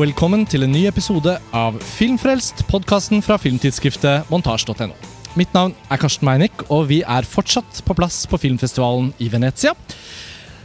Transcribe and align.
og 0.00 0.06
velkommen 0.06 0.46
til 0.48 0.62
en 0.64 0.70
ny 0.72 0.86
episode 0.88 1.34
av 1.52 1.74
Filmfrelst, 1.84 2.62
podkasten 2.70 3.20
fra 3.20 3.36
filmtidsskriftet 3.36 4.30
montasj.no. 4.32 4.94
Mitt 5.36 5.52
navn 5.52 5.74
er 5.92 6.00
Karsten 6.00 6.24
Meinick, 6.24 6.62
og 6.72 6.86
vi 6.88 7.02
er 7.04 7.28
fortsatt 7.28 7.82
på 7.84 7.96
plass 7.98 8.22
på 8.30 8.38
filmfestivalen 8.40 9.10
i 9.20 9.28
Venezia. 9.28 9.74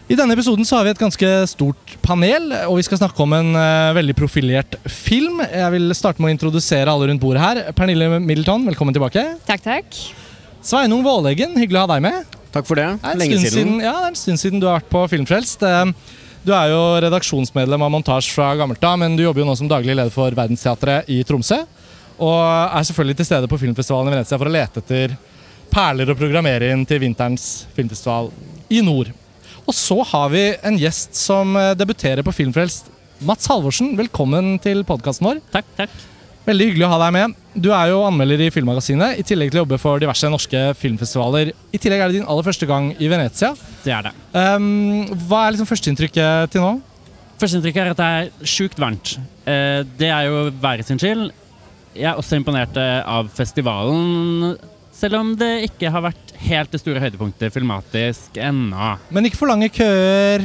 I 0.07 0.16
denne 0.16 0.38
episoden 0.38 0.64
så 0.64 0.78
har 0.78 0.88
vi 0.88 0.93
et 0.93 1.04
ganske 1.04 1.34
stort 1.52 1.98
panel, 2.06 2.48
og 2.70 2.79
vi 2.79 2.88
skal 2.88 3.02
snakke 3.02 3.25
om 3.25 3.36
en 3.36 3.52
uh, 3.60 3.92
veldig 3.98 4.16
profilert 4.16 4.79
film. 4.88 5.43
Jeg 5.43 5.75
vil 5.75 5.92
starte 6.00 6.24
med 6.24 6.32
å 6.32 6.36
introdusere 6.38 6.88
alle 6.88 7.11
rundt 7.11 7.25
bordet 7.25 7.43
her. 7.43 7.64
Pernille 7.75 8.21
Middleton, 8.21 8.64
velkommen 8.71 8.96
tilbake. 8.96 9.25
Takk, 9.50 9.68
takk. 9.68 10.04
Sveinung 10.64 11.04
Våleggen, 11.04 11.60
hyggelig 11.60 11.82
å 11.82 11.88
ha 11.89 11.96
deg 11.97 12.07
med. 12.07 12.38
Takk 12.56 12.71
for 12.71 12.79
det. 12.79 12.93
Det 13.02 13.10
er 13.10 13.18
en 13.18 13.25
Lenge 13.25 13.42
siden. 13.42 13.57
siden. 13.57 13.79
Ja, 13.83 13.97
det 14.00 14.14
er 14.14 14.14
en 14.15 14.21
stund 14.24 14.47
siden 14.47 14.64
du 14.64 14.71
har 14.71 14.79
vært 14.79 14.93
på 14.96 15.04
Filmfrelst. 15.11 15.68
Eh, 15.68 16.21
Du 16.46 16.52
er 16.54 16.70
jo 16.70 16.82
redaksjonsmedlem 17.02 17.82
av 17.82 17.90
Montasj 17.90 18.28
fra 18.36 18.52
gammelt 18.54 18.84
av, 18.86 19.00
men 19.02 19.16
du 19.18 19.24
jobber 19.24 19.42
jo 19.42 19.48
nå 19.48 19.56
som 19.58 19.70
daglig 19.70 19.96
leder 19.96 20.14
for 20.14 20.36
Verdensteatret 20.38 21.10
i 21.10 21.24
Tromsø. 21.26 21.58
Og 22.21 22.36
er 22.38 22.86
selvfølgelig 22.86 23.18
til 23.18 23.28
stede 23.32 23.50
på 23.50 23.58
filmfestivalen 23.64 24.12
i 24.12 24.14
Venezia 24.14 24.38
for 24.38 24.52
å 24.52 24.54
lete 24.54 24.84
etter 24.84 25.16
perler 25.74 26.14
å 26.14 26.18
programmere 26.20 26.70
inn 26.70 26.86
til 26.86 27.02
vinterens 27.02 27.66
filmfestival 27.74 28.30
i 28.70 28.84
nord. 28.86 29.10
Og 29.66 29.74
så 29.74 29.98
har 30.06 30.30
vi 30.36 30.46
en 30.62 30.78
gjest 30.78 31.18
som 31.18 31.58
eh, 31.58 31.74
debuterer 31.80 32.22
på 32.22 32.36
Filmfrelst. 32.38 32.94
Mats 33.26 33.50
Halvorsen, 33.50 33.96
velkommen 33.98 34.59
til 34.62 34.86
podkasten 34.86 35.26
vår. 35.26 35.42
Takk, 35.50 35.73
takk. 35.82 36.04
Veldig 36.45 36.66
hyggelig 36.70 36.86
å 36.86 36.90
ha 36.92 36.98
deg 37.02 37.14
med. 37.16 37.36
Du 37.58 37.72
er 37.73 37.88
jo 37.90 38.02
anmelder 38.06 38.42
i 38.45 38.50
Filmmagasinet, 38.54 39.18
i 39.18 39.24
tillegg 39.26 39.50
til 39.54 39.62
å 39.62 39.64
jobbe 39.64 39.80
for 39.82 40.02
diverse 40.04 40.30
norske 40.30 40.60
filmfestivaler. 40.78 41.50
I 41.74 41.80
tillegg 41.82 42.04
er 42.04 42.12
det 42.12 42.20
din 42.20 42.28
aller 42.30 42.46
første 42.46 42.68
gang 42.70 42.92
i 43.02 43.08
Venezia. 43.10 43.54
Det 43.86 43.94
er 43.96 44.06
det. 44.10 44.12
Um, 44.36 45.08
hva 45.26 45.46
er 45.48 45.56
liksom 45.56 45.70
førsteinntrykket 45.72 46.54
til 46.54 46.62
nå? 46.62 46.76
Førsteinntrykket 47.42 47.82
er 47.82 47.92
at 47.96 48.02
det 48.04 48.10
er 48.20 48.48
sjukt 48.54 48.78
varmt. 48.80 49.16
Uh, 49.48 49.82
det 49.98 50.12
er 50.14 50.28
jo 50.30 50.44
været 50.62 50.86
sin 50.88 51.02
skyld. 51.02 51.32
Jeg 51.96 52.10
er 52.12 52.18
også 52.20 52.36
imponert 52.36 52.76
eh, 52.76 52.98
av 53.08 53.30
festivalen, 53.32 54.58
selv 54.92 55.16
om 55.16 55.30
det 55.40 55.70
ikke 55.70 55.88
har 55.94 56.04
vært 56.04 56.34
helt 56.44 56.74
det 56.76 56.82
store 56.82 57.00
høydepunktet 57.00 57.54
filmatisk 57.56 58.36
ennå. 58.44 58.90
Men 59.16 59.30
ikke 59.30 59.40
for 59.40 59.48
lange 59.48 59.70
køer, 59.72 60.44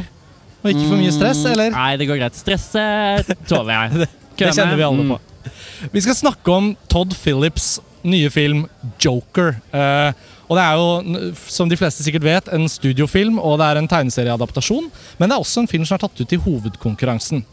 og 0.62 0.68
ikke 0.70 0.84
for 0.86 1.00
mye 1.00 1.10
stress, 1.16 1.40
Mm, 1.42 1.50
eller? 1.56 1.74
Nei, 1.74 1.88
det 1.98 2.06
går 2.06 2.20
greit. 2.22 2.38
Stresset 2.38 3.34
tåler 3.50 3.74
jeg. 3.74 4.08
Det 4.40 4.54
kjenner 4.56 4.78
vi 4.78 4.86
alle 4.86 5.02
Mm. 5.04 5.10
på. 5.10 5.18
Vi 5.94 6.02
skal 6.04 6.18
snakke 6.18 6.52
om 6.54 6.74
Todd 6.92 7.14
Phillips' 7.16 7.78
nye 8.02 8.30
film 8.32 8.66
'Joker'. 8.98 9.56
Eh, 9.72 10.12
og 10.50 10.56
Det 10.58 10.62
er 10.64 10.74
jo, 10.74 11.34
som 11.46 11.68
de 11.70 11.76
fleste 11.78 12.02
sikkert 12.02 12.24
vet, 12.26 12.48
en 12.50 12.66
studiofilm, 12.66 13.38
og 13.38 13.60
det 13.60 13.68
er 13.68 13.78
en 13.78 13.88
tegneserieadaptasjon. 13.88 14.88
Men 15.18 15.30
det 15.30 15.36
er 15.36 15.44
også 15.44 15.62
en 15.62 15.70
film 15.70 15.84
som 15.86 15.94
er 15.94 16.02
tatt 16.02 16.20
ut 16.24 16.32
i 16.34 16.40
hovedkonkurransen. 16.42 17.44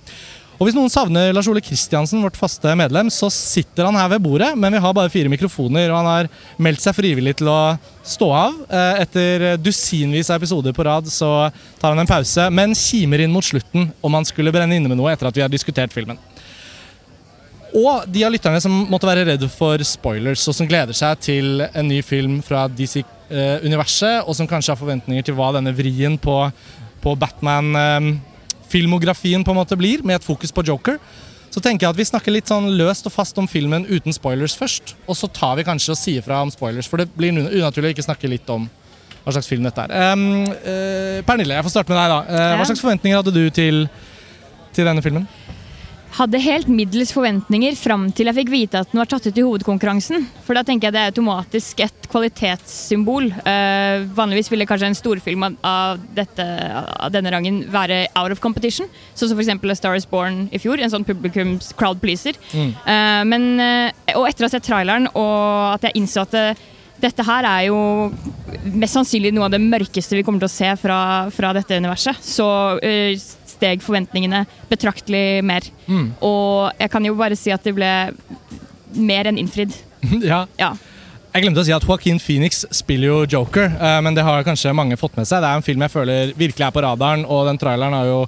Og 0.58 0.66
Hvis 0.66 0.74
noen 0.74 0.90
savner 0.90 1.30
Lars 1.36 1.46
Ole 1.52 1.62
Kristiansen, 1.62 2.24
vårt 2.26 2.40
faste 2.40 2.72
medlem, 2.74 3.12
så 3.14 3.30
sitter 3.30 3.86
han 3.86 3.98
her 4.00 4.10
ved 4.16 4.24
bordet, 4.26 4.48
men 4.58 4.74
vi 4.74 4.82
har 4.82 4.96
bare 4.98 5.12
fire 5.14 5.30
mikrofoner, 5.30 5.92
og 5.92 6.00
han 6.00 6.10
har 6.10 6.30
meldt 6.58 6.82
seg 6.82 6.98
frivillig 6.98 7.36
til 7.38 7.52
å 7.54 7.78
stå 8.02 8.32
av. 8.34 8.56
Eh, 8.66 9.04
Etter 9.04 9.46
dusinvis 9.62 10.32
av 10.34 10.42
episoder 10.42 10.74
på 10.74 10.88
rad 10.88 11.06
så 11.14 11.52
tar 11.78 11.94
han 11.94 12.02
en 12.02 12.10
pause, 12.10 12.50
men 12.50 12.74
kimer 12.74 13.22
inn 13.22 13.36
mot 13.36 13.46
slutten 13.46 13.92
om 14.02 14.18
han 14.18 14.26
skulle 14.26 14.56
brenne 14.56 14.74
inne 14.74 14.90
med 14.90 14.98
noe 14.98 15.14
etter 15.14 15.30
at 15.30 15.38
vi 15.38 15.46
har 15.46 15.54
diskutert 15.54 15.94
filmen. 15.94 16.18
Og 17.78 18.08
de 18.10 18.24
av 18.26 18.32
lytterne 18.34 18.58
som 18.64 18.72
måtte 18.90 19.06
være 19.10 19.26
redde 19.28 19.48
for 19.54 19.78
spoilers, 19.86 20.48
og 20.50 20.56
som 20.58 20.68
gleder 20.70 20.96
seg 20.98 21.20
til 21.22 21.62
en 21.68 21.88
ny 21.88 22.02
film 22.06 22.42
fra 22.46 22.68
DC-universet, 22.72 24.24
og 24.26 24.36
som 24.38 24.48
kanskje 24.50 24.72
har 24.74 24.80
forventninger 24.80 25.24
til 25.28 25.36
hva 25.38 25.48
denne 25.56 25.74
vrien 25.78 26.16
på, 26.22 26.38
på 27.04 27.10
Batman-filmografien 27.22 29.44
på 29.46 29.52
en 29.54 29.60
måte 29.62 29.80
blir, 29.80 30.00
med 30.02 30.16
et 30.18 30.26
fokus 30.26 30.52
på 30.56 30.66
Joker, 30.66 30.98
så 31.54 31.60
tenker 31.64 31.84
jeg 31.86 31.92
at 31.94 32.00
vi 32.00 32.10
snakker 32.10 32.32
litt 32.34 32.50
sånn 32.50 32.68
løst 32.80 33.06
og 33.08 33.14
fast 33.14 33.36
om 33.40 33.48
filmen 33.50 33.86
uten 33.88 34.14
spoilers 34.14 34.56
først. 34.58 34.96
Og 35.08 35.16
så 35.18 35.28
tar 35.32 35.56
vi 35.60 35.64
kanskje 35.68 35.92
og 35.94 36.00
sier 36.00 36.22
fra 36.26 36.42
om 36.44 36.52
spoilers, 36.54 36.88
for 36.90 36.98
det 37.02 37.08
blir 37.16 37.32
unaturlig 37.38 37.90
å 37.92 37.94
ikke 37.96 38.10
snakke 38.10 38.32
litt 38.32 38.50
om 38.54 38.64
hva 39.24 39.32
slags 39.36 39.50
film 39.50 39.64
dette 39.68 39.82
er. 39.84 39.90
Um, 40.14 40.24
uh, 40.48 41.18
Pernille, 41.28 41.56
jeg 41.58 41.66
får 41.66 41.74
starte 41.74 41.92
med 41.92 42.00
deg. 42.00 42.08
da. 42.14 42.20
Uh, 42.32 42.56
Hva 42.60 42.66
slags 42.70 42.84
forventninger 42.84 43.18
hadde 43.20 43.36
du 43.36 43.44
til, 43.52 43.76
til 44.76 44.84
denne 44.88 45.04
filmen? 45.04 45.26
Hadde 46.16 46.40
helt 46.42 46.70
middels 46.72 47.12
forventninger 47.14 47.76
fram 47.78 48.08
til 48.16 48.30
jeg 48.30 48.38
fikk 48.40 48.50
vite 48.50 48.80
at 48.82 48.90
den 48.94 49.02
var 49.02 49.10
tatt 49.12 49.28
ut 49.28 49.38
i 49.38 49.44
hovedkonkurransen. 49.44 50.24
For 50.46 50.58
da 50.58 50.64
tenker 50.66 50.88
jeg 50.88 50.96
det 50.96 51.02
er 51.04 51.12
automatisk 51.12 51.84
et 51.84 52.08
kvalitetssymbol. 52.10 53.28
Uh, 53.44 54.08
vanligvis 54.18 54.50
ville 54.50 54.66
kanskje 54.70 54.90
en 54.90 54.98
storfilm 54.98 55.46
av, 55.46 55.58
av, 55.68 56.06
dette, 56.18 56.46
av 56.74 57.12
denne 57.14 57.34
rangen 57.34 57.60
være 57.74 58.06
out 58.18 58.34
of 58.34 58.42
competition. 58.42 58.90
Sånn 59.14 59.34
som 59.34 59.38
f.eks. 59.38 59.52
A 59.54 59.78
Star 59.78 60.00
Is 60.00 60.08
Born 60.10 60.48
i 60.56 60.62
fjor, 60.64 60.82
en 60.82 60.94
sånn 60.94 61.06
publikums 61.06 61.70
crowd 61.78 62.02
pleaser. 62.02 62.40
Mm. 62.56 62.74
Uh, 62.88 63.22
men, 63.28 63.48
uh, 63.62 64.18
og 64.18 64.30
etter 64.30 64.46
å 64.46 64.50
ha 64.50 64.56
sett 64.56 64.66
traileren 64.66 65.12
og 65.12 65.76
at 65.76 65.90
jeg 65.90 66.00
innså 66.02 66.26
at 66.26 66.58
dette 66.98 67.24
her 67.28 67.46
er 67.46 67.68
jo 67.68 67.80
mest 68.74 68.96
sannsynlig 68.96 69.30
noe 69.36 69.46
av 69.46 69.54
det 69.54 69.62
mørkeste 69.62 70.18
vi 70.18 70.24
kommer 70.26 70.42
til 70.42 70.50
å 70.50 70.56
se 70.56 70.72
fra, 70.82 71.00
fra 71.34 71.52
dette 71.54 71.78
universet, 71.78 72.18
så 72.26 72.48
steg 73.58 73.82
forventningene 73.86 74.46
betraktelig 74.72 75.42
mer. 75.46 75.66
Mm. 75.90 76.12
Og 76.24 76.72
jeg 76.80 76.94
kan 76.94 77.06
jo 77.10 77.18
bare 77.20 77.36
si 77.40 77.52
at 77.54 77.66
det 77.68 77.76
ble 77.78 77.92
mer 78.98 79.30
enn 79.30 79.40
innfridd. 79.42 79.76
ja. 80.32 80.46
Ja. 80.62 80.72
Jeg 81.36 81.44
glemte 81.44 81.62
å 81.62 81.68
si 81.68 81.74
at 81.76 81.84
Joaquin 81.86 82.18
Phoenix 82.24 82.64
spiller 82.74 83.12
jo 83.12 83.18
Joker, 83.30 83.68
eh, 83.70 84.00
men 84.02 84.16
det 84.18 84.24
har 84.26 84.46
kanskje 84.48 84.72
mange 84.74 84.98
fått 84.98 85.18
med 85.20 85.28
seg. 85.30 85.44
Det 85.44 85.50
er 85.52 85.60
en 85.60 85.66
film 85.66 85.84
jeg 85.86 85.94
føler 85.94 86.32
virkelig 86.40 86.66
er 86.66 86.74
på 86.74 86.82
radaren, 86.86 87.26
og 87.30 87.46
den 87.52 87.60
traileren 87.62 87.94
har 87.98 88.08
jo 88.10 88.22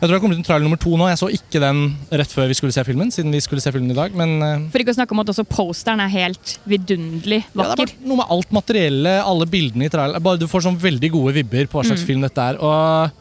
Jeg 0.00 0.08
tror 0.08 0.14
det 0.16 0.20
kommer 0.22 0.36
til 0.38 0.44
trailer 0.48 0.64
nummer 0.64 0.78
to 0.80 0.94
nå. 0.96 1.10
Jeg 1.10 1.18
så 1.20 1.26
ikke 1.28 1.60
den 1.60 1.80
rett 2.16 2.30
før 2.32 2.46
vi 2.48 2.54
skulle 2.56 2.72
se 2.72 2.80
filmen, 2.88 3.10
siden 3.12 3.34
vi 3.36 3.40
skulle 3.44 3.60
se 3.60 3.68
filmen 3.74 3.92
i 3.92 3.96
dag, 3.98 4.14
men 4.16 4.30
eh, 4.46 4.62
For 4.72 4.80
ikke 4.80 4.94
å 4.94 4.96
snakke 4.96 5.12
om 5.12 5.20
at 5.20 5.32
også 5.34 5.44
posteren 5.44 6.00
er 6.00 6.08
helt 6.14 6.54
vidunderlig 6.64 7.42
ja, 7.42 7.50
det 7.52 7.66
er 7.66 7.68
vakker. 7.74 7.92
noe 8.08 8.16
med 8.22 8.32
alt 8.32 8.54
materiellet, 8.56 9.18
alle 9.28 9.48
bildene 9.52 9.90
i 9.90 9.92
traileren. 9.92 10.24
Bare 10.24 10.40
Du 10.40 10.46
får 10.48 10.64
sånn 10.70 10.78
veldig 10.80 11.10
gode 11.12 11.34
vibber 11.36 11.68
på 11.68 11.76
hva 11.82 11.84
slags 11.90 12.00
Mm. 12.00 12.08
film 12.14 12.24
dette 12.24 12.40
er. 12.48 12.56
Og 12.64 13.19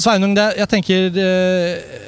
Sveinung, 0.00 0.34
det, 0.34 0.46
jeg 0.58 0.70
tenker 0.70 1.18
eh, 1.22 1.98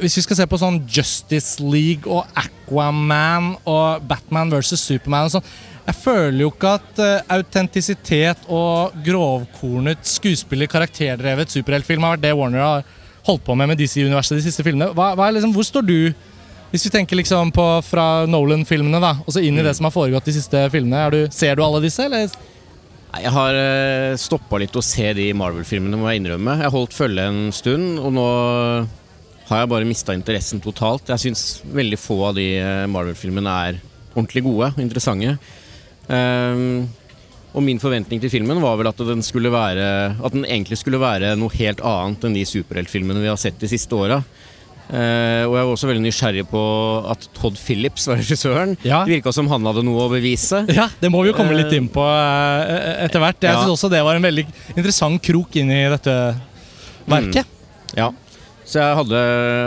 Hvis 0.00 0.16
vi 0.16 0.24
skal 0.24 0.38
se 0.38 0.46
på 0.48 0.60
sånn 0.60 0.78
Justice 0.88 1.60
League 1.60 2.08
og 2.08 2.28
Aquaman 2.38 3.54
og 3.68 4.06
Batman 4.08 4.52
versus 4.52 4.80
Superman 4.80 5.28
og 5.28 5.34
sånn 5.36 5.50
Jeg 5.90 5.98
føler 6.00 6.40
jo 6.46 6.52
ikke 6.54 6.76
at 6.78 7.02
eh, 7.04 7.34
autentisitet 7.36 8.48
og 8.48 8.96
grovkornet 9.04 10.00
skuespiller, 10.08 10.70
karakterdrevet 10.70 11.52
superheltfilm 11.52 12.06
har 12.06 12.16
vært 12.16 12.24
det 12.24 12.34
Warner 12.38 12.64
har 12.64 12.88
holdt 13.28 13.44
på 13.44 13.56
med 13.58 13.68
med 13.68 13.80
DC-universet 13.80 14.38
de 14.38 14.44
siste 14.46 14.64
filmene. 14.64 14.88
Hva, 14.96 15.10
hva 15.18 15.28
liksom, 15.34 15.52
hvor 15.52 15.66
står 15.66 15.84
du 15.84 15.98
hvis 16.68 16.84
vi 16.84 16.92
tenker 16.92 17.16
liksom 17.16 17.48
på 17.56 17.64
fra 17.84 18.26
Nolan-filmene 18.28 19.00
da, 19.00 19.14
og 19.24 19.32
så 19.32 19.40
inn 19.40 19.56
i 19.56 19.64
det 19.64 19.72
som 19.76 19.88
har 19.88 19.94
foregått 19.94 20.26
de 20.28 20.34
siste 20.36 20.66
filmene? 20.72 21.06
Du, 21.14 21.20
ser 21.32 21.56
du 21.56 21.62
alle 21.64 21.80
disse, 21.80 22.04
eller? 22.04 22.28
Jeg 23.08 23.32
har 23.32 23.56
uh, 23.56 24.18
stoppa 24.20 24.60
litt 24.60 24.76
å 24.76 24.84
se 24.84 25.06
de 25.16 25.30
Marvel-filmene, 25.36 25.96
må 25.96 26.10
jeg 26.10 26.20
innrømme. 26.20 26.58
Jeg 26.60 26.74
holdt 26.74 26.96
følge 26.96 27.24
en 27.24 27.40
stund, 27.56 27.96
og 28.02 28.12
nå 28.14 28.26
har 29.48 29.62
jeg 29.62 29.70
bare 29.72 29.88
mista 29.88 30.12
interessen 30.16 30.60
totalt. 30.60 31.08
Jeg 31.08 31.22
syns 31.24 31.44
veldig 31.72 31.98
få 32.00 32.18
av 32.28 32.36
de 32.36 32.50
eh, 32.60 32.84
Marvel-filmene 32.90 33.54
er 33.68 33.78
ordentlig 34.12 34.42
gode 34.44 34.68
og 34.74 34.82
interessante. 34.82 35.38
Ehm, 36.12 36.84
og 37.56 37.64
min 37.64 37.80
forventning 37.80 38.20
til 38.20 38.32
filmen 38.32 38.60
var 38.60 38.76
vel 38.76 38.90
at 38.90 39.00
den, 39.08 39.24
skulle 39.24 39.52
være, 39.52 39.86
at 40.20 40.36
den 40.36 40.44
egentlig 40.44 40.76
skulle 40.82 41.00
være 41.00 41.32
noe 41.40 41.54
helt 41.56 41.80
annet 41.80 42.28
enn 42.28 42.36
de 42.36 42.44
superheltfilmene 42.48 43.24
vi 43.24 43.30
har 43.30 43.40
sett 43.40 43.56
de 43.60 43.70
siste 43.72 43.96
åra. 43.96 44.20
Eh, 44.88 45.44
og 45.44 45.52
jeg 45.52 45.64
var 45.66 45.72
også 45.74 45.84
veldig 45.90 46.00
nysgjerrig 46.06 46.46
på 46.48 46.60
at 47.12 47.20
Todd 47.36 47.58
Phillips 47.60 48.06
var 48.08 48.16
regissøren. 48.22 48.70
Ja. 48.86 49.02
Det 49.04 49.12
virka 49.18 49.30
som 49.36 49.44
han 49.52 49.66
hadde 49.68 49.82
noe 49.84 50.00
å 50.06 50.08
bevise. 50.12 50.58
Ja, 50.72 50.86
det 51.02 51.10
må 51.12 51.18
vi 51.24 51.28
jo 51.32 51.36
komme 51.36 51.56
litt 51.58 51.72
inn 51.76 51.88
på 51.92 52.00
uh, 52.00 53.04
etter 53.04 53.20
hvert. 53.20 53.36
Jeg 53.44 53.52
Ja. 53.52 53.58
synes 53.60 53.74
også 53.76 53.88
det 53.92 54.00
var 54.06 54.14
en 54.16 54.24
veldig 54.24 54.46
interessant 54.76 55.20
krok 55.24 55.50
inn 55.60 55.70
i 55.74 55.82
dette 55.92 56.14
verket. 57.08 57.46
Ja, 57.96 58.08
så 58.68 58.74
jeg 58.80 58.96
hadde, 59.00 59.18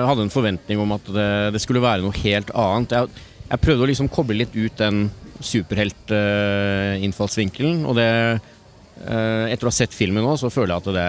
hadde 0.10 0.22
en 0.28 0.34
forventning 0.34 0.78
om 0.82 0.92
at 0.98 1.06
det, 1.10 1.30
det 1.56 1.62
skulle 1.64 1.82
være 1.82 2.02
noe 2.06 2.14
helt 2.22 2.50
annet. 2.54 2.90
Jeg, 2.94 3.06
jeg 3.50 3.60
prøvde 3.66 3.84
å 3.86 3.90
liksom 3.90 4.10
koble 4.14 4.36
litt 4.42 4.54
ut 4.58 4.76
den 4.82 4.98
superheltinnfallsvinkelen, 5.42 7.78
og 7.90 7.94
det 7.98 8.06
eh, 8.06 8.40
Etter 9.54 9.66
å 9.66 9.70
ha 9.72 9.74
sett 9.74 9.94
filmen 9.98 10.22
nå, 10.26 10.34
så 10.38 10.50
føler 10.54 10.72
jeg 10.76 10.82
at 10.84 10.90
det 10.98 11.08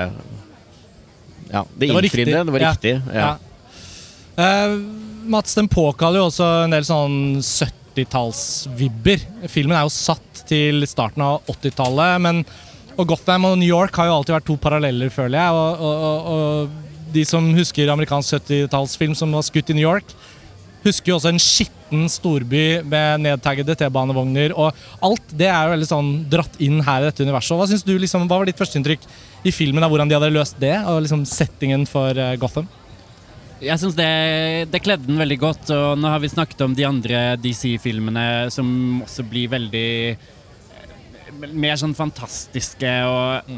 Ja, 1.53 1.63
det 1.77 1.81
Det 1.81 1.87
innfridde. 1.93 2.45
Det 2.49 2.53
var 2.55 2.63
riktig. 2.65 2.95
Ja. 3.13 3.37
Eh, 4.37 4.77
Mats, 5.29 5.55
den 5.55 5.69
påkaller 5.71 6.19
jo 6.23 6.29
også 6.31 6.47
en 6.65 6.73
del 6.75 6.85
sånn 6.87 7.17
70-tallsvibber. 7.45 9.23
Filmen 9.53 9.77
er 9.79 9.87
jo 9.87 9.93
satt 9.95 10.45
til 10.49 10.83
starten 10.89 11.23
av 11.25 11.43
80-tallet, 11.53 12.23
men 12.25 12.45
og 13.01 13.09
Gotham 13.09 13.47
og 13.49 13.59
New 13.61 13.69
York 13.69 13.97
har 13.97 14.11
jo 14.11 14.19
alltid 14.19 14.37
vært 14.37 14.49
to 14.51 14.59
paralleller, 14.61 15.13
føler 15.13 15.39
jeg. 15.39 15.57
Og, 15.57 15.85
og, 15.89 16.33
og, 16.33 16.81
de 17.13 17.25
som 17.29 17.45
husker 17.53 17.91
amerikansk 17.93 18.39
70-tallsfilm 18.39 19.13
som 19.17 19.35
var 19.37 19.45
skutt 19.45 19.69
i 19.69 19.77
New 19.77 19.85
York, 19.85 20.15
husker 20.83 21.13
jo 21.13 21.19
også 21.19 21.29
en 21.29 21.41
skitten 21.41 22.07
storby 22.11 22.81
med 22.89 23.21
nedtaggede 23.27 23.77
T-banevogner. 23.79 24.55
Og 24.57 24.73
alt 25.05 25.35
det 25.37 25.51
er 25.51 25.67
jo 25.67 25.75
veldig 25.75 25.91
sånn 25.91 26.13
dratt 26.33 26.57
inn 26.65 26.81
her 26.85 27.05
i 27.05 27.11
dette 27.11 27.27
universet. 27.27 27.57
Hva 27.59 27.69
du 27.69 27.93
liksom, 28.01 28.25
hva 28.31 28.41
var 28.41 28.49
ditt 28.49 28.61
førsteinntrykk 28.61 29.05
i 29.45 29.53
filmen 29.53 29.85
av 29.85 29.93
hvordan 29.93 30.09
de 30.09 30.17
hadde 30.17 30.33
løst 30.33 30.57
det? 30.63 30.75
Og 30.89 31.03
liksom 31.05 31.27
settingen 31.29 31.85
for 31.91 32.17
eh, 32.17 32.39
Gotham? 32.41 32.71
Jeg 33.63 33.79
syns 33.79 33.95
det, 33.95 34.07
det 34.73 34.81
kledde 34.83 35.07
den 35.07 35.21
veldig 35.21 35.39
godt, 35.39 35.69
og 35.71 36.01
nå 36.01 36.11
har 36.11 36.23
vi 36.23 36.31
snakket 36.33 36.65
om 36.65 36.73
de 36.75 36.87
andre 36.87 37.21
DC-filmene 37.39 38.51
som 38.51 38.67
også 39.05 39.23
blir 39.31 39.53
veldig 39.53 39.91
eh, 40.11 40.97
Mer 41.53 41.79
sånn 41.81 41.95
fantastiske 41.97 42.91
og 43.07 43.53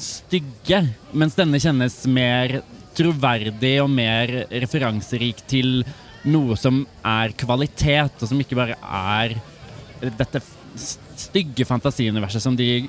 stygge, 0.00 0.84
mens 1.12 1.34
denne 1.36 1.58
kjennes 1.60 1.96
mer 2.08 2.60
troverdig 2.96 3.74
og 3.82 3.90
mer 3.92 4.30
referanserik 4.62 5.42
til 5.50 5.82
noe 6.30 6.56
som 6.58 6.82
er 7.06 7.34
kvalitet, 7.38 8.22
og 8.22 8.30
som 8.30 8.40
ikke 8.40 8.58
bare 8.58 8.78
er 8.78 9.36
dette 10.00 10.40
stygge 11.20 11.66
fantasiuniverset 11.68 12.46
som 12.46 12.56
de 12.56 12.86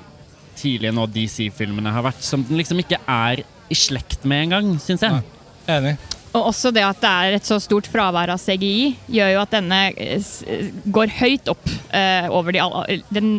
tidlige 0.56 0.94
nå 0.94 1.06
DC-filmene 1.10 1.92
har 1.92 2.06
vært, 2.06 2.22
som 2.24 2.46
den 2.46 2.60
liksom 2.60 2.80
ikke 2.84 3.00
er 3.10 3.42
i 3.42 3.76
slekt 3.78 4.26
med 4.28 4.46
engang, 4.46 4.74
syns 4.80 5.04
jeg. 5.04 5.18
Nei. 5.20 5.41
Enig. 5.70 5.96
Og 6.32 6.48
også 6.48 6.72
det 6.72 6.84
at 6.86 7.00
det 7.02 7.10
er 7.12 7.36
et 7.36 7.48
så 7.48 7.58
stort 7.60 7.88
fravær 7.92 8.32
av 8.32 8.40
CGI, 8.40 8.94
gjør 9.12 9.34
jo 9.34 9.42
at 9.42 9.52
denne 9.52 9.80
eh, 10.00 10.70
går 10.94 11.12
høyt 11.18 11.50
opp 11.52 11.66
uh, 11.92 12.30
over 12.32 12.54
de 12.54 12.62
alle 12.62 13.02
Den 13.12 13.34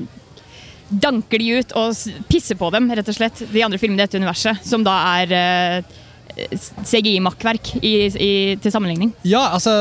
danker 0.93 1.41
de 1.41 1.57
ut 1.57 1.73
og 1.79 1.97
pisser 2.29 2.57
på 2.59 2.69
dem, 2.75 2.91
rett 2.93 3.09
og 3.09 3.17
slett, 3.17 3.41
de 3.49 3.63
andre 3.65 3.79
filmene 3.81 4.03
i 4.03 4.05
dette 4.05 4.19
universet, 4.21 4.61
som 4.67 4.85
da 4.85 4.93
er 5.23 5.33
uh, 5.33 6.01
CGI-makkverk 6.85 7.75
i, 7.81 7.93
i, 8.07 8.31
til 8.61 8.73
sammenligning. 8.73 9.13
Ja, 9.25 9.47
altså, 9.53 9.73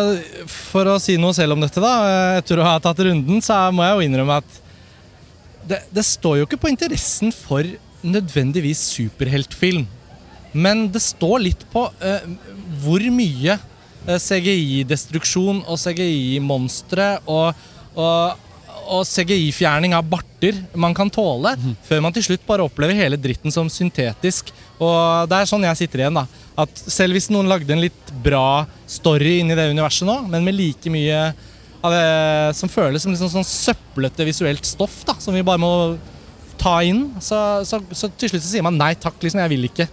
for 0.48 0.88
å 0.88 0.98
si 1.00 1.16
noe 1.20 1.36
selv 1.36 1.56
om 1.56 1.62
dette, 1.62 1.80
da. 1.80 1.92
eh, 2.08 2.40
Etter 2.40 2.60
å 2.60 2.66
ha 2.66 2.78
tatt 2.82 3.00
runden, 3.04 3.40
så 3.44 3.64
må 3.72 3.84
jeg 3.86 3.96
jo 3.96 4.08
innrømme 4.08 4.40
at 4.42 4.60
det, 5.68 5.78
det 5.94 6.04
står 6.04 6.40
jo 6.40 6.48
ikke 6.48 6.60
på 6.64 6.72
interessen 6.72 7.32
for 7.32 7.66
nødvendigvis 8.02 8.82
superheltfilm. 8.96 9.86
Men 10.52 10.86
det 10.92 11.02
står 11.02 11.42
litt 11.46 11.66
på 11.72 11.86
eh, 12.04 12.24
hvor 12.84 13.04
mye 13.14 13.56
eh, 13.56 14.18
CGI-destruksjon 14.20 15.62
og 15.64 15.80
CGI-monstre 15.80 17.14
og, 17.24 17.62
og, 17.96 18.48
og 18.82 19.06
CGI-fjerning 19.08 19.96
av 19.96 20.08
barter 20.08 20.58
man 20.76 20.96
kan 20.96 21.10
tåle, 21.12 21.54
før 21.86 22.04
man 22.04 22.14
til 22.14 22.26
slutt 22.26 22.44
bare 22.48 22.66
opplever 22.66 22.98
hele 22.98 23.20
dritten 23.20 23.54
som 23.54 23.70
syntetisk. 23.72 24.52
Og 24.82 25.30
det 25.30 25.38
er 25.40 25.48
sånn 25.48 25.64
jeg 25.68 25.84
sitter 25.84 26.04
igjen. 26.04 26.20
da 26.20 26.26
At 26.64 26.84
Selv 26.84 27.16
hvis 27.16 27.30
noen 27.32 27.48
lagde 27.48 27.72
en 27.72 27.84
litt 27.84 28.14
bra 28.24 28.66
story 28.90 29.38
inni 29.40 29.56
det 29.56 29.70
universet 29.72 30.08
nå, 30.08 30.20
men 30.28 30.44
med 30.44 30.58
like 30.58 30.92
mye 30.92 31.24
av 31.82 31.90
det 31.90 32.56
som 32.58 32.70
føles 32.70 33.02
som 33.02 33.10
liksom 33.10 33.30
sånn 33.32 33.46
søplete 33.46 34.26
visuelt 34.26 34.66
stoff, 34.66 35.00
da 35.08 35.16
som 35.18 35.34
vi 35.34 35.42
bare 35.46 35.62
må 35.62 35.72
ta 36.60 36.76
inn, 36.86 37.08
så, 37.18 37.64
så, 37.66 37.80
så 37.90 38.10
til 38.14 38.30
slutt 38.30 38.44
så 38.44 38.52
sier 38.52 38.66
man 38.66 38.78
nei 38.78 38.92
takk, 39.00 39.16
liksom, 39.22 39.40
jeg 39.42 39.50
vil 39.50 39.66
ikke. 39.66 39.88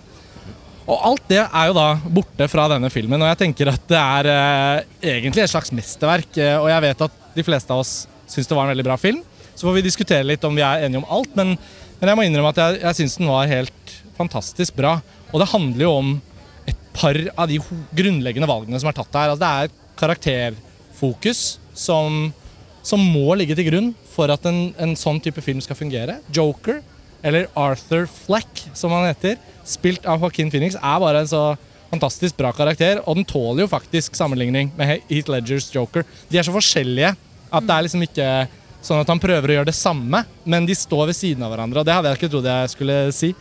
Og 0.90 1.04
alt 1.06 1.26
det 1.30 1.42
er 1.44 1.70
jo 1.70 1.76
da 1.78 1.90
borte 2.02 2.48
fra 2.50 2.66
denne 2.72 2.90
filmen, 2.90 3.22
og 3.22 3.30
jeg 3.30 3.40
tenker 3.44 3.70
at 3.70 3.84
det 3.92 4.00
er 4.00 4.30
eh, 4.34 4.88
egentlig 5.12 5.44
et 5.44 5.52
slags 5.52 5.70
mesterverk. 5.76 6.32
eh, 6.42 6.56
og 6.58 6.70
jeg 6.72 6.86
vet 6.88 7.04
at 7.06 7.20
de 7.36 7.46
fleste 7.46 7.76
av 7.76 7.84
oss 7.84 7.94
syns 8.30 8.50
det 8.50 8.58
var 8.58 8.66
en 8.66 8.74
veldig 8.74 8.88
bra 8.88 8.98
film. 8.98 9.22
Så 9.54 9.68
får 9.68 9.78
vi 9.78 9.86
diskutere 9.86 10.26
litt 10.26 10.46
om 10.48 10.56
vi 10.58 10.66
er 10.66 10.88
enige 10.88 11.04
om 11.04 11.12
alt, 11.14 11.36
men, 11.38 11.54
men 12.00 12.12
jeg 12.12 12.18
må 12.18 12.26
innrømme 12.26 12.54
at 12.56 12.62
jeg, 12.64 12.82
jeg 12.82 13.00
syns 13.02 13.20
den 13.20 13.30
var 13.30 13.52
helt 13.52 13.94
fantastisk 14.18 14.78
bra. 14.80 14.98
Og 15.30 15.44
det 15.44 15.52
handler 15.54 15.86
jo 15.86 15.94
om 16.00 16.12
et 16.70 16.82
par 16.96 17.18
av 17.36 17.50
de 17.52 17.60
grunnleggende 17.96 18.50
valgene 18.50 18.82
som 18.82 18.90
er 18.90 18.98
tatt 18.98 19.14
her. 19.20 19.34
Altså, 19.36 19.44
det 19.44 19.50
er 19.52 19.70
et 19.70 19.98
karakterfokus 20.00 21.44
som, 21.78 22.32
som 22.82 23.04
må 23.14 23.38
ligge 23.38 23.58
til 23.60 23.70
grunn 23.70 23.92
for 24.10 24.32
at 24.34 24.48
en, 24.50 24.72
en 24.80 24.98
sånn 24.98 25.22
type 25.22 25.44
film 25.46 25.62
skal 25.62 25.78
fungere. 25.78 26.18
Joker, 26.34 26.82
eller 27.24 27.50
Arthur 27.58 28.08
Fleck, 28.10 28.68
som 28.74 28.94
han 28.96 29.10
heter, 29.10 29.40
spilt 29.68 30.06
av 30.10 30.22
Joaquin 30.22 30.52
Phoenix, 30.52 30.78
er 30.80 31.02
bare 31.02 31.24
en 31.24 31.30
så 31.30 31.44
fantastisk 31.90 32.38
bra 32.38 32.52
karakter, 32.54 33.02
og 33.06 33.18
den 33.18 33.28
tåler 33.28 33.64
jo 33.64 33.72
faktisk 33.72 34.18
sammenligning 34.18 34.72
med 34.78 35.02
Heath 35.10 35.32
Ledgers 35.32 35.70
Joker. 35.74 36.06
De 36.30 36.38
er 36.38 36.46
så 36.46 36.54
forskjellige 36.54 37.16
at 37.50 37.66
det 37.66 37.76
er 37.76 37.86
liksom 37.86 38.06
ikke 38.06 38.28
sånn 38.86 39.02
at 39.02 39.10
han 39.12 39.22
prøver 39.22 39.52
å 39.52 39.58
gjøre 39.58 39.72
det 39.72 39.78
samme, 39.78 40.22
men 40.48 40.68
de 40.70 40.78
står 40.78 41.10
ved 41.10 41.18
siden 41.18 41.44
av 41.44 41.52
hverandre, 41.54 41.82
og 41.82 41.88
det 41.88 41.96
hadde 41.96 42.12
jeg 42.12 42.22
ikke 42.22 42.32
trodd 42.36 42.48
jeg 42.48 42.74
skulle 42.76 43.00
si. 43.16 43.34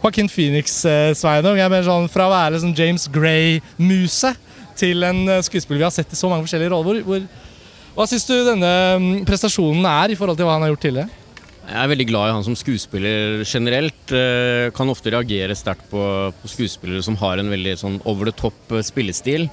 Joaquin 0.00 0.30
Phoenix, 0.32 0.80
eh, 0.88 1.12
Sveinung, 1.14 1.60
er 1.60 1.68
mer 1.70 1.84
sånn 1.84 2.08
fra 2.10 2.26
å 2.26 2.32
være 2.32 2.56
liksom 2.56 2.72
James 2.76 3.04
Gray-muse 3.12 4.32
til 4.80 5.04
en 5.04 5.26
eh, 5.28 5.42
skuespiller 5.44 5.82
vi 5.82 5.86
har 5.86 5.94
sett 5.94 6.12
i 6.14 6.18
så 6.18 6.30
mange 6.30 6.46
forskjellige 6.46 6.72
roller. 6.72 7.02
Hvor, 7.04 7.20
hvor, 7.20 7.90
hva 7.98 8.06
syns 8.08 8.24
du 8.24 8.32
denne 8.46 8.72
mm, 8.96 9.10
prestasjonen 9.28 9.84
er 9.84 10.14
i 10.14 10.16
forhold 10.18 10.40
til 10.40 10.48
hva 10.48 10.56
han 10.56 10.64
har 10.64 10.72
gjort 10.72 10.86
tidligere? 10.88 11.19
Jeg 11.68 11.78
er 11.84 11.90
veldig 11.92 12.06
glad 12.08 12.30
i 12.30 12.34
han 12.34 12.44
som 12.46 12.56
skuespiller 12.58 13.42
generelt. 13.46 14.12
Eh, 14.16 14.70
Kan 14.74 14.90
ofte 14.90 15.12
reagere 15.12 15.54
sterkt 15.58 15.86
på, 15.90 16.00
på 16.40 16.50
skuespillere 16.50 17.04
som 17.04 17.18
har 17.20 17.38
en 17.38 17.50
veldig 17.52 17.76
sånn 17.78 18.00
over 18.10 18.30
the 18.30 18.34
top 18.36 18.72
eh, 18.74 18.82
spillestil. 18.86 19.46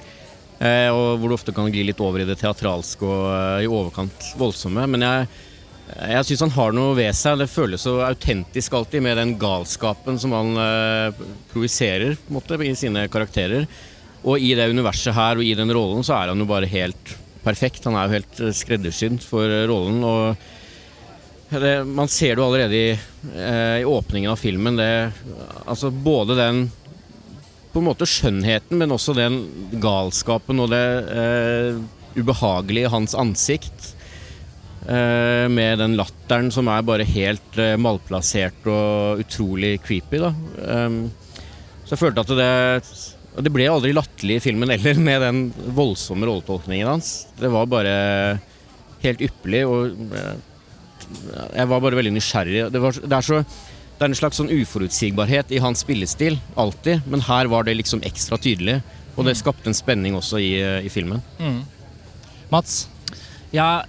eh, 0.58 0.88
Og 0.90 1.20
hvor 1.20 1.28
det 1.30 1.38
ofte 1.38 1.54
kan 1.54 1.70
gli 1.70 1.84
litt 1.86 2.00
over 2.02 2.24
i 2.24 2.26
det 2.28 2.38
teatralske 2.40 3.06
og 3.06 3.62
i 3.62 3.70
overkant 3.70 4.32
voldsomme. 4.40 4.88
Men 4.90 5.06
jeg, 5.06 5.28
jeg 6.16 6.26
syns 6.30 6.44
han 6.48 6.56
har 6.56 6.74
noe 6.74 6.96
ved 6.98 7.14
seg. 7.14 7.38
Det 7.38 7.50
føles 7.52 7.86
så 7.86 8.00
autentisk 8.08 8.74
alltid 8.80 9.04
med 9.04 9.20
den 9.20 9.36
galskapen 9.38 10.18
som 10.18 10.34
han 10.34 10.58
eh, 10.64 11.24
projiserer 11.52 12.18
i 12.18 12.74
sine 12.74 13.06
karakterer. 13.12 13.68
Og 14.26 14.42
i 14.42 14.56
det 14.58 14.72
universet 14.72 15.14
her 15.14 15.38
og 15.38 15.46
i 15.46 15.54
den 15.54 15.70
rollen 15.70 16.02
så 16.02 16.16
er 16.18 16.32
han 16.32 16.42
jo 16.42 16.50
bare 16.50 16.66
helt 16.66 17.16
perfekt. 17.44 17.84
Han 17.86 17.94
er 17.94 18.08
jo 18.08 18.18
helt 18.18 18.46
skreddersydd 18.58 19.22
for 19.22 19.46
rollen. 19.70 20.02
og 20.02 20.48
det, 21.50 21.84
man 21.84 22.08
ser 22.12 22.36
det 22.36 22.42
jo 22.42 22.46
allerede 22.48 22.76
i, 22.76 22.90
eh, 23.36 23.78
i 23.80 23.84
åpningen 23.88 24.30
av 24.30 24.36
filmen. 24.36 24.76
Det, 24.76 25.10
altså 25.64 25.90
både 25.90 26.36
den 26.38 26.66
på 27.72 27.80
en 27.80 27.88
måte 27.88 28.08
skjønnheten, 28.08 28.78
men 28.80 28.92
også 28.92 29.14
den 29.16 29.38
galskapen 29.80 30.60
og 30.64 30.72
det 30.72 30.84
eh, 31.12 31.78
ubehagelige 32.18 32.88
i 32.88 32.92
hans 32.92 33.16
ansikt. 33.16 33.94
Eh, 34.88 35.44
med 35.52 35.82
den 35.82 35.96
latteren 35.98 36.50
som 36.54 36.68
er 36.72 36.84
bare 36.86 37.06
helt 37.08 37.58
eh, 37.60 37.76
malplassert 37.80 38.68
og 38.68 39.20
utrolig 39.24 39.76
creepy. 39.84 40.20
Da. 40.22 40.32
Um, 40.64 41.00
så 41.84 41.94
jeg 41.94 42.02
følte 42.02 42.24
at 42.24 42.34
det 42.36 43.44
Det 43.44 43.52
ble 43.54 43.68
aldri 43.70 43.92
latterlig 43.94 44.38
i 44.38 44.42
filmen 44.42 44.72
heller, 44.72 44.98
med 45.08 45.22
den 45.22 45.42
voldsomme 45.76 46.26
rolletolkningen 46.26 46.88
hans. 46.88 47.28
Det 47.38 47.52
var 47.52 47.68
bare 47.70 47.96
helt 49.04 49.20
ypperlig. 49.22 49.64
og 49.68 50.14
eh, 50.16 50.34
jeg 51.54 51.70
var 51.70 51.82
bare 51.84 51.98
veldig 51.98 52.14
nysgjerrig. 52.16 52.68
Det, 52.74 52.82
var, 52.82 52.98
det, 53.00 53.14
er 53.16 53.26
så, 53.26 53.40
det 53.42 54.04
er 54.04 54.10
en 54.10 54.18
slags 54.20 54.40
sånn 54.40 54.52
uforutsigbarhet 54.52 55.54
i 55.54 55.62
hans 55.64 55.84
spillestil, 55.84 56.38
alltid. 56.58 57.06
Men 57.10 57.24
her 57.28 57.50
var 57.52 57.68
det 57.68 57.78
liksom 57.80 58.04
ekstra 58.06 58.40
tydelig. 58.40 58.80
Og 59.18 59.26
det 59.26 59.38
skapte 59.40 59.66
en 59.70 59.76
spenning 59.76 60.14
også 60.14 60.38
i, 60.38 60.52
i 60.86 60.92
filmen. 60.92 61.22
Mats? 62.52 62.84
Ja, 63.50 63.82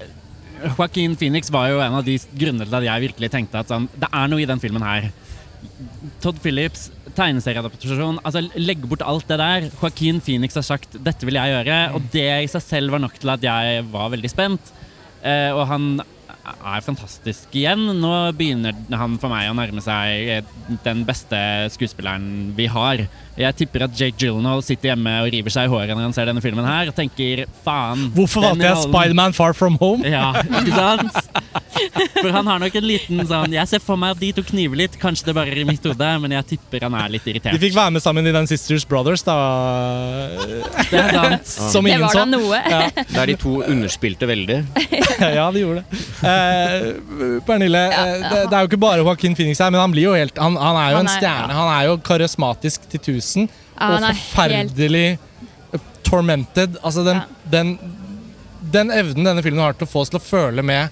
Joaquin 0.64 1.16
Phoenix 1.16 1.52
var 1.54 1.70
jo 1.72 1.82
en 1.84 1.98
av 2.00 2.06
de 2.08 2.18
grunnene 2.34 2.68
til 2.68 2.78
at 2.80 2.88
jeg 2.88 3.06
virkelig 3.08 3.32
tenkte 3.32 3.62
at 3.62 3.72
sånn, 3.72 3.88
det 4.00 4.10
er 4.10 4.32
noe 4.32 4.44
i 4.44 4.48
den 4.50 4.62
filmen 4.62 4.84
her. 4.84 5.10
Todd 6.24 6.40
Phillips, 6.44 6.88
tegneserieadaptasjon, 7.16 8.20
altså 8.24 8.44
legg 8.56 8.84
bort 8.88 9.04
alt 9.06 9.28
det 9.30 9.40
der. 9.42 9.68
Joaquin 9.80 10.22
Phoenix 10.24 10.56
har 10.56 10.66
sagt 10.68 10.96
'dette 10.96 11.28
vil 11.28 11.40
jeg 11.40 11.54
gjøre', 11.54 11.80
og 11.96 12.08
det 12.14 12.30
i 12.44 12.52
seg 12.52 12.64
selv 12.64 12.96
var 12.96 13.04
nok 13.04 13.20
til 13.20 13.34
at 13.36 13.44
jeg 13.44 13.84
var 13.92 14.12
veldig 14.16 14.32
spent. 14.32 14.72
Eh, 15.24 15.52
og 15.52 15.68
han 15.68 16.02
er 16.48 16.84
fantastisk 16.86 17.53
igjen. 17.58 17.81
Nå 18.00 18.12
begynner 18.38 18.75
han 18.96 19.17
for 19.22 19.31
meg 19.31 19.50
å 19.51 19.55
nærme 19.58 19.84
seg 19.84 20.46
den 20.86 21.03
beste 21.08 21.39
skuespilleren 21.75 22.53
vi 22.58 22.67
har. 22.72 23.05
Jeg 23.39 23.58
tipper 23.62 23.86
at 23.86 23.96
Jake 23.96 24.17
Gyllenhaal 24.19 24.63
sitter 24.65 24.91
hjemme 24.91 25.13
og 25.24 25.29
river 25.34 25.53
seg 25.53 25.69
i 25.69 25.72
håret 25.72 25.93
når 25.96 26.10
han 26.10 26.15
ser 26.17 26.29
denne 26.29 26.43
filmen 26.43 26.67
her 26.67 26.91
og 26.91 26.98
tenker 26.98 27.46
faen. 27.65 28.10
Hvorfor 28.15 28.43
valgte 28.50 28.67
jeg 28.67 28.81
Spiderman 28.88 29.38
Far 29.38 29.55
From 29.55 29.77
Home? 29.81 30.08
Ja, 30.10 30.34
ikke 30.43 30.75
sant? 30.75 31.38
For 32.19 32.29
han 32.33 32.48
har 32.50 32.59
nok 32.62 32.75
en 32.79 32.86
liten 32.88 33.19
sånn 33.29 33.53
Jeg 33.55 33.67
ser 33.71 33.81
for 33.83 34.00
meg 34.00 34.15
at 34.15 34.19
de 34.21 34.29
to 34.38 34.43
kniver 34.45 34.79
litt, 34.79 34.95
kanskje 35.01 35.29
det 35.29 35.36
bare 35.38 35.51
er 35.53 35.62
i 35.62 35.65
mitt 35.67 35.83
hode, 35.88 36.09
men 36.24 36.33
jeg 36.36 36.48
tipper 36.53 36.86
han 36.88 36.95
er 37.00 37.12
litt 37.13 37.27
irritert. 37.29 37.55
De 37.55 37.62
fikk 37.62 37.75
være 37.77 37.93
med 37.95 38.03
sammen 38.03 38.27
i 38.29 38.33
den 38.36 38.48
Sisters 38.50 38.86
Brothers, 38.89 39.24
da. 39.27 39.36
Det 40.89 41.00
er 41.00 41.13
sant. 41.15 41.53
Som 41.74 41.88
Det 41.89 41.98
var 42.01 42.17
da 42.19 42.25
noe. 42.29 42.59
Ja, 42.69 42.81
Der 43.15 43.31
de 43.31 43.38
to 43.41 43.55
underspilte 43.65 44.27
veldig. 44.29 44.59
ja, 45.39 45.48
de 45.55 45.63
gjorde 45.63 45.83
det. 45.86 46.03
Eh, 46.29 47.39
Pernille, 47.48 47.83
eh, 47.93 48.13
det, 48.25 48.43
det 48.51 48.57
er 48.59 48.65
jo 48.65 48.71
ikke 48.71 48.81
bare 48.83 49.03
Joaquin 49.03 49.36
Phoenix 49.38 49.62
her, 49.63 49.71
men 49.74 49.81
han 49.83 49.93
blir 49.93 50.09
jo 50.09 50.15
helt 50.17 50.38
Han, 50.41 50.57
han 50.59 50.77
er 50.83 50.91
jo 50.93 51.00
Han 51.00 51.07
en 51.07 51.13
er- 51.13 51.17
stjerne. 51.21 51.57
Han 51.62 51.71
er 51.77 51.88
jo 51.89 51.98
karismatisk 52.09 52.89
til 52.91 53.03
tusen. 53.12 53.50
Ja, 53.79 53.93
og 53.95 54.03
forferdelig 54.03 54.19
forferdelig 54.36 55.07
tormented. 56.03 56.77
Altså 56.83 57.03
den, 57.05 57.17
Ja. 57.21 57.51
den, 57.51 57.75
den 58.74 58.91
evnen 58.91 59.27
denne 59.27 59.43
filmen 59.45 59.62
har 59.63 59.74
til 59.77 59.88
å 59.88 59.91
få 59.91 60.01
oss 60.05 60.09
til 60.13 60.19
å 60.19 60.24
føle 60.24 60.63
med 60.65 60.89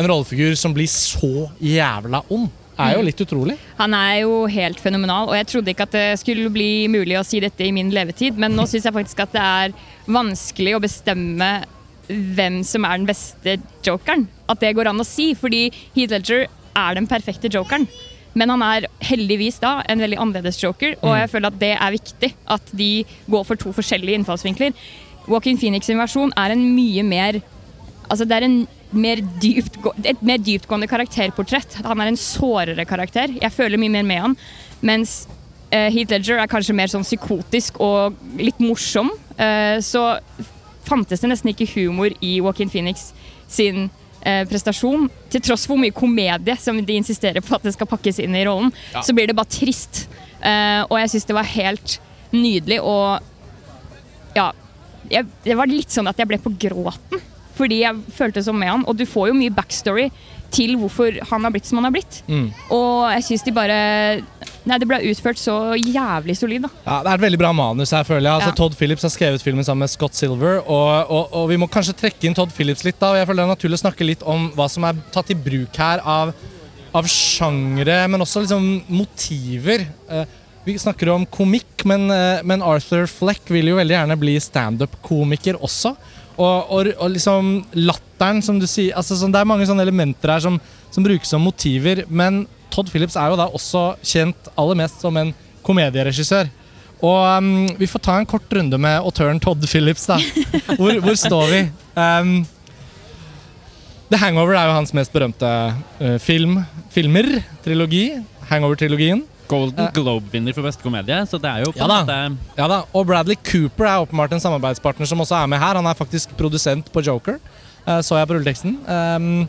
en 0.00 0.08
rollefigur 0.10 0.56
som 0.58 0.74
blir 0.76 0.88
så 0.90 1.48
jævla 1.60 2.22
ond, 2.32 2.48
er 2.80 2.94
Mm. 2.94 2.96
jo 2.96 3.02
litt 3.04 3.20
utrolig. 3.20 3.56
Han 3.78 3.92
er 3.94 4.20
jo 4.22 4.46
helt 4.48 4.80
fenomenal, 4.80 5.28
og 5.28 5.34
jeg 5.36 5.46
trodde 5.46 5.68
ikke 5.74 5.84
at 5.84 5.92
det 5.92 6.18
skulle 6.18 6.48
bli 6.50 6.88
mulig 6.88 7.18
å 7.18 7.24
si 7.26 7.40
dette 7.40 7.60
i 7.66 7.72
min 7.76 7.90
levetid, 7.92 8.38
men 8.40 8.56
nå 8.56 8.64
syns 8.66 8.84
jeg 8.88 8.94
faktisk 8.94 9.20
at 9.20 9.32
det 9.32 9.42
er 9.42 9.74
vanskelig 10.08 10.76
å 10.76 10.80
bestemme 10.80 11.50
hvem 12.08 12.62
som 12.64 12.84
er 12.88 12.96
den 12.96 13.06
beste 13.06 13.58
jokeren. 13.84 14.26
At 14.48 14.60
det 14.60 14.74
går 14.74 14.88
an 14.90 14.98
å 15.02 15.06
si, 15.06 15.34
fordi 15.34 15.70
Heath 15.94 16.10
Ledger 16.10 16.46
er 16.74 16.94
den 16.96 17.06
perfekte 17.06 17.50
jokeren. 17.52 17.86
Men 18.34 18.48
han 18.48 18.62
er 18.62 18.86
heldigvis 19.02 19.58
da 19.60 19.82
en 19.90 19.98
veldig 19.98 20.18
annerledes 20.22 20.58
joker, 20.62 20.94
og 21.02 21.16
jeg 21.18 21.30
føler 21.32 21.50
at 21.50 21.58
det 21.58 21.72
er 21.76 21.94
viktig. 21.94 22.32
At 22.48 22.62
de 22.72 23.04
går 23.28 23.44
for 23.46 23.56
to 23.56 23.72
forskjellige 23.74 24.20
innfallsvinkler. 24.20 24.72
Walking 25.28 25.58
Phoenix 25.58 25.90
versjon 25.90 26.32
er 26.38 26.54
en 26.54 26.62
mye 26.74 27.02
mer 27.06 27.40
Altså 28.10 28.26
det 28.26 28.36
er 28.36 28.46
en 28.46 28.60
mer 28.90 29.20
dypt, 29.42 29.76
et 30.02 30.22
mer 30.26 30.40
dyptgående 30.42 30.88
karakterportrett. 30.90 31.78
Han 31.86 32.00
er 32.02 32.10
en 32.10 32.18
sårere 32.18 32.86
karakter. 32.88 33.36
Jeg 33.38 33.54
føler 33.54 33.78
mye 33.78 33.92
mer 33.94 34.06
med 34.08 34.24
han. 34.24 34.34
Mens 34.82 35.22
uh, 35.70 35.86
Heath 35.92 36.10
Ledger 36.10 36.40
er 36.42 36.50
kanskje 36.50 36.74
mer 36.74 36.90
sånn 36.90 37.06
psykotisk 37.06 37.78
og 37.82 38.18
litt 38.40 38.58
morsom. 38.62 39.12
Uh, 39.38 39.78
så 39.84 40.18
fantes 40.88 41.22
det 41.22 41.30
nesten 41.30 41.52
ikke 41.52 41.68
humor 41.76 42.10
i 42.18 42.40
Walking 42.42 42.72
Phoenix 42.72 43.12
sin 43.50 43.86
uh, 43.86 44.42
prestasjon. 44.50 45.06
Til 45.30 45.44
tross 45.46 45.68
for 45.68 45.76
hvor 45.76 45.84
mye 45.84 45.94
komedie 45.94 46.58
som 46.58 46.82
de 46.82 46.98
insisterer 46.98 47.44
på 47.46 47.60
at 47.60 47.68
det 47.68 47.76
skal 47.76 47.90
pakkes 47.90 48.18
inn 48.24 48.34
i 48.34 48.42
rollen, 48.48 48.74
Ja. 48.90 49.04
så 49.06 49.14
blir 49.14 49.30
det 49.30 49.38
bare 49.38 49.54
trist. 49.54 50.08
og 50.40 50.96
jeg 50.96 51.10
syns 51.12 51.26
det 51.28 51.34
var 51.36 51.44
helt 51.44 51.98
nydelig 52.32 52.78
og 52.80 53.20
ja, 54.34 54.46
jeg, 55.10 55.26
det 55.44 55.56
var 55.58 55.68
litt 55.68 55.92
sånn 55.92 56.08
at 56.08 56.18
jeg 56.18 56.30
ble 56.30 56.38
på 56.40 56.52
gråten. 56.62 57.20
Fordi 57.60 57.82
jeg 57.84 58.16
følte 58.16 58.42
så 58.44 58.54
med 58.56 58.72
han. 58.72 58.84
Og 58.88 58.96
du 58.96 59.04
får 59.08 59.30
jo 59.30 59.36
mye 59.36 59.52
backstory 59.52 60.08
til 60.50 60.72
hvorfor 60.80 61.14
han 61.30 61.44
har 61.46 61.52
blitt 61.54 61.68
som 61.68 61.78
han 61.78 61.86
har 61.86 61.94
blitt. 61.94 62.22
Mm. 62.26 62.48
Og 62.74 63.04
jeg 63.14 63.26
syns 63.28 63.44
de 63.46 63.52
bare 63.54 63.76
Nei, 64.68 64.76
det 64.76 64.86
ble 64.90 64.98
utført 65.08 65.38
så 65.40 65.54
jævlig 65.78 66.34
solid, 66.36 66.66
da. 66.66 66.68
Ja, 66.84 66.96
Det 67.04 67.08
er 67.08 67.14
et 67.16 67.22
veldig 67.22 67.38
bra 67.40 67.50
manus 67.56 67.94
her, 67.96 68.04
føler 68.04 68.26
jeg. 68.26 68.34
Altså, 68.34 68.50
Ja. 68.50 68.56
Todd 68.58 68.74
Phillips 68.76 69.06
har 69.06 69.12
skrevet 69.14 69.42
filmen 69.42 69.64
sammen 69.64 69.86
med 69.86 69.92
Scott 69.92 70.18
Silver. 70.18 70.58
Og, 70.66 70.90
og, 71.08 71.32
og 71.32 71.46
vi 71.48 71.56
må 71.56 71.68
kanskje 71.72 71.94
trekke 71.96 72.28
inn 72.28 72.36
Todd 72.36 72.52
Phillips 72.52 72.84
litt, 72.84 72.98
da. 73.00 73.14
Og 73.14 73.20
jeg 73.20 73.28
føler 73.30 73.40
det 73.40 73.46
er 73.48 73.54
naturlig 73.54 73.78
å 73.80 73.84
snakke 73.86 74.08
litt 74.08 74.26
om 74.28 74.50
hva 74.58 74.68
som 74.68 74.84
er 74.84 75.00
tatt 75.14 75.32
i 75.32 75.38
bruk 75.48 75.80
her 75.80 76.04
av, 76.04 76.34
av 76.92 77.08
sjangre, 77.08 78.02
men 78.12 78.20
også 78.20 78.44
liksom 78.44 78.68
motiver. 78.92 79.86
Eh, 80.12 80.36
vi 80.66 80.76
snakker 80.78 81.08
om 81.14 81.24
komikk, 81.24 81.86
men, 81.88 82.10
eh, 82.12 82.44
men 82.44 82.60
Arthur 82.62 83.08
Fleck 83.08 83.48
vil 83.48 83.72
jo 83.72 83.80
veldig 83.80 83.96
gjerne 83.96 84.18
bli 84.20 84.36
standup-komiker 84.44 85.56
også. 85.56 85.94
Og, 86.40 86.70
og, 86.72 86.88
og 86.96 87.10
liksom 87.12 87.50
latteren, 87.76 88.40
som 88.44 88.56
du 88.60 88.64
sier 88.68 88.96
altså, 88.96 89.18
sånn, 89.18 89.32
Det 89.34 89.42
er 89.42 89.48
mange 89.48 89.66
sånne 89.68 89.84
elementer 89.84 90.32
her 90.32 90.40
som, 90.40 90.56
som 90.88 91.04
brukes 91.04 91.28
som 91.28 91.44
motiver. 91.44 92.06
Men 92.08 92.46
Todd 92.72 92.88
Phillips 92.92 93.18
er 93.18 93.32
jo 93.32 93.38
da 93.40 93.50
også 93.50 93.90
kjent 94.00 94.48
aller 94.56 94.78
mest 94.80 95.02
som 95.04 95.16
en 95.20 95.34
komedieregissør. 95.66 96.48
Og 97.00 97.20
um, 97.40 97.52
vi 97.80 97.88
får 97.88 98.02
ta 98.04 98.16
en 98.20 98.28
kort 98.28 98.48
runde 98.52 98.76
med 98.80 99.00
autøren 99.00 99.40
Todd 99.40 99.64
Phillips, 99.68 100.06
da. 100.08 100.18
Hvor, 100.78 100.98
hvor 101.00 101.16
står 101.16 101.46
vi? 101.52 101.60
Um, 101.96 102.34
The 104.10 104.18
Hangover 104.20 104.56
er 104.58 104.68
jo 104.68 104.76
hans 104.76 104.92
mest 104.96 105.12
berømte 105.14 105.48
uh, 106.00 106.16
film, 106.22 106.58
filmer, 106.92 107.28
trilogi. 107.64 108.04
Hangover-trilogien. 108.50 109.22
Golden 109.50 109.84
Eh. 109.86 109.92
Globe-vinner 109.96 110.54
for 110.56 110.66
beste 110.66 110.84
komedie, 110.84 111.18
så 111.26 111.40
det 111.42 111.50
er 111.50 111.64
jo 111.64 111.72
på 111.74 111.80
Ja 111.80 111.88
en 111.88 111.92
måte 112.06 112.18
Ja 112.58 112.68
da, 112.70 112.80
Og 112.94 113.06
Bradley 113.08 113.36
Cooper 113.36 113.88
er 113.88 114.04
åpenbart 114.04 114.32
en 114.36 114.42
samarbeidspartner 114.42 115.08
som 115.10 115.20
også 115.20 115.36
er 115.42 115.46
med 115.50 115.58
her. 115.58 115.74
Han 115.74 115.86
er 115.86 115.98
faktisk 115.98 116.34
produsent 116.38 116.90
på 116.92 117.02
Joker, 117.02 117.40
uh, 117.86 118.00
så 118.00 118.18
jeg 118.18 118.28
på 118.30 118.36
rulleteksten. 118.38 118.76
Um, 118.86 119.48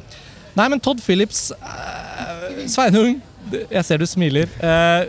nei, 0.58 0.67
men 0.67 0.79
Todd 0.79 1.01
Phillips 1.03 1.51
uh, 1.51 2.65
Sveinung, 2.67 3.20
jeg 3.51 3.86
ser 3.86 4.01
du 4.01 4.08
smiler. 4.10 4.50
Uh, 4.62 5.05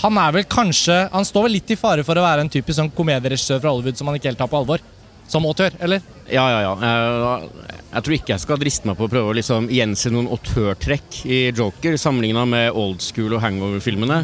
han 0.00 0.16
er 0.22 0.32
vel 0.32 0.46
kanskje 0.48 0.94
Han 1.12 1.26
står 1.26 1.48
vel 1.48 1.58
litt 1.58 1.72
i 1.74 1.76
fare 1.78 2.04
for 2.06 2.16
å 2.16 2.24
være 2.24 2.44
en 2.44 2.52
typisk 2.52 2.78
sånn 2.78 2.92
komedieregissør 2.94 3.60
fra 3.60 3.72
Hollywood 3.74 3.98
som 3.98 4.08
man 4.08 4.16
ikke 4.18 4.30
helt 4.30 4.40
tar 4.40 4.50
på 4.50 4.60
alvor. 4.60 4.82
Som 5.30 5.46
autør, 5.46 5.74
eller? 5.78 6.02
Ja, 6.30 6.46
ja, 6.50 6.60
ja. 6.66 7.34
Jeg, 7.90 8.04
tror 8.06 8.14
ikke 8.14 8.34
jeg 8.36 8.42
skal 8.44 8.58
driste 8.62 8.86
meg 8.86 8.98
på 8.98 9.08
å 9.08 9.10
prøve 9.10 9.32
å 9.32 9.34
liksom 9.34 9.66
gjense 9.74 10.12
noen 10.14 10.28
autørtrekk 10.30 11.24
i 11.26 11.40
Joker, 11.50 11.96
sammenligna 11.98 12.44
med 12.46 12.76
old 12.78 13.02
school 13.02 13.34
og 13.34 13.42
hangover-filmene. 13.42 14.20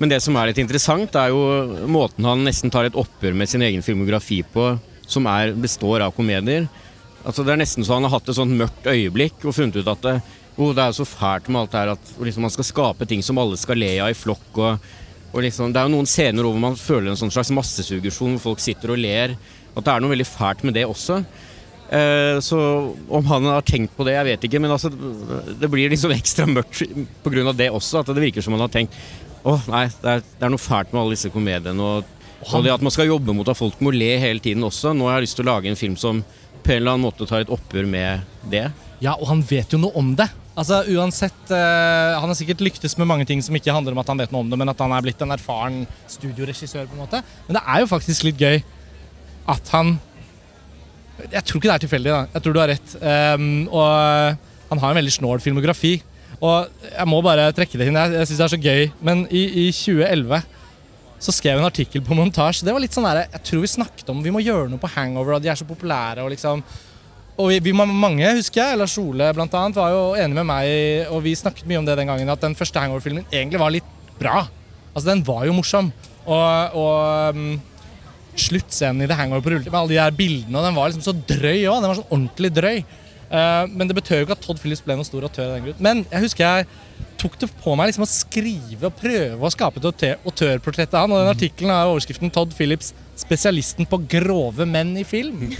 Men 0.00 0.10
det 0.10 0.18
som 0.24 0.34
er 0.34 0.50
litt 0.50 0.58
interessant, 0.58 1.14
er 1.14 1.30
jo 1.30 1.86
måten 1.86 2.26
han 2.26 2.42
nesten 2.42 2.72
tar 2.74 2.88
et 2.88 2.98
oppgjør 2.98 3.36
med 3.38 3.50
sin 3.50 3.62
egen 3.62 3.86
filmografi 3.86 4.40
på, 4.42 4.72
som 5.06 5.28
er, 5.30 5.54
består 5.54 6.02
av 6.02 6.16
komedier. 6.16 6.66
Altså, 7.22 7.46
det 7.46 7.54
er 7.54 7.62
nesten 7.62 7.86
så 7.86 8.00
han 8.00 8.08
har 8.08 8.16
hatt 8.16 8.28
et 8.28 8.40
sånt 8.40 8.58
mørkt 8.58 8.90
øyeblikk 8.90 9.46
og 9.46 9.54
funnet 9.54 9.78
ut 9.78 9.94
at 9.94 10.02
det, 10.04 10.18
oh, 10.58 10.74
det 10.74 10.82
er 10.82 10.98
så 10.98 11.06
fælt 11.06 11.48
med 11.48 11.62
alt 11.62 11.72
det 11.72 11.80
her 11.84 11.94
at 11.94 12.12
liksom, 12.18 12.48
man 12.48 12.56
skal 12.56 12.66
skape 12.66 13.08
ting 13.08 13.22
som 13.22 13.38
alle 13.38 13.56
skal 13.60 13.78
le 13.78 13.94
av 14.02 14.10
i 14.10 14.18
flokk. 14.18 14.50
og 14.58 14.92
og 15.34 15.42
liksom, 15.42 15.72
det 15.74 15.80
er 15.80 15.88
jo 15.88 15.96
noen 15.96 16.06
scener 16.06 16.46
hvor 16.46 16.60
man 16.62 16.76
føler 16.78 17.10
en 17.10 17.18
sånn 17.18 17.32
slags 17.34 17.50
massesuggesjon, 17.50 18.36
hvor 18.36 18.52
folk 18.52 18.60
sitter 18.62 18.92
og 18.94 19.00
ler. 19.02 19.32
At 19.74 19.82
det 19.82 19.90
er 19.90 20.04
noe 20.04 20.12
veldig 20.12 20.26
fælt 20.30 20.62
med 20.62 20.76
det 20.78 20.84
også. 20.86 21.24
Eh, 21.94 22.40
så 22.42 22.58
om 23.08 23.26
han 23.26 23.44
har 23.46 23.62
tenkt 23.66 23.94
på 23.96 24.06
det, 24.06 24.16
jeg 24.16 24.28
vet 24.30 24.46
ikke. 24.48 24.62
Men 24.62 24.74
altså, 24.74 24.90
det 24.90 25.70
blir 25.70 25.92
liksom 25.92 26.14
ekstra 26.14 26.48
mørkt 26.50 26.82
pga. 27.22 27.52
det 27.52 27.70
også. 27.70 28.02
At 28.02 28.10
det 28.10 28.24
virker 28.24 28.44
som 28.44 28.56
han 28.56 28.66
har 28.66 28.72
tenkt 28.72 28.96
å 29.44 29.58
nei, 29.68 29.86
det 30.00 30.08
er, 30.08 30.22
det 30.24 30.46
er 30.46 30.52
noe 30.54 30.62
fælt 30.62 30.92
med 30.94 31.02
alle 31.02 31.16
disse 31.18 31.30
komediene. 31.32 31.76
Og, 31.76 32.06
og 32.48 32.64
det 32.64 32.72
at 32.72 32.84
man 32.84 32.94
skal 32.94 33.10
jobbe 33.10 33.34
mot 33.36 33.48
at 33.48 33.58
folk 33.58 33.76
må 33.84 33.92
le 33.94 34.14
hele 34.20 34.42
tiden 34.42 34.64
også. 34.64 34.94
Nå 34.96 35.10
har 35.10 35.20
jeg 35.20 35.28
lyst 35.28 35.38
til 35.38 35.46
å 35.46 35.52
lage 35.52 35.70
en 35.70 35.78
film 35.78 35.98
som 36.00 36.22
på 36.64 36.72
en 36.72 36.80
eller 36.80 36.94
annen 36.94 37.04
måte 37.04 37.28
tar 37.28 37.44
et 37.44 37.52
oppgjør 37.52 37.86
med 37.90 38.24
det. 38.50 38.64
Ja, 39.04 39.18
og 39.18 39.28
han 39.28 39.42
vet 39.44 39.74
jo 39.74 39.80
noe 39.82 39.92
om 40.00 40.14
det. 40.16 40.30
Altså 40.54 40.84
uansett, 40.94 41.36
uh, 41.50 42.14
Han 42.14 42.30
har 42.30 42.36
sikkert 42.38 42.62
lyktes 42.62 42.94
med 42.96 43.08
mange 43.10 43.26
ting 43.26 43.40
som 43.42 43.56
ikke 43.58 43.74
handler 43.74 43.92
om 43.92 44.00
at 44.00 44.10
han 44.12 44.20
vet 44.22 44.32
noe 44.32 44.46
om 44.46 44.52
det, 44.52 44.58
men 44.60 44.70
at 44.70 44.80
han 44.80 44.94
er 44.94 45.04
blitt 45.04 45.20
en 45.24 45.34
erfaren 45.34 45.82
studioregissør. 46.08 46.86
på 46.88 46.96
en 46.96 47.02
måte. 47.02 47.20
Men 47.48 47.58
det 47.58 47.64
er 47.66 47.82
jo 47.82 47.90
faktisk 47.90 48.28
litt 48.30 48.40
gøy 48.40 48.62
at 49.50 49.72
han 49.74 49.98
Jeg 51.22 51.44
tror 51.46 51.60
ikke 51.60 51.70
det 51.70 51.76
er 51.76 51.84
tilfeldig. 51.84 52.10
da. 52.10 52.24
Jeg 52.34 52.44
tror 52.44 52.54
du 52.54 52.60
har 52.62 52.72
rett. 52.72 52.96
Um, 53.00 53.68
og 53.70 53.86
han 54.70 54.82
har 54.82 54.90
en 54.90 55.00
veldig 55.00 55.14
snål 55.14 55.42
filmografi. 55.44 55.94
Og 56.42 56.88
jeg 56.90 57.06
må 57.08 57.20
bare 57.24 57.52
trekke 57.56 57.78
det 57.80 57.88
inn. 57.88 57.98
Jeg, 58.00 58.16
jeg 58.18 58.30
syns 58.30 58.40
det 58.40 58.46
er 58.46 58.54
så 58.54 58.62
gøy. 58.64 58.88
Men 59.06 59.26
i, 59.30 59.44
i 59.64 59.68
2011 59.72 60.42
så 61.24 61.32
skrev 61.32 61.54
jeg 61.54 61.62
en 61.62 61.70
artikkel 61.70 62.02
på 62.04 62.16
montasje. 62.18 62.66
Det 62.66 62.74
var 62.74 62.82
litt 62.82 62.96
sånn 62.96 63.06
der, 63.06 63.24
Jeg 63.32 63.46
tror 63.48 63.62
vi 63.62 63.70
snakket 63.70 64.10
om 64.12 64.20
vi 64.24 64.32
må 64.34 64.42
gjøre 64.44 64.68
noe 64.72 64.82
på 64.82 64.90
Hangover, 64.96 65.38
og 65.38 65.44
de 65.44 65.52
er 65.52 65.56
så 65.56 65.68
populære. 65.68 66.24
og 66.24 66.34
liksom 66.34 66.64
og 67.34 67.48
vi, 67.50 67.56
vi 67.66 67.72
mange, 67.74 68.28
husker 68.36 68.60
jeg, 68.60 68.78
Lars 68.78 68.94
Ole 69.00 69.32
blant 69.34 69.54
annet, 69.58 69.74
var 69.74 69.90
jo 69.90 70.02
enig 70.14 70.36
med 70.36 70.46
meg, 70.46 70.68
og 71.10 71.24
vi 71.24 71.32
snakket 71.34 71.66
mye 71.66 71.80
om 71.80 71.86
det 71.88 71.96
den 71.98 72.06
gangen, 72.06 72.30
at 72.30 72.44
den 72.44 72.54
første 72.54 72.78
Hangover-filmen 72.78 73.26
egentlig 73.32 73.58
var 73.58 73.74
litt 73.74 73.88
bra. 74.20 74.44
Altså, 74.92 75.08
den 75.08 75.24
var 75.26 75.42
jo 75.48 75.56
morsom. 75.56 75.90
Og, 76.24 76.76
og 76.78 77.34
um, 77.34 77.56
sluttscenen 78.36 79.04
i 79.04 79.08
The 79.10 79.16
Hangover 79.18 79.42
på 79.44 79.50
rulletekst 79.54 79.72
med 79.72 79.80
alle 79.80 79.94
de 79.94 80.00
der 80.00 80.18
bildene, 80.18 80.58
og 80.58 80.64
den 80.68 80.74
var 80.78 80.90
liksom 80.90 81.04
så 81.06 81.14
drøy 81.14 81.64
òg. 81.70 81.80
Den 81.80 81.90
var 81.90 81.98
sånn 82.00 82.10
ordentlig 82.12 82.50
drøy. 82.56 82.78
Eh, 83.34 83.66
men 83.72 83.88
det 83.88 83.96
betød 83.96 84.20
jo 84.20 84.26
ikke 84.26 84.36
at 84.36 84.42
Todd 84.44 84.60
Phillips 84.62 84.82
ble 84.84 84.96
noen 84.98 85.06
stor 85.08 85.24
autør. 85.26 85.54
den. 85.60 85.74
Men 85.82 86.04
jeg 86.10 86.22
husker 86.26 86.44
jeg 86.44 86.66
tok 87.24 87.38
det 87.40 87.48
på 87.62 87.72
meg 87.78 87.88
liksom 87.88 88.04
å 88.04 88.10
skrive 88.10 88.84
og 88.90 88.96
prøve 89.00 89.40
å 89.48 89.50
skape 89.54 89.80
et 89.80 89.86
autør- 89.88 90.26
autørportrett 90.28 90.92
av 90.94 91.06
han. 91.06 91.12
Og 91.14 91.22
den 91.22 91.32
artikkelen 91.32 91.70
har 91.72 91.88
overskriften 91.88 92.30
'Todd 92.30 92.52
Phillips, 92.54 92.92
spesialisten 93.16 93.86
på 93.88 93.98
grove 94.10 94.66
menn 94.66 94.92
i 94.98 95.04
film'. 95.08 95.54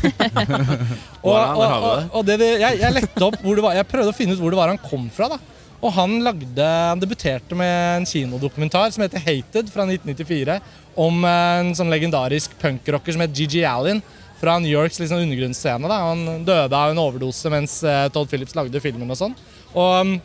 og, 1.25 1.33
og, 1.33 1.65
og, 1.65 2.05
og 2.13 2.27
det, 2.27 2.39
det- 2.43 2.61
jeg, 2.61 2.81
jeg 2.83 2.93
lette 2.99 3.25
opp 3.27 3.39
hvor 3.43 3.55
det 3.57 3.65
var 3.65 3.75
Jeg 3.79 3.89
prøvde 3.89 4.13
å 4.13 4.17
finne 4.17 4.35
ut 4.37 4.41
hvor 4.43 4.51
det 4.55 4.59
var 4.61 4.69
han 4.75 4.79
kom 4.91 5.09
fra. 5.15 5.29
da 5.35 5.39
Og 5.85 5.93
han 5.93 6.17
lagde 6.25 6.65
Han 6.65 7.03
debuterte 7.03 7.57
med 7.59 8.01
en 8.01 8.07
kinodokumentar 8.09 8.91
som 8.95 9.05
heter 9.05 9.21
'Hated' 9.21 9.71
fra 9.73 9.85
1994. 9.85 10.61
Om 10.97 11.25
en 11.29 11.75
sånn 11.77 11.93
legendarisk 11.93 12.55
punkrocker 12.61 13.13
som 13.13 13.21
het 13.21 13.37
Gigi 13.37 13.65
Allen 13.65 14.03
fra 14.41 14.59
New 14.59 14.71
Yorks 14.71 14.99
liksom, 15.01 15.21
undergrunnsscene. 15.25 15.89
da 15.89 15.99
Han 16.09 16.45
døde 16.45 16.77
av 16.77 16.91
en 16.91 17.03
overdose 17.03 17.51
mens 17.51 17.83
eh, 17.85 18.09
Todd 18.09 18.29
Phillips 18.29 18.55
lagde 18.55 18.81
filmen 18.81 19.11
og 19.11 19.19
sånn. 19.19 19.37
Og, 19.75 20.21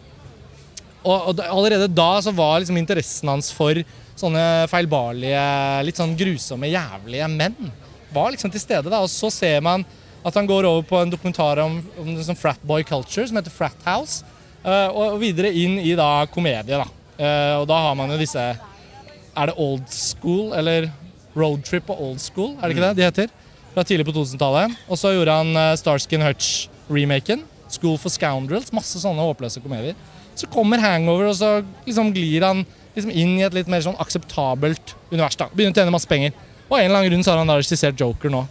og, 1.04 1.30
og 1.30 1.42
allerede 1.50 1.88
da 1.92 2.22
så 2.22 2.32
var 2.32 2.60
liksom 2.60 2.78
interessen 2.78 3.30
hans 3.32 3.52
for 3.52 3.76
sånne 4.20 4.68
feilbarlige, 4.68 5.44
litt 5.88 6.00
sånn 6.00 6.18
grusomme, 6.20 6.68
jævlige 6.68 7.30
menn 7.32 7.72
var 8.14 8.34
liksom 8.34 8.52
til 8.52 8.62
stede. 8.62 8.90
da, 8.90 9.00
Og 9.00 9.10
så 9.10 9.30
ser 9.32 9.62
man 9.62 9.86
at 10.26 10.36
han 10.36 10.48
går 10.48 10.68
over 10.68 10.84
på 10.84 11.00
en 11.00 11.12
dokumentar 11.12 11.62
om, 11.64 11.80
om 11.98 12.16
sånn 12.24 12.38
fratboy 12.38 12.84
culture 12.84 13.28
som 13.28 13.40
heter 13.40 13.54
Frat 13.54 13.86
House. 13.86 14.26
Eh, 14.64 14.88
og, 14.90 15.20
videre 15.22 15.52
inn 15.52 15.78
i 15.82 15.94
da 15.98 16.26
komedie. 16.32 16.80
da. 16.80 16.88
Eh, 17.20 17.56
og 17.60 17.68
da 17.70 17.80
har 17.88 17.96
man 18.00 18.14
jo 18.14 18.20
disse 18.20 18.40
Er 18.40 19.50
det 19.50 19.56
old 19.60 19.88
school 19.92 20.54
eller 20.56 20.90
Roadtrip 21.36 21.90
og 21.90 22.02
old 22.02 22.20
school? 22.20 22.56
Er 22.58 22.68
det 22.68 22.76
ikke 22.76 22.88
det 22.88 22.98
de 22.98 23.08
heter? 23.08 23.34
Fra 23.74 23.86
tidlig 23.86 24.08
på 24.08 24.16
2000-tallet. 24.16 24.74
Og 24.90 24.98
så 24.98 25.14
gjorde 25.14 25.36
han 25.40 25.54
uh, 25.56 25.78
Starskin 25.78 26.26
Hutch-remaken. 26.26 27.46
School 27.70 28.00
for 28.02 28.12
Scoundrels. 28.12 28.74
Masse 28.76 29.00
sånne 29.00 29.24
håpløse 29.24 29.62
komedier. 29.64 29.96
Så 30.36 30.50
kommer 30.52 30.82
Hangover, 30.82 31.30
og 31.30 31.38
så 31.38 31.60
liksom 31.86 32.10
glir 32.16 32.44
han 32.44 32.66
liksom 32.96 33.12
inn 33.14 33.38
i 33.38 33.46
et 33.46 33.56
litt 33.56 33.70
mer 33.72 33.84
sånn 33.86 33.98
akseptabelt 34.02 34.96
univers. 35.12 35.38
da. 35.40 35.48
Begynner 35.54 35.76
å 35.76 35.80
tjene 35.80 35.94
masse 35.94 36.10
penger. 36.10 36.34
Og 36.68 36.78
en 36.78 36.86
eller 36.88 36.98
annen 36.98 37.12
grunn 37.12 37.26
så 37.26 37.34
har 37.34 37.42
han 37.44 37.50
da 37.50 37.60
regissert 37.60 38.00
Joker 38.02 38.34
nå. 38.34 38.44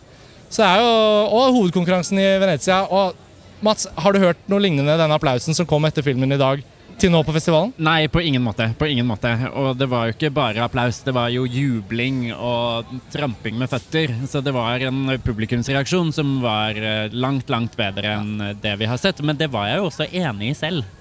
Så 0.48 0.62
det 0.62 0.68
er 0.68 0.82
jo, 0.82 0.92
Og 1.34 1.56
hovedkonkurransen 1.58 2.20
i 2.22 2.28
Venezia. 2.40 2.84
Og 2.88 3.16
Mats, 3.64 3.88
har 3.98 4.14
du 4.14 4.22
hørt 4.22 4.42
noe 4.50 4.62
lignende 4.62 4.98
denne 5.00 5.16
applausen 5.16 5.56
som 5.56 5.66
kom 5.66 5.86
etter 5.88 6.04
filmen 6.06 6.30
i 6.34 6.38
dag, 6.38 6.60
til 6.98 7.12
nå 7.14 7.20
på 7.26 7.34
festivalen? 7.34 7.72
Nei, 7.78 8.08
på 8.10 8.22
ingen 8.22 8.42
måte. 8.42 8.68
På 8.78 8.86
ingen 8.90 9.06
måte. 9.06 9.30
Og 9.54 9.76
det 9.78 9.86
var 9.90 10.08
jo 10.08 10.16
ikke 10.16 10.32
bare 10.34 10.64
applaus, 10.64 11.00
det 11.06 11.14
var 11.14 11.30
jo 11.30 11.46
jubling 11.46 12.28
og 12.34 12.90
tramping 13.14 13.58
med 13.58 13.70
føtter. 13.70 14.14
Så 14.30 14.42
det 14.42 14.54
var 14.54 14.82
en 14.86 15.14
publikumsreaksjon 15.22 16.10
som 16.14 16.38
var 16.42 16.78
eh, 16.78 17.14
langt, 17.14 17.50
langt 17.50 17.78
bedre 17.78 18.18
enn 18.18 18.54
det 18.62 18.76
vi 18.80 18.90
har 18.90 18.98
sett. 18.98 19.22
Men 19.22 19.38
det 19.38 19.50
var 19.54 19.70
jeg 19.70 19.78
jo 19.82 19.90
også 19.90 20.10
enig 20.10 20.52
i 20.52 20.58
selv. 20.58 20.94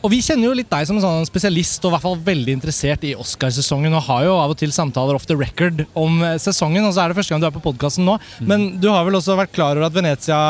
Og 0.00 0.14
vi 0.14 0.22
kjenner 0.24 0.48
jo 0.48 0.56
litt 0.56 0.70
deg 0.70 0.86
som 0.88 0.96
en 0.96 1.04
sånn 1.04 1.26
spesialist 1.28 1.82
og 1.84 1.90
i 1.90 1.92
hvert 1.92 2.04
fall 2.06 2.22
veldig 2.24 2.54
interessert 2.56 3.02
i 3.04 3.12
Oscarsesongen. 3.20 3.94
Og 3.98 4.06
har 4.06 4.26
jo 4.26 4.38
av 4.38 4.54
og 4.54 4.60
til 4.62 4.72
samtaler 4.74 5.18
off 5.18 5.26
the 5.28 5.36
record 5.38 5.82
om 5.98 6.22
eh, 6.24 6.38
sesongen, 6.42 6.86
og 6.86 6.94
så 6.94 7.04
er 7.04 7.12
det 7.12 7.20
første 7.20 7.34
gang 7.34 7.42
du 7.42 7.50
er 7.50 7.56
på 7.58 7.66
podkasten 7.66 8.06
nå. 8.08 8.20
Men 8.40 8.70
du 8.80 8.88
har 8.90 9.02
vel 9.06 9.18
også 9.18 9.38
vært 9.38 9.54
klar 9.54 9.74
over 9.74 9.90
at 9.90 9.98
Venezia 9.98 10.40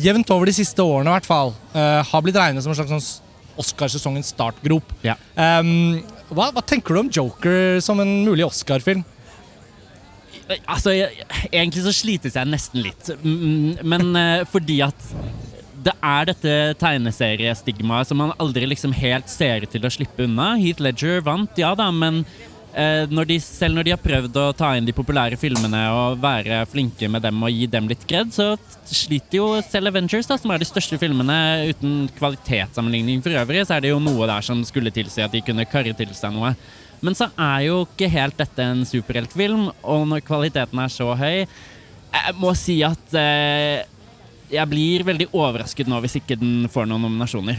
jevnt 0.00 0.30
over 0.34 0.48
de 0.48 0.54
siste 0.56 0.82
årene 0.84 1.10
i 1.10 1.16
hvert 1.16 1.28
fall 1.28 1.54
uh, 1.74 2.02
har 2.06 2.24
blitt 2.24 2.38
regnet 2.38 2.64
som 2.64 2.72
en 2.72 2.78
slags 2.78 2.92
sånn 2.94 3.24
Oscarsesongens 3.56 4.34
startgrop. 4.34 4.90
Ja. 5.00 5.14
Um, 5.32 6.02
hva, 6.28 6.50
hva 6.52 6.60
tenker 6.60 6.92
du 6.92 7.00
om 7.00 7.12
Joker 7.12 7.78
som 7.80 8.02
en 8.02 8.10
mulig 8.26 8.44
Oscar-film? 8.44 9.00
Altså, 10.68 10.92
jeg, 10.92 11.24
egentlig 11.48 11.86
så 11.86 11.94
slites 11.96 12.36
jeg 12.36 12.50
nesten 12.52 12.84
litt. 12.84 13.08
Men 13.24 14.10
uh, 14.12 14.44
fordi 14.52 14.82
at 14.84 15.08
det 15.86 15.94
er 16.02 16.28
dette 16.28 16.54
tegneseriestigmaet 16.80 18.10
som 18.10 18.20
man 18.20 18.34
aldri 18.42 18.66
liksom 18.68 18.94
helt 18.96 19.30
ser 19.30 19.64
ut 19.64 19.72
til 19.72 19.86
å 19.86 19.92
slippe 19.92 20.26
unna. 20.26 20.54
Heath 20.60 20.82
Ledger 20.82 21.24
vant, 21.24 21.52
ja 21.60 21.72
da, 21.78 21.88
men 21.94 22.24
når 22.76 23.28
de, 23.30 23.36
selv 23.40 23.72
når 23.72 23.86
de 23.86 23.92
har 23.94 24.00
prøvd 24.02 24.34
å 24.36 24.50
ta 24.52 24.74
inn 24.76 24.84
de 24.84 24.92
populære 24.92 25.38
filmene 25.40 25.78
og 25.96 26.18
være 26.20 26.58
flinke 26.68 27.08
med 27.08 27.24
dem 27.24 27.40
og 27.40 27.54
gi 27.54 27.68
dem 27.72 27.86
litt 27.88 28.02
kred, 28.04 28.28
så 28.36 28.50
sliter 28.84 29.38
jo 29.38 29.46
selv 29.64 29.88
Avengers, 29.88 30.28
da, 30.28 30.36
som 30.36 30.52
er 30.52 30.60
de 30.60 30.68
største 30.68 30.98
filmene 31.00 31.38
uten 31.70 31.94
kvalitetssammenligning 32.18 33.22
for 33.24 33.32
øvrig, 33.40 33.64
så 33.64 33.78
er 33.78 33.86
det 33.86 33.94
jo 33.94 34.02
noe 34.02 34.28
der 34.28 34.44
som 34.44 34.60
skulle 34.68 34.92
tilsi 34.92 35.24
at 35.24 35.32
de 35.32 35.40
kunne 35.46 35.64
karre 35.70 35.96
til 35.96 36.12
seg 36.16 36.36
noe. 36.36 36.52
Men 37.00 37.16
så 37.16 37.30
er 37.32 37.66
jo 37.66 37.82
ikke 37.86 38.10
helt 38.12 38.38
dette 38.40 38.64
en 38.64 38.84
superheltfilm, 38.88 39.70
og 39.80 40.06
når 40.12 40.24
kvaliteten 40.26 40.80
er 40.80 40.92
så 40.92 41.10
høy 41.16 41.44
Jeg 41.44 42.36
må 42.40 42.52
si 42.56 42.78
at 42.84 43.16
eh, 43.20 43.84
jeg 44.52 44.70
blir 44.70 45.04
veldig 45.04 45.30
overrasket 45.34 45.88
nå 45.90 45.98
hvis 46.04 46.20
ikke 46.20 46.38
den 46.40 46.68
får 46.72 46.86
noen 46.88 47.08
nominasjoner. 47.08 47.58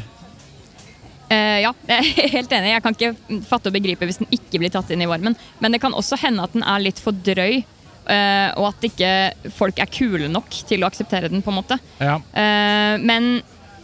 Eh, 1.27 1.59
ja, 1.65 1.73
jeg 1.89 2.13
er 2.23 2.35
helt 2.37 2.53
enig. 2.55 2.71
Jeg 2.71 2.83
kan 2.83 2.95
ikke 2.95 3.41
fatte 3.47 3.71
og 3.71 3.75
begripe 3.75 4.07
hvis 4.07 4.21
den 4.21 4.29
ikke 4.33 4.61
blir 4.61 4.71
tatt 4.73 4.91
inn 4.93 5.03
i 5.03 5.09
varmen. 5.09 5.35
Men 5.63 5.75
det 5.75 5.81
kan 5.83 5.95
også 5.95 6.19
hende 6.21 6.45
at 6.45 6.55
den 6.55 6.65
er 6.65 6.83
litt 6.83 7.01
for 7.03 7.15
drøy, 7.15 7.59
uh, 8.07 8.49
og 8.59 8.69
at 8.71 8.87
ikke 8.87 9.11
folk 9.57 9.81
er 9.83 9.91
kule 9.91 10.29
nok 10.31 10.61
til 10.69 10.83
å 10.83 10.89
akseptere 10.89 11.31
den. 11.33 11.43
på 11.43 11.51
en 11.51 11.59
måte. 11.59 11.79
Ja. 11.99 12.17
Uh, 12.31 12.95
men 13.03 13.37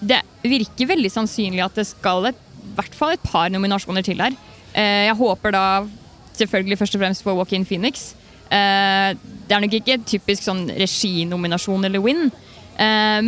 det 0.04 0.22
virker 0.44 0.94
veldig 0.94 1.12
sannsynlig 1.12 1.64
at 1.64 1.78
det 1.80 1.88
skal 1.88 2.32
et, 2.32 2.40
i 2.64 2.74
hvert 2.78 2.96
fall 2.98 3.16
et 3.16 3.28
par 3.28 3.52
nominasjoner 3.54 4.04
til 4.04 4.24
her. 4.24 4.36
Jeg 4.74 5.14
håper 5.20 5.54
da 5.54 5.64
selvfølgelig 6.34 6.80
først 6.80 6.96
og 6.98 7.02
fremst 7.04 7.24
for 7.24 7.38
Walk-in 7.38 7.64
Phoenix. 7.68 8.08
Eh, 8.50 9.12
det 9.14 9.54
er 9.54 9.62
nok 9.62 9.76
ikke 9.78 10.00
typisk 10.10 10.48
sånn 10.48 10.64
reginominasjon 10.74 11.86
eller 11.86 12.02
win, 12.02 12.32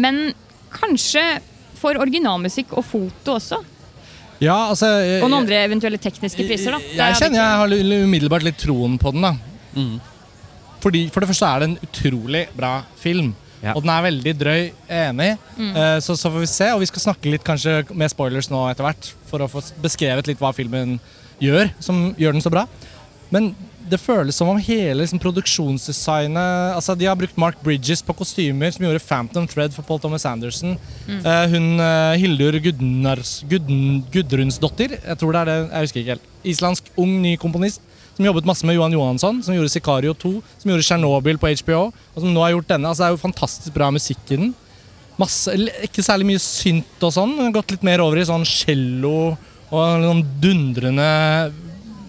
men 0.01 0.17
kanskje 0.73 1.21
for 1.77 2.01
originalmusikk 2.01 2.73
og 2.79 2.87
foto 2.87 3.35
også. 3.37 3.61
Ja, 4.39 4.55
altså 4.69 4.87
jeg- 5.05 5.23
Og 5.23 5.29
noen 5.29 5.41
andre 5.43 5.63
eventuelle 5.67 5.97
tekniske 5.97 6.45
priser. 6.47 6.71
da. 6.71 6.77
Det 6.79 6.95
Jeg 6.95 7.11
er 7.11 7.19
kjenner 7.19 7.39
jeg 7.39 7.57
har 7.61 7.67
umiddelbart 8.05 8.43
litt 8.43 8.57
troen 8.57 8.97
på 8.99 9.11
den. 9.13 9.21
da 9.21 9.35
Mm. 9.75 9.99
Fordi 10.79 11.09
For 11.11 11.19
det 11.19 11.29
første 11.29 11.47
er 11.55 11.59
det 11.59 11.69
en 11.69 11.79
utrolig 11.83 12.47
bra 12.55 12.83
film. 12.95 13.35
Ja. 13.63 13.73
Og 13.73 13.81
den 13.81 13.89
er 13.89 14.01
veldig 14.05 14.33
drøy. 14.37 14.71
Enig. 14.89 15.37
Mm. 15.57 15.71
Uh, 15.75 15.97
så, 15.99 16.13
så 16.15 16.29
får 16.31 16.39
vi 16.39 16.45
se. 16.45 16.67
Og 16.75 16.79
vi 16.79 16.85
skal 16.85 17.01
snakke 17.13 17.31
litt 17.31 17.43
kanskje 17.43 17.83
med 17.95 18.09
spoilers 18.11 18.49
nå 18.51 18.69
etter 18.69 18.85
hvert. 18.85 19.13
For 19.25 19.39
å 19.39 19.49
få 19.49 19.63
beskrevet 19.81 20.27
litt 20.27 20.39
hva 20.39 20.53
filmen 20.53 20.99
gjør, 21.41 21.71
som 21.83 22.13
gjør 22.15 22.33
den 22.37 22.41
så 22.45 22.51
bra. 22.53 22.67
Men 23.33 23.53
det 23.89 23.99
føles 24.01 24.37
som 24.37 24.49
om 24.49 24.59
hele 24.61 24.97
liksom, 25.03 25.19
produksjonsdesignet 25.21 26.73
altså 26.73 26.95
De 26.97 27.05
har 27.05 27.17
brukt 27.19 27.37
Mark 27.37 27.59
Bridges 27.63 28.01
på 28.05 28.15
kostymer, 28.17 28.71
som 28.73 28.85
gjorde 28.85 29.03
Phantom 29.03 29.47
Thread 29.49 29.75
for 29.75 29.85
Paul 29.85 30.01
Thomas 30.01 30.25
Anderson. 30.25 30.75
Mm. 31.05 31.19
Eh, 31.21 31.43
hun 31.53 31.67
uh, 31.81 32.15
Hildur 32.17 32.57
Gudnars, 32.63 33.37
Gudn, 33.49 34.01
Gudrunsdottir, 34.13 34.97
jeg 34.97 35.21
tror 35.21 35.35
det 35.35 35.43
er 35.43 35.51
det, 35.51 35.59
jeg 35.67 35.87
husker 35.87 36.01
ikke 36.01 36.15
helt. 36.15 36.31
Islandsk 36.55 36.89
ung 37.01 37.19
ny 37.21 37.35
komponist 37.41 37.83
som 38.15 38.25
jobbet 38.25 38.47
masse 38.47 38.65
med 38.65 38.77
Johan 38.77 38.93
Johansson, 38.95 39.41
som 39.43 39.55
gjorde 39.55 39.73
Sicario 39.73 40.13
2, 40.15 40.31
som 40.61 40.71
gjorde 40.71 40.85
Tsjernobyl 40.87 41.39
på 41.41 41.51
HBO, 41.61 41.89
og 41.91 42.21
som 42.21 42.31
nå 42.31 42.45
har 42.45 42.53
gjort 42.53 42.69
denne. 42.69 42.87
Altså, 42.87 43.03
det 43.03 43.09
er 43.09 43.17
jo 43.17 43.25
fantastisk 43.25 43.75
bra 43.75 43.89
musikk 43.91 44.31
i 44.31 44.39
den. 44.39 44.53
Masse, 45.19 45.51
ikke 45.83 46.03
særlig 46.03 46.29
mye 46.31 46.43
synt 46.43 47.03
og 47.03 47.11
sånn, 47.15 47.35
gått 47.55 47.75
litt 47.75 47.83
mer 47.87 48.03
over 48.03 48.19
i 48.19 48.27
sånn 48.27 48.47
cello 48.47 49.35
og 49.73 49.99
noen 49.99 50.21
dundrende 50.43 51.09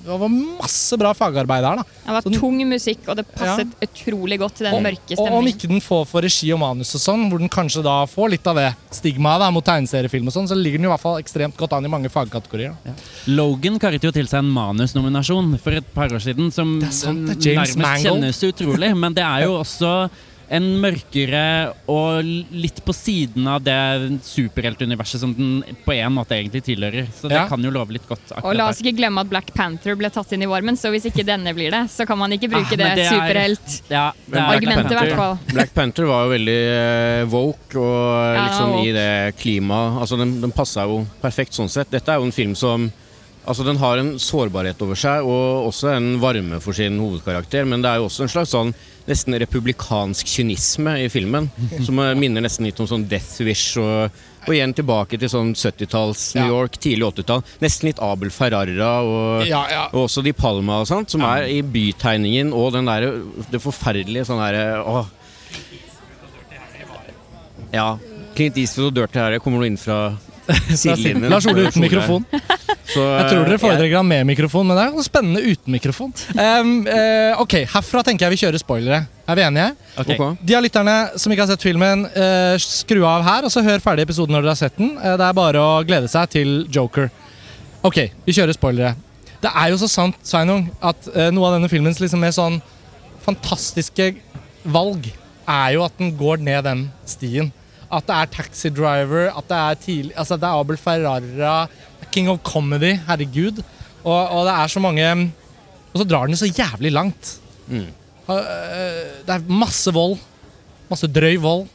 Det 0.06 0.18
var 0.20 0.30
masse 0.30 0.96
bra 1.00 1.10
fagarbeid 1.18 1.64
her, 1.66 1.76
da. 1.80 1.82
Det 1.82 2.12
var 2.14 2.22
Så 2.22 2.30
den- 2.30 2.38
tung 2.40 2.58
musikk, 2.70 3.08
og 3.10 3.16
det 3.18 3.24
passet 3.34 3.66
utrolig 3.82 4.38
godt 4.38 4.54
til 4.60 4.66
den 4.68 4.74
Og, 4.76 4.82
mørke 4.86 5.18
og 5.18 5.32
om 5.40 5.46
ikke 5.50 5.66
den 5.68 5.80
får 5.82 6.04
for 6.06 6.22
regi 6.22 6.52
og 6.54 6.60
manus 6.62 6.94
og 6.94 7.00
sånn, 7.02 7.28
hvor 7.28 7.38
den 7.42 7.48
kanskje 7.50 7.82
da 7.82 7.96
får 8.06 8.30
litt 8.30 8.46
av 8.46 8.54
det 8.56 8.68
stigmaet 8.92 9.52
mot 9.52 9.64
tegneseriefilm 9.66 10.28
og 10.30 10.32
sånn, 10.32 10.46
så 10.48 10.54
ligger 10.54 10.78
den 10.78 10.86
i 10.86 10.92
hvert 10.94 11.00
fall 11.02 11.18
ekstremt 11.20 11.56
godt 11.58 11.72
an 11.74 11.84
i 11.84 11.88
mange 11.88 12.08
fagkategorier. 12.08 12.76
Da. 12.84 12.92
Logan 13.26 13.78
karret 13.82 14.00
jo 14.06 14.12
til 14.12 14.26
seg 14.30 14.38
en 14.44 14.52
manusnominasjon 14.54 15.58
for 15.58 15.72
et 15.72 15.88
par 15.94 16.08
år 16.08 16.22
siden, 16.22 16.52
som 16.52 16.78
Det 16.80 16.88
er 16.88 16.92
sant, 16.92 17.26
det 17.26 17.36
er 17.46 17.50
James 17.54 17.74
nærmest 17.74 17.82
Mangold. 17.82 18.22
kjennes 18.22 18.42
utrolig. 18.52 18.96
Men 18.96 19.12
det 19.14 19.24
er 19.24 19.42
jo 19.46 19.58
også 19.64 20.10
en 20.48 20.66
mørkere 20.78 21.72
og 21.90 22.22
litt 22.54 22.78
på 22.86 22.94
siden 22.94 23.48
av 23.50 23.64
det 23.66 24.20
superheltuniverset 24.22 25.18
som 25.22 25.32
den 25.34 25.62
på 25.84 25.94
en 25.96 26.12
måte 26.14 26.36
egentlig 26.36 26.62
tilhører. 26.68 27.08
Så 27.14 27.28
det 27.28 27.34
Ja. 27.36 27.48
kan 27.48 27.62
jo 27.62 27.70
love 27.70 27.90
litt 27.92 28.06
godt. 28.08 28.30
Og 28.44 28.54
la 28.54 28.68
oss 28.68 28.80
ikke 28.80 28.96
glemme 28.96 29.20
at 29.20 29.28
Black 29.28 29.52
Panther 29.54 29.96
ble 29.96 30.08
tatt 30.10 30.32
inn 30.32 30.42
i 30.42 30.46
varmen, 30.46 30.76
så 30.76 30.90
hvis 30.90 31.06
ikke 31.10 31.24
denne 31.26 31.52
blir 31.54 31.70
det, 31.70 31.90
så 31.90 32.06
kan 32.06 32.16
man 32.18 32.30
ikke 32.30 32.48
bruke 32.50 32.66
Ah, 32.72 32.76
det, 32.76 32.78
det 32.96 33.08
superheltargumentet, 33.08 33.26
superhelt. 33.26 33.90
Ja, 33.90 34.12
det 34.30 34.38
Argumentet, 34.38 34.86
i 34.86 34.94
Black 34.94 35.06
hvert 35.08 35.16
fall. 35.16 35.38
Black 35.52 35.74
Panther 35.74 36.04
var 36.06 36.24
jo 36.26 36.30
veldig 36.36 36.60
eh, 36.66 37.24
woke, 37.26 37.74
og 37.76 38.36
Ja, 38.36 38.46
liksom 38.46 38.70
woke. 38.72 38.86
i 38.88 38.92
det 38.92 39.36
klimaet 39.40 39.98
Altså, 40.00 40.16
den, 40.18 40.40
den 40.40 40.52
passa 40.52 40.86
jo 40.86 41.06
perfekt 41.20 41.52
sånn 41.54 41.68
sett. 41.68 41.90
Dette 41.90 42.08
er 42.08 42.18
jo 42.18 42.24
en 42.24 42.32
film 42.32 42.54
som 42.54 42.92
Altså, 43.48 43.62
Den 43.64 43.76
har 43.78 43.96
en 43.98 44.18
sårbarhet 44.18 44.80
over 44.82 44.96
seg 44.96 45.22
og 45.22 45.68
også 45.68 45.92
en 45.96 46.18
varme 46.18 46.60
for 46.60 46.72
sin 46.74 46.98
hovedkarakter, 46.98 47.64
men 47.64 47.80
det 47.80 47.88
er 47.92 47.96
jo 48.00 48.06
også 48.08 48.22
en 48.24 48.28
slags 48.28 48.50
sånn 48.50 48.74
nesten 49.06 49.36
republikansk 49.38 50.26
kynisme 50.26 50.96
i 51.04 51.10
filmen, 51.12 51.50
som 51.86 52.00
minner 52.18 52.44
nesten 52.44 52.66
litt 52.68 52.80
om 52.82 52.88
sånn 52.90 53.06
Death 53.10 53.40
Wish 53.46 53.78
og, 53.82 54.14
og 54.46 54.52
igjen 54.54 54.74
tilbake 54.76 55.18
til 55.18 55.30
sånn 55.30 55.52
70-talls 55.58 56.24
New. 56.38 56.50
York, 56.50 56.78
tidlig 56.82 57.08
80-tall. 57.12 57.44
Nesten 57.62 57.90
litt 57.90 58.02
Abel 58.02 58.30
Ferrara 58.34 58.90
og 59.06 59.46
Ja, 59.48 59.64
ja. 59.70 59.84
og 59.92 60.06
også 60.06 60.22
De 60.26 60.34
Palma 60.36 60.80
og 60.82 60.90
sånt, 60.90 61.10
som 61.14 61.24
er 61.26 61.48
i 61.50 61.60
bytegningen 61.62 62.52
og 62.54 62.72
den 62.76 62.90
der, 62.90 63.08
det 63.50 63.62
forferdelige 63.62 64.26
sånn 64.28 64.42
derre 64.42 64.82
åh. 64.82 65.06
Ja. 67.74 67.96
Clint 68.36 68.58
Eastwood 68.60 68.92
og 68.92 68.96
Dirty 68.98 69.18
Harry 69.22 69.38
kommer 69.42 69.62
nå 69.62 69.70
inn 69.70 69.78
fra 69.80 70.16
sidelinjen. 70.80 71.28
Lars 71.30 71.46
Ole 71.50 71.66
uten 71.66 71.82
mikrofon. 71.82 72.24
Så, 72.86 73.02
Jeg 73.02 73.26
tror 73.30 73.42
dere 73.42 73.56
eh, 73.56 73.60
foretrekker 73.60 73.98
han 73.98 74.08
med 74.08 74.26
mikrofon, 74.28 74.68
men 74.68 74.78
det 74.78 74.84
er 74.86 75.06
spennende 75.06 75.42
uten 75.42 75.74
mikrofon. 75.74 76.12
Um, 76.36 76.72
uh, 76.86 77.42
ok, 77.42 77.58
Herfra 77.72 78.04
tenker 78.06 78.26
jeg 78.26 78.36
vi 78.36 78.40
kjører 78.44 78.62
spoilere. 78.62 79.00
Er 79.26 79.38
vi 79.38 79.44
enige? 79.46 79.72
Ok. 79.98 80.12
Ok. 80.14 80.44
De 80.46 80.56
av 80.56 80.62
lytterne 80.64 80.96
som 81.18 81.34
ikke 81.34 81.46
har 81.46 81.50
sett 81.50 81.66
filmen, 81.66 82.06
uh, 82.14 82.54
skru 82.62 83.02
av 83.08 83.26
her 83.26 83.48
og 83.48 83.52
så 83.52 83.64
hør 83.66 83.82
ferdig 83.82 84.06
episoden 84.06 84.36
når 84.36 84.46
dere 84.46 84.54
har 84.54 84.62
sett 84.62 84.78
den. 84.78 84.94
Uh, 85.02 85.16
det 85.18 85.26
er 85.26 85.36
bare 85.40 85.66
å 85.66 85.82
glede 85.88 86.10
seg 86.12 86.30
til 86.36 86.56
Joker. 86.72 87.10
Ok, 87.86 88.00
vi 88.26 88.36
kjører 88.36 88.56
spoilere. 88.56 88.94
Det 89.42 89.50
er 89.50 89.70
jo 89.72 89.82
så 89.82 89.90
sant, 89.90 90.16
Sveinung, 90.26 90.64
at 90.80 91.06
noe 91.30 91.50
av 91.50 91.58
denne 91.58 91.68
filmens 91.70 92.00
liksom 92.00 92.22
mer 92.24 92.32
sånn 92.34 92.56
fantastiske 93.22 94.14
valg 94.64 95.10
er 95.46 95.76
jo 95.76 95.84
at 95.86 95.94
den 96.00 96.14
går 96.18 96.40
ned 96.42 96.64
den 96.66 96.86
stien. 97.06 97.52
At 97.92 98.06
det 98.08 98.16
er 98.16 98.30
Taxi 98.34 98.70
Driver, 98.74 99.28
at 99.30 99.46
det 99.50 99.58
er 99.58 99.80
tidlig 99.82 100.14
Altså 100.18 100.36
det 100.40 100.48
er 100.48 100.60
Abel 100.60 100.78
Ferrara, 100.80 101.68
King 102.10 102.30
of 102.32 102.40
Comedy, 102.46 102.96
herregud. 103.06 103.62
Og, 104.02 104.16
og 104.16 104.46
det 104.48 104.54
er 104.54 104.72
så 104.72 104.82
mange 104.82 105.06
Og 105.92 106.00
så 106.00 106.06
drar 106.08 106.26
den 106.26 106.38
så 106.38 106.48
jævlig 106.50 106.92
langt. 106.92 107.36
Mm. 107.68 107.88
Eh, 108.28 109.02
Det 109.26 109.32
er 109.36 109.46
masse 109.48 109.92
vold. 109.94 110.18
Masse 110.90 111.08
drøy 111.10 111.38
vold. 111.42 111.66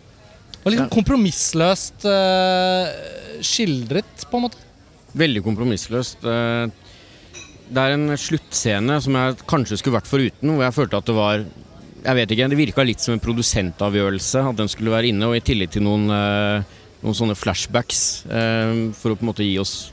Og 0.62 0.70
liksom 0.70 0.92
kompromissløst 0.94 2.06
uh, 2.06 2.86
skildret, 3.42 4.26
på 4.30 4.38
en 4.38 4.44
måte. 4.46 4.60
Veldig 5.18 5.42
kompromissløst. 5.44 6.22
Eh, 6.22 6.70
Det 7.72 7.82
er 7.82 7.96
en 7.96 8.12
sluttscene 8.20 9.00
som 9.02 9.16
jeg 9.16 9.40
kanskje 9.50 9.80
skulle 9.80 9.96
vært 9.98 10.10
foruten, 10.12 10.52
hvor 10.52 10.66
jeg 10.68 10.76
følte 10.76 11.00
at 11.00 11.08
det 11.08 11.16
var 11.16 11.46
Jeg 12.02 12.18
vet 12.18 12.32
ikke, 12.34 12.50
Det 12.50 12.58
virka 12.58 12.84
litt 12.86 13.00
som 13.04 13.14
en 13.14 13.22
produsentavgjørelse 13.22 14.42
at 14.50 14.58
den 14.58 14.70
skulle 14.72 14.94
være 14.94 15.12
inne, 15.12 15.28
og 15.30 15.38
i 15.38 15.44
tillegg 15.46 15.70
til 15.76 15.84
noen, 15.86 16.08
eh, 16.10 16.64
noen 17.04 17.18
sånne 17.18 17.38
flashbacks 17.38 18.26
eh, 18.26 18.92
for 18.98 19.14
å 19.14 19.18
på 19.20 19.22
en 19.26 19.30
måte 19.34 19.46
gi 19.46 19.58
oss 19.62 19.92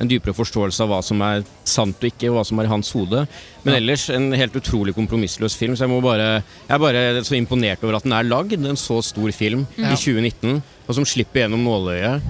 en 0.00 0.08
dypere 0.08 0.34
forståelse 0.34 0.82
av 0.82 0.88
hva 0.90 1.00
som 1.04 1.20
er 1.22 1.42
sant 1.68 1.98
og 2.00 2.08
ikke, 2.08 2.30
og 2.30 2.38
hva 2.38 2.44
som 2.48 2.58
er 2.58 2.66
i 2.66 2.72
hans 2.72 2.90
hode. 2.96 3.24
Men 3.62 3.76
ellers 3.76 4.08
en 4.14 4.30
helt 4.38 4.54
utrolig 4.58 4.94
kompromissløs 4.96 5.56
film, 5.58 5.76
så 5.76 5.84
jeg 5.84 5.92
må 5.92 6.00
bare 6.02 6.42
Jeg 6.42 6.74
er 6.74 6.82
bare 6.82 7.02
så 7.26 7.36
imponert 7.36 7.82
over 7.84 7.98
at 7.98 8.06
den 8.06 8.14
er 8.16 8.24
lagd, 8.26 8.54
en 8.56 8.78
så 8.80 9.02
stor 9.04 9.30
film, 9.36 9.66
Ja. 9.76 9.92
i 9.92 9.96
2019, 9.96 10.62
og 10.88 10.94
som 10.94 11.04
slipper 11.04 11.44
gjennom 11.44 11.62
nåløyet. 11.62 12.22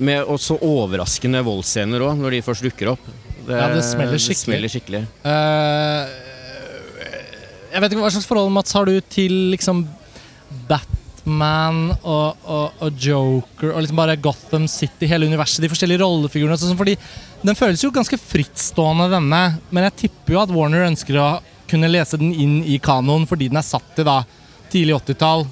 Med 0.00 0.24
så 0.40 0.56
overraskende 0.56 1.44
voldsscener 1.44 2.00
òg, 2.00 2.16
når 2.18 2.30
de 2.30 2.42
først 2.42 2.62
dukker 2.64 2.94
opp. 2.94 3.04
Ja, 3.46 3.68
det 3.74 3.84
smeller 3.84 4.16
skikkelig. 4.16 4.34
Det 4.34 4.44
smeller 4.46 4.68
skikkelig. 4.72 5.06
Eh, 5.24 6.29
jeg 7.70 7.82
vet 7.82 7.92
ikke 7.92 8.04
Hva 8.04 8.12
slags 8.14 8.28
forhold 8.28 8.52
Mats 8.54 8.74
har 8.76 8.88
du 8.88 8.96
til 9.12 9.34
liksom 9.54 9.84
Batman 10.68 11.92
og, 12.00 12.40
og, 12.42 12.80
og 12.82 12.98
Joker 12.98 13.74
og 13.74 13.84
liksom 13.84 14.00
bare 14.00 14.18
Gotham 14.22 14.66
City, 14.70 15.06
hele 15.10 15.28
universet, 15.30 15.62
de 15.62 15.70
forskjellige 15.70 16.02
rollefigurene. 16.02 16.58
Sånn, 16.58 16.78
fordi 16.78 16.96
den 17.44 17.58
føles 17.58 17.84
jo 17.84 17.92
ganske 17.94 18.18
frittstående, 18.20 19.10
denne, 19.12 19.44
men 19.70 19.86
jeg 19.88 19.98
tipper 20.06 20.36
jo 20.36 20.42
at 20.42 20.52
Warner 20.54 20.88
ønsker 20.88 21.20
å 21.20 21.30
kunne 21.70 21.90
lese 21.90 22.18
den 22.18 22.34
inn 22.34 22.60
i 22.66 22.80
kanoen 22.82 23.28
fordi 23.30 23.50
den 23.50 23.60
er 23.60 23.66
satt 23.66 23.94
til 23.94 24.08
da 24.08 24.20
tidlig 24.72 24.98
80-tall. 24.98 25.46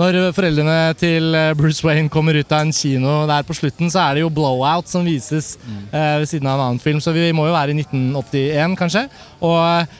Når 0.00 0.16
foreldrene 0.32 0.94
til 0.96 1.34
eh, 1.36 1.50
Bruce 1.58 1.84
Wayne 1.84 2.08
kommer 2.12 2.36
ut 2.38 2.52
av 2.54 2.62
en 2.64 2.72
kino 2.72 3.24
der 3.28 3.44
på 3.44 3.56
slutten, 3.58 3.90
så 3.92 4.04
er 4.04 4.16
det 4.16 4.22
jo 4.22 4.30
Blowout 4.32 4.88
som 4.88 5.04
vises 5.04 5.56
eh, 5.90 6.16
ved 6.22 6.28
siden 6.30 6.48
av 6.48 6.56
en 6.56 6.66
annen 6.68 6.80
film, 6.82 7.02
så 7.02 7.12
vi 7.12 7.26
må 7.36 7.48
jo 7.48 7.56
være 7.56 7.74
i 7.74 7.82
1981, 7.82 8.78
kanskje. 8.80 9.04
Og, 9.44 9.98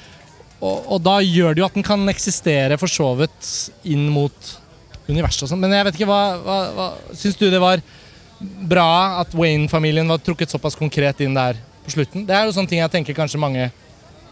og, 0.60 0.76
og 0.92 1.00
da 1.02 1.16
gjør 1.24 1.56
det 1.56 1.62
jo 1.62 1.68
at 1.68 1.76
den 1.76 1.86
kan 1.86 2.04
eksistere 2.12 2.76
for 2.80 2.92
så 2.92 3.12
vidt 3.18 3.50
inn 3.88 4.08
mot 4.12 4.52
universet 5.08 5.46
og 5.46 5.52
sånn. 5.52 5.62
Men 5.62 5.74
jeg 5.74 5.88
vet 5.88 5.98
ikke, 5.98 6.10
hva, 6.10 6.22
hva, 6.44 6.58
hva 6.76 6.88
Syns 7.16 7.38
du 7.40 7.48
det 7.50 7.60
var 7.62 7.82
bra 8.40 9.20
at 9.20 9.34
Wayne-familien 9.36 10.08
var 10.08 10.20
trukket 10.24 10.52
såpass 10.52 10.78
konkret 10.78 11.20
inn 11.24 11.36
der 11.36 11.58
på 11.84 11.94
slutten? 11.96 12.26
Det 12.28 12.36
er 12.36 12.46
jo 12.46 12.54
sånne 12.56 12.72
ting 12.72 12.82
jeg 12.82 12.92
tenker 12.92 13.16
kanskje 13.16 13.40
mange 13.40 13.70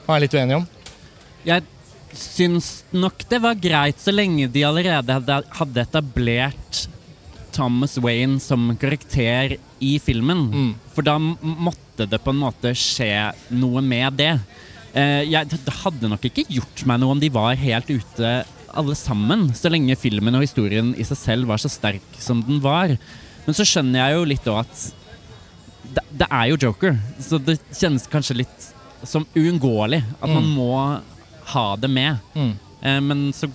være 0.08 0.24
litt 0.24 0.36
uenige 0.36 0.60
om. 0.60 0.68
Jeg 1.48 1.64
syns 2.16 2.68
nok 2.92 3.24
det 3.28 3.40
var 3.44 3.58
greit 3.60 4.00
så 4.00 4.12
lenge 4.14 4.48
de 4.52 4.64
allerede 4.64 5.18
hadde 5.58 5.84
etablert 5.84 6.86
Thomas 7.52 7.96
Wayne 8.00 8.38
som 8.40 8.70
karakter 8.80 9.56
i 9.82 9.96
filmen. 10.02 10.44
Mm. 10.48 10.70
For 10.94 11.06
da 11.06 11.16
måtte 11.18 12.06
det 12.08 12.20
på 12.22 12.32
en 12.34 12.42
måte 12.44 12.72
skje 12.76 13.30
noe 13.50 13.82
med 13.84 14.18
det. 14.20 14.34
Eh, 14.94 15.24
jeg, 15.28 15.48
det 15.52 15.74
hadde 15.82 16.08
nok 16.10 16.22
ikke 16.30 16.46
gjort 16.48 16.84
meg 16.88 17.00
noe 17.02 17.12
om 17.16 17.20
de 17.20 17.28
var 17.34 17.54
helt 17.60 17.90
ute 17.90 18.30
alle 18.78 18.94
sammen, 18.94 19.48
så 19.56 19.70
lenge 19.72 19.96
filmen 19.98 20.36
og 20.38 20.44
historien 20.44 20.92
i 20.96 21.04
seg 21.08 21.16
selv 21.18 21.48
var 21.50 21.58
så 21.60 21.70
sterk 21.72 22.04
som 22.20 22.40
den 22.44 22.60
var. 22.64 22.92
Men 23.46 23.56
så 23.56 23.64
skjønner 23.66 24.00
jeg 24.02 24.16
jo 24.18 24.24
litt 24.28 24.48
òg 24.52 24.58
at 24.62 24.82
det, 25.96 26.02
det 26.20 26.26
er 26.30 26.50
jo 26.50 26.58
Joker, 26.66 26.98
så 27.24 27.38
det 27.40 27.58
kjennes 27.72 28.04
kanskje 28.12 28.36
litt 28.42 28.66
som 29.08 29.24
uunngåelig 29.38 30.02
at 30.18 30.28
man 30.28 30.44
Mm. 30.44 30.54
må 30.58 31.00
ha 31.54 31.66
det 31.76 31.88
med. 31.90 32.18
Mm. 32.34 32.52
Eh, 32.82 33.00
men 33.00 33.32
så 33.32 33.48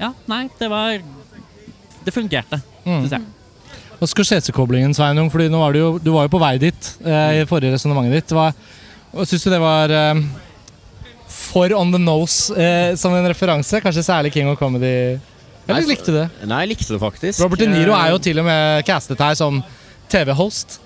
Ja, 0.00 0.14
nei, 0.28 0.48
det 0.58 0.68
var 0.70 0.98
Det 2.04 2.14
fungerte, 2.14 2.62
Mm. 2.86 3.02
syns 3.04 3.10
jeg. 3.10 3.22
Og 4.00 4.08
Scorsese-koblingen, 4.08 4.94
Sveinung, 4.94 5.28
fordi 5.30 5.50
var 5.50 5.72
du, 5.72 5.78
jo, 5.78 5.98
du 5.98 6.10
var 6.12 6.24
jo 6.24 6.30
på 6.32 6.40
vei 6.40 6.56
dit 6.58 6.96
eh, 7.04 7.42
i 7.42 7.44
forrige 7.44 7.74
resonnementet 7.74 8.12
ditt. 8.22 8.32
Hva 8.32 8.54
Syns 9.26 9.42
du 9.44 9.50
det 9.50 9.60
var 9.60 9.90
eh, 9.90 10.14
for 11.50 11.74
on 11.76 11.90
the 11.92 12.00
nose 12.00 12.54
eh, 12.54 12.94
som 13.00 13.14
en 13.16 13.26
referanse? 13.30 13.82
Kanskje 13.82 14.06
særlig 14.06 14.32
King 14.34 14.50
of 14.52 14.58
Comedy? 14.60 15.18
Eller 15.66 15.82
Nei, 15.84 15.90
likte 15.92 16.10
du 16.10 16.16
det? 16.18 16.28
Nei, 16.48 16.62
jeg 16.64 16.72
likte 16.72 16.94
det 16.94 17.00
faktisk. 17.02 17.42
Robert 17.44 17.60
De 17.62 17.68
Niro 17.70 17.94
er 17.94 18.12
jo 18.14 18.20
Eh, 18.20 18.24
til 18.24 18.40
og 18.42 18.46
med 18.48 18.86
castet 18.88 19.20
her 19.22 19.36
som 19.38 19.60
TV-host. 20.10 20.80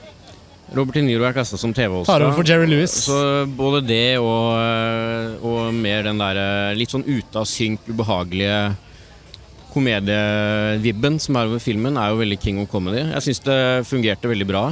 Robert 0.75 0.97
De 0.97 1.03
Niro 1.05 1.25
er 1.29 1.35
kasta 1.37 1.59
som 1.61 1.73
TV-host. 1.77 2.09
Tar 2.09 2.25
over 2.25 2.35
for 2.39 2.49
Jerry 2.49 2.67
Lewis. 2.67 2.95
Så 3.07 3.47
både 3.47 3.83
det 3.87 4.19
og, 4.19 4.57
øh, 4.59 5.45
og 5.45 5.75
mer 5.77 6.03
den 6.09 6.19
der 6.19 6.41
øh, 6.41 6.77
litt 6.79 6.93
sånn 6.93 7.05
ute 7.07 7.39
av 7.39 7.47
synk, 7.49 7.85
ubehagelige 7.89 8.75
komedievibben 9.75 11.19
som 11.23 11.37
er 11.37 11.51
over 11.51 11.63
filmen, 11.63 11.97
er 11.99 12.13
jo 12.13 12.21
veldig 12.21 12.39
king 12.41 12.61
of 12.63 12.71
comedy. 12.73 13.03
Jeg 13.13 13.27
syns 13.29 13.43
det 13.47 13.61
fungerte 13.89 14.31
veldig 14.31 14.47
bra. 14.49 14.65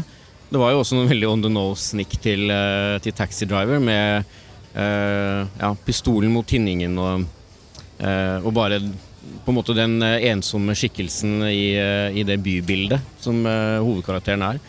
Det 0.53 0.61
var 0.61 0.75
jo 0.75 0.83
også 0.83 0.99
noen 0.99 1.11
veldig 1.11 1.29
on 1.31 1.43
the 1.45 1.51
nose-nikk 1.53 2.19
til, 2.23 2.53
til 3.03 3.17
Taxi 3.17 3.49
Driver 3.49 3.81
med 3.83 4.29
ja, 4.75 5.69
pistolen 5.85 6.33
mot 6.33 6.47
tinningen 6.49 6.95
og, 6.99 7.25
øh, 8.01 8.47
og 8.47 8.53
bare 8.57 8.79
på 9.45 9.53
en 9.53 9.57
måte 9.59 9.75
den 9.77 9.99
øh, 10.03 10.25
ensomme 10.31 10.75
skikkelsen 10.79 11.43
i, 11.51 11.77
i 12.17 12.25
det 12.25 12.39
bybildet 12.43 13.01
som 13.21 13.45
hovedkarakteren 13.45 14.47
er. 14.49 14.61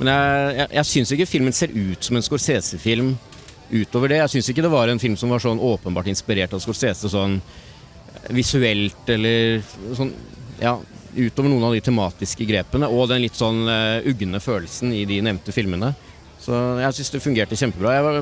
Men 0.00 0.10
jeg, 0.10 0.54
jeg, 0.56 0.68
jeg 0.78 0.90
syns 0.90 1.12
ikke 1.14 1.30
filmen 1.30 1.54
ser 1.54 1.74
ut 1.74 2.02
som 2.02 2.18
en 2.18 2.26
Scorsese-film 2.26 3.12
utover 3.72 4.12
det. 4.12 4.22
Jeg 4.22 4.34
syns 4.34 4.50
ikke 4.52 4.64
det 4.64 4.72
var 4.72 4.90
en 4.90 5.00
film 5.02 5.14
som 5.20 5.32
var 5.32 5.42
sånn 5.42 5.62
åpenbart 5.62 6.10
inspirert 6.10 6.54
av 6.56 6.62
Scorsese 6.64 7.10
sånn 7.12 7.38
visuelt 8.34 9.08
eller 9.10 9.62
sånn 9.96 10.12
Ja, 10.62 10.76
utover 11.16 11.50
noen 11.50 11.64
av 11.66 11.72
de 11.74 11.80
tematiske 11.82 12.44
grepene 12.46 12.86
og 12.86 13.08
den 13.10 13.24
litt 13.24 13.34
sånn 13.34 13.64
uh, 13.66 14.04
ugne 14.06 14.38
følelsen 14.40 14.92
i 14.94 15.02
de 15.08 15.18
nevnte 15.24 15.52
filmene. 15.54 15.90
Så 16.42 16.54
jeg 16.78 16.96
syns 16.96 17.10
det 17.14 17.22
fungerte 17.24 17.58
kjempebra. 17.58 17.96
Jeg, 17.96 18.04
var, 18.06 18.20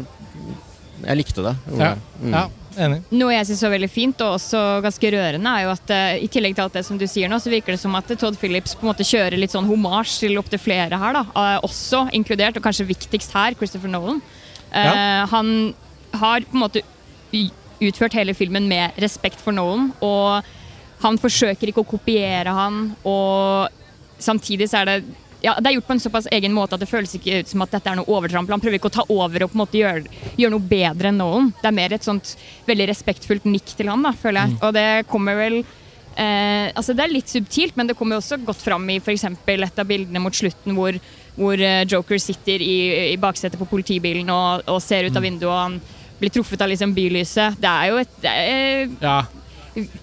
jeg 1.07 1.17
likte 1.21 1.43
det. 1.43 1.57
Ja, 1.79 1.95
Mm. 2.21 2.33
ja 2.35 2.49
enig. 2.85 3.01
Noe 3.11 3.33
jeg 3.35 3.47
syns 3.49 3.63
var 3.65 3.73
veldig 3.75 3.91
fint, 3.91 4.21
og 4.23 4.37
også 4.39 4.61
ganske 4.85 5.11
rørende, 5.13 5.51
er 5.59 5.65
jo 5.65 5.71
at 5.73 5.91
eh, 5.91 6.19
i 6.25 6.29
tillegg 6.29 6.55
til 6.55 6.65
alt 6.65 6.73
det 6.79 6.85
som 6.87 6.99
du 7.01 7.07
sier 7.11 7.29
nå, 7.29 7.39
så 7.43 7.51
virker 7.51 7.75
det 7.75 7.81
som 7.83 7.95
at 7.99 8.07
Todd 8.21 8.37
Phillips 8.39 8.75
på 8.79 8.85
en 8.87 8.93
måte 8.93 9.07
kjører 9.07 9.37
litt 9.41 9.51
sånn 9.55 9.67
homasj 9.67 10.19
til 10.21 10.39
opptil 10.39 10.61
flere 10.63 10.99
her, 11.01 11.13
da. 11.19 11.25
Eh, 11.35 11.59
også 11.67 12.05
inkludert, 12.17 12.57
og 12.57 12.63
kanskje 12.63 12.87
viktigst 12.87 13.33
her, 13.35 13.55
Christopher 13.59 13.89
Nolan. 13.91 14.23
Eh, 14.73 15.27
Han 15.33 15.75
har 16.13 16.41
på 16.41 16.55
en 16.55 16.61
måte 16.63 16.83
utført 17.81 18.13
hele 18.13 18.35
filmen 18.35 18.69
med 18.69 18.93
respekt 19.01 19.41
for 19.41 19.53
Nolan, 19.57 19.93
og 20.05 20.45
han 21.03 21.17
forsøker 21.19 21.71
ikke 21.73 21.83
å 21.85 21.89
kopiere 21.97 22.53
han, 22.53 22.95
og 23.09 23.69
samtidig 24.21 24.69
så 24.69 24.83
er 24.83 24.85
det 24.91 25.05
ja, 25.43 25.55
Det 25.61 25.67
er 25.71 25.75
gjort 25.79 25.87
på 25.87 25.93
en 25.97 26.01
såpass 26.01 26.27
egen 26.33 26.53
måte 26.53 26.75
at 26.77 26.81
det 26.81 26.89
føles 26.91 27.15
ikke 27.17 27.41
ut 27.41 27.49
som 27.49 27.63
at 27.63 27.71
dette 27.73 27.91
er 27.91 27.97
noe 27.97 28.09
overtramp. 28.13 28.49
Han 28.51 28.61
prøver 28.61 28.77
ikke 28.79 28.91
å 28.91 28.97
ta 29.01 29.05
over 29.09 29.45
og 29.45 29.51
på 29.53 29.57
en 29.59 29.63
måte 29.65 29.79
gjøre, 29.81 30.05
gjør 30.37 30.51
noe 30.55 30.67
bedre 30.73 31.09
enn 31.09 31.19
Nolan. 31.21 31.53
Det 31.63 31.69
er 31.71 31.77
mer 31.77 31.93
et 31.97 32.05
sånt 32.07 32.35
veldig 32.69 32.89
respektfullt 32.93 33.45
nikk 33.49 33.73
til 33.79 33.89
han, 33.89 34.03
da, 34.03 34.13
føler 34.13 34.47
jeg. 34.47 34.59
Og 34.63 34.75
det 34.77 34.87
kommer 35.09 35.39
vel 35.41 35.61
eh, 35.61 36.71
Altså 36.75 36.93
Det 36.95 37.05
er 37.07 37.13
litt 37.15 37.29
subtilt, 37.33 37.77
men 37.77 37.87
det 37.89 37.97
kommer 37.97 38.17
jo 38.19 38.23
også 38.25 38.41
godt 38.45 38.61
fram 38.63 38.89
i 38.91 38.99
f.eks. 39.01 39.25
et 39.25 39.79
av 39.81 39.87
bildene 39.89 40.21
mot 40.21 40.35
slutten 40.35 40.75
hvor, 40.77 40.99
hvor 41.37 41.55
eh, 41.61 41.85
Joker 41.89 42.19
sitter 42.21 42.61
i, 42.61 42.79
i 43.15 43.17
baksetet 43.21 43.59
på 43.61 43.69
politibilen 43.71 44.29
og, 44.31 44.67
og 44.69 44.81
ser 44.85 45.09
ut 45.09 45.17
av 45.17 45.23
vinduet, 45.25 45.49
og 45.49 45.59
han 45.65 45.81
blir 46.21 46.31
truffet 46.35 46.61
av 46.61 46.69
liksom 46.69 46.93
bylyset. 46.93 47.57
Det 47.61 47.71
er 47.71 47.87
jo 47.89 47.97
et 48.03 48.25
er 48.29 48.91
Ja. 49.01 49.23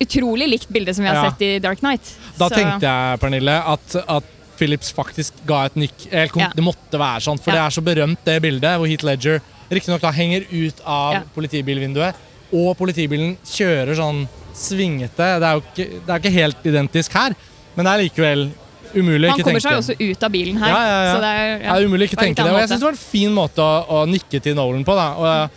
utrolig 0.01 0.47
likt 0.49 0.69
bilde 0.73 0.93
som 0.95 1.03
vi 1.05 1.09
har 1.11 1.19
Ja. 1.19 1.29
sett 1.29 1.41
i 1.45 1.59
Dark 1.59 1.79
Knight. 1.83 2.15
Da 2.39 2.47
Så- 2.49 2.55
tenkte 2.55 2.81
jeg, 2.87 3.19
Pernille, 3.19 3.57
at, 3.67 3.95
at 4.07 4.23
Phillips 4.57 4.91
faktisk 4.95 5.33
ga 5.47 5.65
et 5.69 5.75
nikk. 5.79 6.07
Ja. 6.11 6.27
Det 6.55 6.63
måtte 6.65 6.97
være 6.99 7.21
sånn, 7.23 7.39
for 7.39 7.51
Ja. 7.53 7.55
det 7.55 7.63
er 7.65 7.69
så 7.77 7.83
berømt, 7.85 8.17
det 8.25 8.41
bildet 8.41 8.77
hvor 8.77 8.87
Heath 8.89 9.05
Ledger 9.05 9.41
riktignok 9.71 10.01
henger 10.15 10.45
ut 10.51 10.81
av 10.85 11.13
Ja. 11.13 11.21
politibilvinduet, 11.35 12.15
og 12.53 12.77
politibilen 12.77 13.37
kjører 13.45 13.95
sånn 13.95 14.27
svingete. 14.55 15.17
Det 15.39 15.43
er 15.43 15.53
jo 15.53 15.61
ikke, 15.61 15.87
det 16.05 16.09
er 16.09 16.19
ikke 16.19 16.31
helt 16.33 16.63
identisk 16.65 17.11
her, 17.13 17.35
men 17.75 17.85
det 17.85 17.91
er 17.93 18.03
likevel 18.09 18.51
umulig 18.95 19.27
å 19.27 19.31
Han 19.35 19.43
kommer 19.43 19.59
seg 19.59 19.71
jo 19.71 19.77
også 19.83 19.95
ut 19.99 20.23
av 20.23 20.31
bilen 20.31 20.57
her. 20.57 20.67
Ja, 20.71 20.81
ja, 20.87 21.03
ja. 21.03 21.13
Så 21.13 21.19
det 21.21 21.31
er, 21.37 21.57
Det 21.59 21.67
er 21.67 21.85
umulig 21.87 22.05
ikke 22.09 22.17
tenke 22.23 22.35
det. 22.43 22.51
Og 22.53 22.59
jeg 22.59 22.69
synes 22.69 22.79
det 22.79 22.87
var 22.87 22.91
en 22.91 22.97
fin 23.11 23.31
måte 23.35 23.59
å, 23.59 23.85
å 23.89 24.05
nikke 24.07 24.41
til 24.41 24.55
Nolan 24.55 24.85
på. 24.87 24.95
Da. 24.95 25.07
Og, 25.19 25.25
eh, 25.27 25.47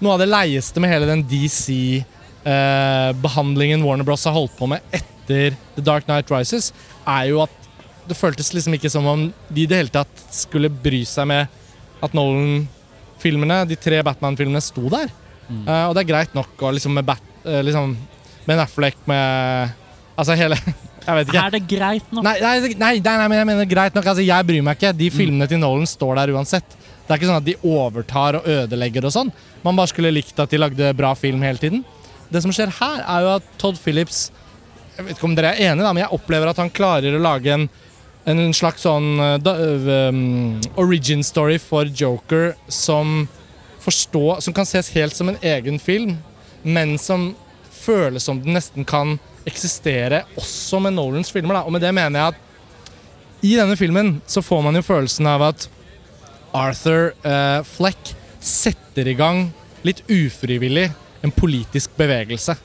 noe 0.00 0.12
av 0.12 0.18
det 0.20 0.28
leieste 0.28 0.78
med 0.80 0.90
hele 0.90 1.06
den 1.06 1.22
DC-behandlingen 2.46 3.82
Warner 3.82 4.04
Bros. 4.04 4.24
har 4.24 4.32
holdt 4.36 4.56
på 4.58 4.68
med 4.70 4.80
etter 4.94 5.56
The 5.74 5.82
Dark 5.82 6.06
Knight 6.06 6.30
Rises, 6.30 6.72
er 7.06 7.26
jo 7.32 7.42
at 7.42 7.50
det 8.08 8.16
føltes 8.18 8.52
liksom 8.54 8.76
ikke 8.76 8.90
som 8.92 9.06
om 9.10 9.28
de 9.48 9.62
i 9.62 9.68
det 9.68 9.80
hele 9.80 9.92
tatt 9.92 10.24
skulle 10.34 10.70
bry 10.70 11.02
seg 11.08 11.28
med 11.30 11.52
at 12.04 12.14
Nolan-filmene, 12.16 13.62
de 13.70 13.78
tre 13.80 14.02
Batman-filmene, 14.06 14.62
sto 14.64 14.88
der. 14.92 15.10
Eh, 15.46 15.84
og 15.86 15.94
det 15.94 16.04
er 16.04 16.10
greit 16.10 16.34
nok 16.36 16.66
å 16.66 16.74
liksom 16.74 16.96
med 16.98 17.06
Bat... 17.06 17.22
uh, 17.46 17.60
liksom 17.62 17.92
Ben 18.46 18.58
Affleck 18.58 18.98
med 19.06 19.74
Altså 20.18 20.34
hele 20.38 20.56
Jeg 21.06 21.20
vet 21.20 21.28
ikke. 21.30 21.42
Er 21.44 21.52
det 21.54 21.60
greit 21.70 22.06
nok? 22.10 22.24
Nei, 22.26 22.34
nei, 22.42 22.54
nei, 22.74 22.94
nei, 22.98 23.12
nei, 23.20 23.26
men 23.30 23.38
jeg 23.38 23.46
mener 23.46 23.68
greit 23.70 23.94
nok. 23.94 24.08
Altså, 24.10 24.24
jeg 24.26 24.46
bryr 24.48 24.64
meg 24.66 24.74
ikke. 24.74 24.90
De 24.98 25.06
filmene 25.14 25.46
til 25.46 25.60
Nolan 25.62 25.86
står 25.86 26.18
der 26.18 26.32
uansett. 26.34 26.74
Det 26.80 27.14
er 27.14 27.20
ikke 27.20 27.28
sånn 27.28 27.38
at 27.38 27.46
de 27.46 27.54
overtar 27.62 28.40
og 28.40 28.48
ødelegger 28.50 29.06
og 29.06 29.14
sånn. 29.14 29.30
Man 29.62 29.78
bare 29.78 29.92
skulle 29.92 30.10
likt 30.10 30.42
at 30.42 30.50
de 30.50 30.58
lagde 30.58 30.88
bra 30.98 31.12
film 31.14 31.44
hele 31.46 31.62
tiden. 31.62 31.84
Det 32.26 32.42
som 32.42 32.50
skjer 32.50 32.74
her, 32.80 33.04
er 33.06 33.22
jo 33.22 33.30
at 33.36 33.46
Todd 33.62 33.78
Phillips 33.78 34.32
Jeg 34.96 35.04
vet 35.06 35.14
ikke 35.14 35.28
om 35.28 35.36
dere 35.38 35.52
er 35.52 35.68
enige, 35.68 35.84
da, 35.84 35.92
men 35.92 36.02
jeg 36.02 36.16
opplever 36.16 36.50
at 36.50 36.58
han 36.58 36.72
klarer 36.74 37.14
å 37.14 37.22
lage 37.22 37.54
en, 37.54 37.68
en 38.26 38.54
slags 38.54 38.82
sånn 38.82 39.20
uh, 39.22 39.36
da, 39.38 39.54
um, 40.10 40.58
origin 40.80 41.22
story 41.24 41.60
for 41.62 41.86
Joker 41.86 42.54
som 42.68 43.28
forstå, 43.84 44.40
som 44.42 44.54
kan 44.54 44.66
ses 44.66 44.90
helt 44.96 45.14
som 45.14 45.30
en 45.30 45.38
egen 45.46 45.78
film, 45.78 46.16
men 46.66 46.96
som 46.98 47.30
føles 47.70 48.26
som 48.26 48.40
den 48.42 48.56
nesten 48.56 48.86
kan 48.88 49.14
eksistere 49.46 50.24
også 50.34 50.80
med 50.82 50.96
Nolans 50.96 51.30
filmer. 51.30 51.60
Da. 51.60 51.62
Og 51.68 51.76
med 51.76 51.84
det 51.86 51.94
mener 51.94 52.18
jeg 52.18 52.34
at 52.34 52.42
i 53.46 53.54
denne 53.54 53.78
filmen 53.78 54.16
så 54.26 54.42
får 54.42 54.64
man 54.66 54.74
jo 54.74 54.82
følelsen 54.82 55.28
av 55.30 55.44
at 55.52 55.68
Arthur 56.56 57.12
uh, 57.22 57.62
Fleck 57.68 58.14
setter 58.42 59.06
i 59.06 59.14
gang 59.18 59.46
litt 59.86 60.02
ufrivillig 60.10 60.88
en 61.22 61.34
politisk 61.34 61.94
bevegelse. 61.98 62.56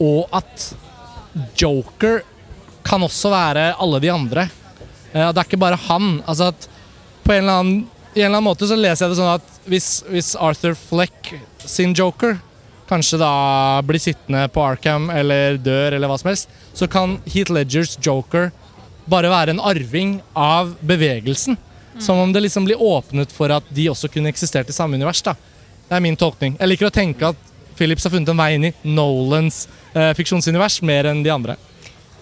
Og 0.00 0.28
at 0.34 0.70
Joker 1.56 2.20
kan 2.84 3.02
også 3.04 3.32
være 3.32 3.70
alle 3.80 4.00
de 4.02 4.12
andre. 4.12 4.48
Eh, 5.12 5.30
det 5.30 5.40
er 5.40 5.46
ikke 5.48 5.60
bare 5.60 5.80
han. 5.88 6.20
Altså 6.26 6.50
at 6.52 6.68
på 7.24 7.34
en 7.34 7.42
eller 7.42 7.58
annen, 7.62 7.80
en 8.14 8.22
eller 8.22 8.30
annen 8.32 8.46
måte 8.46 8.68
så 8.68 8.78
leser 8.78 9.06
jeg 9.06 9.14
det 9.14 9.20
sånn 9.20 9.34
at 9.36 9.58
hvis, 9.70 9.90
hvis 10.10 10.32
Arthur 10.38 10.76
Fleck 10.78 11.34
sin 11.62 11.94
Joker 11.94 12.38
kanskje 12.90 13.20
da 13.20 13.32
blir 13.86 14.02
sittende 14.02 14.48
på 14.50 14.62
Arkham 14.66 15.10
eller 15.14 15.60
dør 15.62 15.94
eller 15.94 16.10
hva 16.10 16.16
som 16.18 16.32
helst, 16.32 16.50
så 16.74 16.88
kan 16.90 17.20
Heath 17.30 17.52
Ledgers 17.54 17.94
Joker 18.02 18.50
bare 19.10 19.30
være 19.30 19.54
en 19.54 19.62
arving 19.62 20.16
av 20.34 20.74
bevegelsen. 20.80 21.58
Som 22.00 22.18
om 22.22 22.32
det 22.32 22.40
liksom 22.40 22.64
blir 22.64 22.80
åpnet 22.82 23.32
for 23.34 23.52
at 23.52 23.66
de 23.74 23.88
også 23.90 24.08
kunne 24.08 24.30
eksistert 24.30 24.70
i 24.70 24.74
samme 24.74 24.96
univers. 24.96 25.22
da. 25.22 25.34
Det 25.88 25.96
er 25.96 26.02
min 26.02 26.16
tolkning. 26.16 26.56
Jeg 26.58 26.70
liker 26.70 26.86
å 26.86 26.94
tenke 26.94 27.32
at 27.32 27.48
Phillips 27.76 28.04
har 28.06 28.12
funnet 28.14 28.30
en 28.30 28.38
vei 28.38 28.52
inn 28.54 28.68
i 28.68 28.72
Nolans 28.86 29.64
eh, 29.92 30.12
fiksjonsunivers 30.16 30.80
mer 30.86 31.10
enn 31.10 31.22
de 31.24 31.32
andre. 31.34 31.56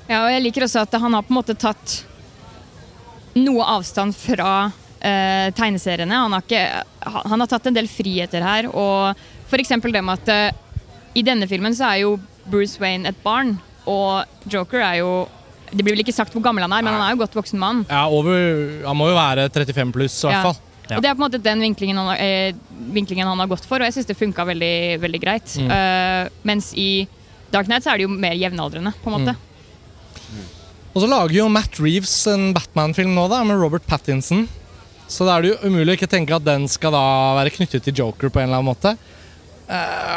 Ja, 0.09 0.23
og 0.25 0.33
jeg 0.33 0.45
liker 0.47 0.65
også 0.65 0.85
at 0.87 0.97
han 0.97 1.15
har 1.15 1.27
på 1.27 1.35
en 1.35 1.39
måte 1.41 1.57
tatt 1.59 1.99
noe 3.45 3.65
avstand 3.77 4.17
fra 4.17 4.71
eh, 5.01 5.49
tegneseriene. 5.57 6.23
Han 6.25 6.37
har, 6.37 6.45
ikke, 6.45 6.63
han 7.33 7.45
har 7.45 7.51
tatt 7.51 7.69
en 7.71 7.77
del 7.77 7.89
friheter 7.91 8.45
her, 8.45 8.71
og 8.73 9.19
f.eks. 9.49 9.75
det 9.85 10.05
med 10.05 10.15
at 10.17 10.33
eh, 10.35 10.63
i 11.19 11.25
denne 11.27 11.49
filmen 11.51 11.75
så 11.77 11.93
er 11.93 12.05
jo 12.05 12.17
Bruce 12.49 12.81
Wayne 12.83 13.11
et 13.11 13.19
barn, 13.25 13.57
og 13.89 14.49
Joker 14.51 14.83
er 14.85 15.01
jo 15.01 15.11
Det 15.69 15.85
blir 15.85 15.95
vel 15.95 16.01
ikke 16.01 16.17
sagt 16.17 16.33
hvor 16.33 16.43
gammel 16.45 16.65
han 16.65 16.73
er, 16.73 16.85
men 16.85 16.95
han 16.97 17.03
er 17.05 17.13
jo 17.13 17.21
godt 17.21 17.35
voksen 17.37 17.61
mann. 17.61 17.83
Ja, 17.91 18.07
over, 18.09 18.33
Han 18.87 18.97
må 18.97 19.11
jo 19.11 19.17
være 19.19 19.51
35 19.53 19.93
pluss, 19.93 20.17
i 20.25 20.31
hvert 20.31 20.47
fall. 20.47 20.61
Ja. 20.89 20.97
Og 20.97 21.03
Det 21.05 21.11
er 21.11 21.17
på 21.17 21.21
en 21.21 21.27
måte 21.27 21.41
den 21.45 21.61
vinklingen 21.61 21.99
han, 22.01 22.15
eh, 22.17 22.55
vinklingen 22.95 23.29
han 23.29 23.43
har 23.43 23.51
gått 23.51 23.67
for, 23.69 23.77
og 23.77 23.85
jeg 23.85 23.99
syns 23.99 24.09
det 24.09 24.17
funka 24.17 24.47
veldig, 24.49 24.97
veldig 25.03 25.21
greit. 25.21 25.59
Mm. 25.61 25.69
Uh, 25.69 26.39
mens 26.49 26.71
i 26.73 27.05
Dark 27.53 27.69
Knight 27.69 27.85
så 27.85 27.93
er 27.93 28.01
det 28.01 28.07
jo 28.07 28.15
mer 28.15 28.33
jevnaldrende, 28.33 28.95
på 29.03 29.13
en 29.13 29.19
måte. 29.19 29.37
Og 30.95 31.03
så 31.03 31.09
lager 31.11 31.37
jo 31.37 31.51
Matt 31.53 31.79
Reeves 31.83 32.15
en 32.33 32.51
Batman-film 32.57 33.13
nå, 33.17 33.29
da, 33.31 33.43
med 33.47 33.61
Robert 33.61 33.85
Pattinson. 33.87 34.47
Så 35.09 35.25
da 35.25 35.37
er 35.37 35.45
det 35.45 35.53
jo 35.53 35.71
umulig 35.71 35.95
å 35.95 35.99
ikke 35.99 36.11
tenke 36.11 36.37
at 36.37 36.45
den 36.45 36.67
skal 36.69 36.93
da 36.93 37.05
være 37.39 37.53
knyttet 37.55 37.87
til 37.87 37.97
Joker 38.03 38.33
på 38.33 38.43
en 38.43 38.49
eller 38.49 38.61
annen 38.61 38.71
måte. 38.73 38.95
Uh, 39.69 39.75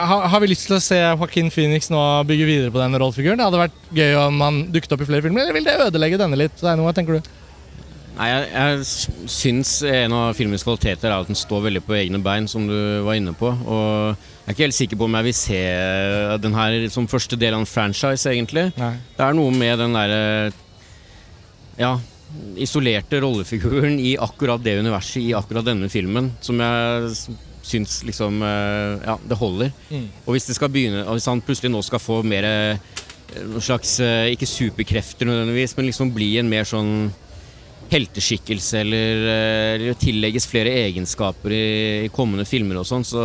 har, 0.08 0.26
har 0.32 0.40
vi 0.40 0.48
lyst 0.52 0.70
til 0.70 0.78
å 0.78 0.84
se 0.84 0.96
Joaquin 0.96 1.50
Phoenix 1.52 1.90
nå 1.92 2.00
bygge 2.28 2.48
videre 2.48 2.72
på 2.72 2.80
den 2.80 2.96
rollefiguren? 2.96 3.40
Det 3.40 3.48
hadde 3.50 3.64
vært 3.66 3.94
gøy 3.96 4.16
om 4.22 4.44
han 4.46 4.60
dukket 4.72 4.96
opp 4.96 5.04
i 5.04 5.08
flere 5.10 5.26
filmer, 5.26 5.44
eller 5.44 5.58
vil 5.58 5.68
det 5.68 5.78
ødelegge 5.88 6.20
denne 6.22 6.40
litt? 6.40 6.56
Det 6.60 6.70
er 6.72 6.80
noe, 6.80 6.94
tenker 6.96 7.20
du? 7.20 7.32
Nei, 8.22 8.28
jeg, 8.30 8.50
jeg 8.54 9.30
syns 9.34 9.70
en 9.90 10.14
av 10.14 10.36
filmens 10.38 10.62
kvaliteter 10.62 11.10
er 11.10 11.24
at 11.24 11.30
den 11.32 11.38
står 11.40 11.64
veldig 11.66 11.82
på 11.88 11.96
egne 11.98 12.20
bein, 12.22 12.46
som 12.46 12.68
du 12.70 12.78
var 13.02 13.18
inne 13.18 13.34
på. 13.34 13.50
Og 13.50 14.12
jeg 14.14 14.46
er 14.46 14.54
ikke 14.54 14.66
helt 14.68 14.78
sikker 14.78 15.00
på 15.00 15.08
om 15.08 15.18
jeg 15.18 15.26
vil 15.26 15.38
se 15.40 15.62
den 16.44 16.54
her 16.54 16.76
som 16.94 17.10
første 17.10 17.40
del 17.42 17.58
av 17.58 17.64
en 17.64 17.72
franchise, 17.72 18.30
egentlig. 18.30 18.68
Nei. 18.78 18.92
Det 19.18 19.26
er 19.26 19.38
noe 19.40 19.56
med 19.56 19.82
den 19.82 19.98
derre 19.98 20.22
ja, 21.82 21.96
isolerte 22.62 23.24
rollefiguren 23.24 23.98
i 23.98 24.14
akkurat 24.22 24.62
det 24.62 24.78
universet, 24.84 25.24
i 25.24 25.34
akkurat 25.34 25.66
denne 25.66 25.90
filmen, 25.90 26.30
som 26.46 26.62
jeg 26.62 27.10
syns 27.72 28.02
liksom 28.06 28.42
eh, 28.46 29.02
Ja, 29.06 29.18
det 29.18 29.38
holder. 29.38 29.74
Mm. 29.90 30.08
Og 30.28 30.36
hvis 30.36 30.46
det 30.50 30.58
skal 30.58 30.70
begynne 30.74 31.04
hvis 31.10 31.30
han 31.30 31.42
plutselig 31.46 31.74
nå 31.74 31.82
skal 31.86 32.02
få 32.02 32.22
mer 32.26 32.46
eh, 32.46 33.02
noen 33.48 33.64
slags 33.64 34.00
eh, 34.04 34.32
Ikke 34.34 34.50
superkrefter 34.50 35.30
nødvendigvis, 35.30 35.76
men 35.78 35.90
liksom 35.90 36.14
bli 36.16 36.34
en 36.42 36.50
mer 36.52 36.70
sånn 36.70 37.12
helteskikkelse 37.92 38.82
eller, 38.82 39.26
eh, 39.28 39.70
eller 39.76 40.00
tillegges 40.00 40.48
flere 40.50 40.74
egenskaper 40.88 41.54
i, 41.56 41.66
i 42.08 42.12
kommende 42.14 42.48
filmer 42.48 42.80
og 42.82 42.88
sånn, 42.88 43.06
så 43.08 43.24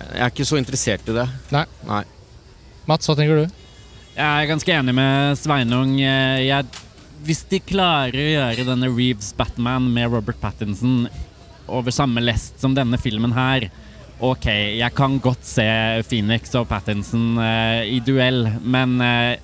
jeg 0.00 0.22
er 0.24 0.30
ikke 0.32 0.48
så 0.48 0.58
interessert 0.60 1.08
i 1.12 1.16
det. 1.16 1.26
Nei. 1.52 1.66
Nei. 1.88 2.04
Mats, 2.88 3.08
hva 3.08 3.16
tenker 3.18 3.42
du? 3.42 3.58
Jeg 4.16 4.26
er 4.26 4.48
ganske 4.50 4.72
enig 4.74 4.94
med 4.96 5.36
Sveinung. 5.38 5.92
Eh, 6.00 6.46
Jeg, 6.48 6.86
hvis 7.26 7.44
de 7.50 7.60
klarer 7.62 8.16
å 8.16 8.30
gjøre 8.32 8.66
denne 8.68 8.88
Reeves 8.90 9.34
Batman 9.36 9.90
med 9.92 10.10
Robert 10.12 10.40
Pattinson 10.40 11.04
over 11.70 11.94
samme 11.94 12.22
lest 12.24 12.58
som 12.60 12.74
denne 12.74 12.98
filmen 12.98 13.30
her 13.36 13.68
Ok, 14.20 14.48
jeg 14.76 14.92
kan 14.92 15.14
godt 15.22 15.46
se 15.48 15.64
Phoenix 16.04 16.50
og 16.58 16.66
Pattinson 16.68 17.38
eh, 17.40 17.86
i 17.88 18.00
duell, 18.04 18.42
men 18.60 18.98
eh, 19.00 19.38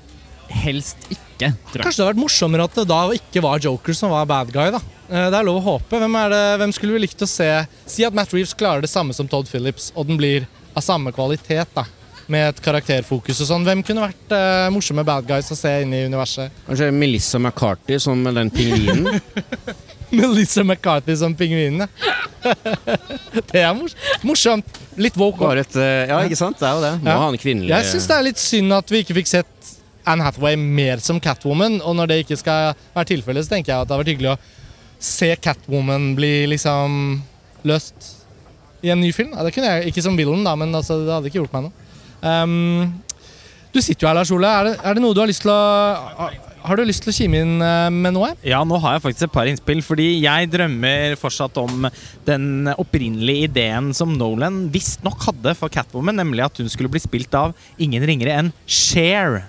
helst 0.51 0.97
ikke, 1.11 1.51
tror 1.71 1.81
jeg. 1.81 1.83
Kanskje 1.85 1.97
det 1.99 2.05
hadde 2.05 2.13
vært 2.15 2.23
morsommere 2.23 2.65
at 2.69 2.75
det 2.79 2.87
da 2.91 3.01
ikke 3.17 3.43
var 3.45 3.59
Joker 3.65 3.97
som 3.99 4.11
var 4.15 4.27
bad 4.31 4.53
guy, 4.55 4.71
da. 4.75 4.81
Eh, 5.11 5.29
Det 5.31 5.39
er 5.41 5.45
lov 5.47 5.61
å 5.61 5.67
håpe. 5.73 5.99
Hvem, 6.03 6.17
er 6.25 6.29
det, 6.35 6.45
hvem 6.63 6.73
skulle 6.77 6.97
vi 6.97 7.05
likt 7.07 7.23
å 7.23 7.29
se 7.31 7.51
Si 7.87 8.05
at 8.07 8.15
Matt 8.17 8.33
Reeves 8.35 8.55
klarer 8.55 8.83
det 8.83 8.91
samme 8.91 9.15
som 9.15 9.29
Todd 9.29 9.47
Phillips, 9.51 9.93
og 9.95 10.07
den 10.09 10.17
blir 10.19 10.47
av 10.77 10.83
samme 10.83 11.13
kvalitet, 11.13 11.69
da. 11.75 11.85
Med 12.29 12.49
et 12.49 12.59
karakterfokus 12.61 13.39
og 13.45 13.47
sånn. 13.47 13.63
Hvem 13.69 13.85
kunne 13.87 14.03
vært 14.03 14.33
uh, 14.35 14.67
morsomme 14.75 15.05
bad 15.07 15.29
guys 15.29 15.47
å 15.55 15.57
se 15.57 15.71
inn 15.85 15.93
i 15.95 16.01
universet? 16.09 16.51
Kanskje 16.67 16.89
Melissa 16.91 17.39
McCarthy 17.39 18.01
som 18.03 18.25
den 18.27 18.51
pingvinen. 18.51 19.21
Melissa 20.11 20.65
McCarthy 20.65 21.15
som 21.17 21.35
pingvinen, 21.39 21.87
ja. 21.87 21.89
det 23.53 23.63
er 23.63 23.73
mors 23.79 23.95
morsomt. 24.27 24.67
Litt 24.99 25.17
woke. 25.19 25.39
Bare 25.43 25.63
et 25.63 25.75
eh, 25.79 26.07
Ja, 26.11 26.19
ikke 26.27 26.39
sant? 26.39 26.59
Det 26.59 26.67
er 26.67 26.75
jo 26.79 26.83
det. 26.85 26.93
Må 27.05 27.11
Ja. 27.11 27.17
ha 27.23 27.29
en 27.33 27.39
kvinnelig 27.43 27.71
Jeg 27.75 27.89
syns 27.93 28.07
det 28.11 28.15
er 28.17 28.27
litt 28.27 28.43
synd 28.43 28.73
at 28.77 28.91
vi 28.91 29.01
ikke 29.05 29.17
fikk 29.19 29.31
sett 29.31 29.73
Anne 30.07 30.25
Hathaway 30.27 30.57
mer 30.61 31.03
som 31.05 31.21
Catwoman. 31.23 31.81
Og 31.83 31.97
når 31.99 32.13
det 32.13 32.21
ikke 32.25 32.39
skal 32.41 32.75
være 32.95 33.11
tilfellet, 33.13 33.47
så 33.47 33.57
tenker 33.57 33.73
jeg 33.75 33.81
at 33.81 33.89
det 33.89 33.95
hadde 33.97 34.05
vært 34.05 34.13
hyggelig 34.15 34.35
å 34.35 34.39
se 35.07 35.33
Catwoman 35.45 36.13
bli 36.17 36.33
liksom 36.55 37.19
løst 37.67 38.13
i 38.87 38.93
en 38.95 39.03
ny 39.03 39.11
film. 39.15 39.35
Ja, 39.35 39.45
det 39.47 39.55
kunne 39.57 39.71
jeg, 39.73 39.91
Ikke 39.91 40.05
som 40.05 40.17
villain, 40.19 40.45
da, 40.47 40.55
men 40.59 40.75
altså, 40.77 41.01
det 41.05 41.13
hadde 41.13 41.31
ikke 41.31 41.43
gjort 41.43 41.57
meg 41.57 41.69
noe. 41.69 41.85
Um, 42.27 42.95
du 43.75 43.83
sitter 43.85 44.07
jo 44.07 44.09
her, 44.11 44.17
Lars 44.17 44.33
Ole. 44.33 44.49
Er 44.49 44.69
det, 44.71 44.75
er 44.81 44.97
det 44.97 45.03
noe 45.05 45.17
du 45.17 45.21
har 45.21 45.29
lyst 45.29 45.43
til 45.45 45.53
å 45.53 45.61
har- 46.67 46.77
du 46.77 46.83
lyst 46.83 47.05
til 47.05 47.13
å 47.13 47.15
kime 47.15 47.41
inn 47.45 47.63
eh, 47.63 47.91
med 47.95 48.15
noe? 48.17 48.33
Ja, 48.43 48.63
nå 48.67 48.79
har 48.83 48.97
jeg 48.97 49.03
faktisk 49.05 49.29
et 49.29 49.35
par 49.35 49.47
innspill, 49.47 49.83
fordi 49.87 50.07
jeg 50.23 50.49
drømmer 50.51 51.15
fortsatt 51.21 51.57
om 51.63 51.87
den 52.27 52.67
opprinnelige 52.75 53.47
ideen 53.51 53.93
som 53.95 54.17
Nolan 54.19 54.65
visstnok 54.75 55.29
hadde 55.29 55.55
for 55.55 55.71
Catwoman, 55.71 56.17
nemlig 56.19 56.43
at 56.47 56.59
hun 56.59 56.71
skulle 56.73 56.91
bli 56.91 57.03
spilt 57.05 57.37
av 57.39 57.55
ingen 57.79 58.03
ringere 58.09 58.35
enn 58.41 58.51
Cher. 58.67 59.45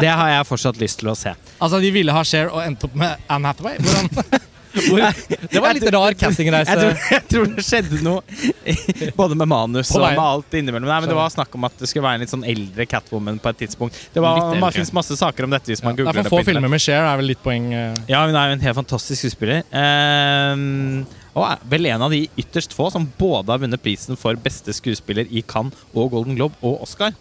Det 0.00 0.12
har 0.12 0.28
jeg 0.34 0.46
fortsatt 0.48 0.78
lyst 0.80 1.00
til 1.02 1.10
å 1.12 1.16
se. 1.18 1.34
Altså, 1.58 1.80
De 1.82 1.90
ville 1.94 2.14
ha 2.14 2.22
Cher 2.26 2.52
og 2.52 2.62
endte 2.64 2.88
opp 2.88 2.96
med 2.98 3.28
Anne 3.30 3.50
Hathaway? 3.52 3.78
Hvordan, 3.80 4.08
hvor, 4.86 5.02
det 5.50 5.60
var 5.60 5.72
en 5.72 5.78
litt 5.80 5.90
rar 5.94 6.14
castingreise. 6.14 6.70
Jeg 6.70 6.78
tror, 6.78 6.98
jeg 7.14 7.24
tror 7.32 7.46
det 7.56 7.64
skjedde 7.66 8.00
noe 8.06 9.14
både 9.18 9.38
med 9.38 9.50
manus 9.50 9.90
og 9.96 10.04
med 10.04 10.20
alt 10.22 10.56
innimellom. 10.60 10.86
Nei, 10.86 10.98
men 11.02 11.10
Det 11.10 11.16
var 11.18 11.32
snakk 11.34 11.56
om 11.58 11.66
at 11.66 11.78
det 11.80 11.88
skulle 11.90 12.06
være 12.06 12.20
en 12.20 12.24
litt 12.24 12.32
sånn 12.32 12.46
eldre 12.46 12.86
Catwoman 12.90 13.40
på 13.42 13.50
et 13.50 13.62
tidspunkt. 13.64 13.98
Det, 14.14 14.22
var, 14.22 14.38
eldre. 14.54 14.84
masse 14.96 15.16
saker 15.18 15.48
om 15.48 15.56
dette 15.56 15.72
hvis 15.72 15.82
man 15.82 15.96
det 15.96 16.04
googler 16.04 16.22
er 16.22 16.28
det. 16.28 16.32
få 16.32 16.42
filmer 16.46 16.70
med 16.70 16.82
Cher, 16.84 17.02
er 17.02 17.18
vel 17.20 17.32
litt 17.32 17.42
poeng. 17.42 17.72
eh. 17.74 18.04
Ja, 18.12 18.22
hun 18.26 18.36
er 18.38 18.52
jo 18.52 18.58
en 18.58 18.66
helt 18.68 18.78
fantastisk 18.78 19.24
skuespiller. 19.24 19.64
Um, 19.74 21.02
og 21.34 21.46
er 21.46 21.64
vel 21.72 21.90
en 21.90 22.04
av 22.06 22.14
de 22.14 22.24
ytterst 22.40 22.74
få 22.74 22.88
som 22.94 23.08
både 23.18 23.54
har 23.54 23.62
vunnet 23.62 23.82
prisen 23.82 24.18
for 24.18 24.38
beste 24.42 24.74
skuespiller 24.76 25.26
i 25.30 25.42
Cannes 25.46 25.74
og 25.94 26.12
Golden 26.14 26.38
Globe 26.38 26.58
og 26.62 26.82
Oscar. 26.86 27.14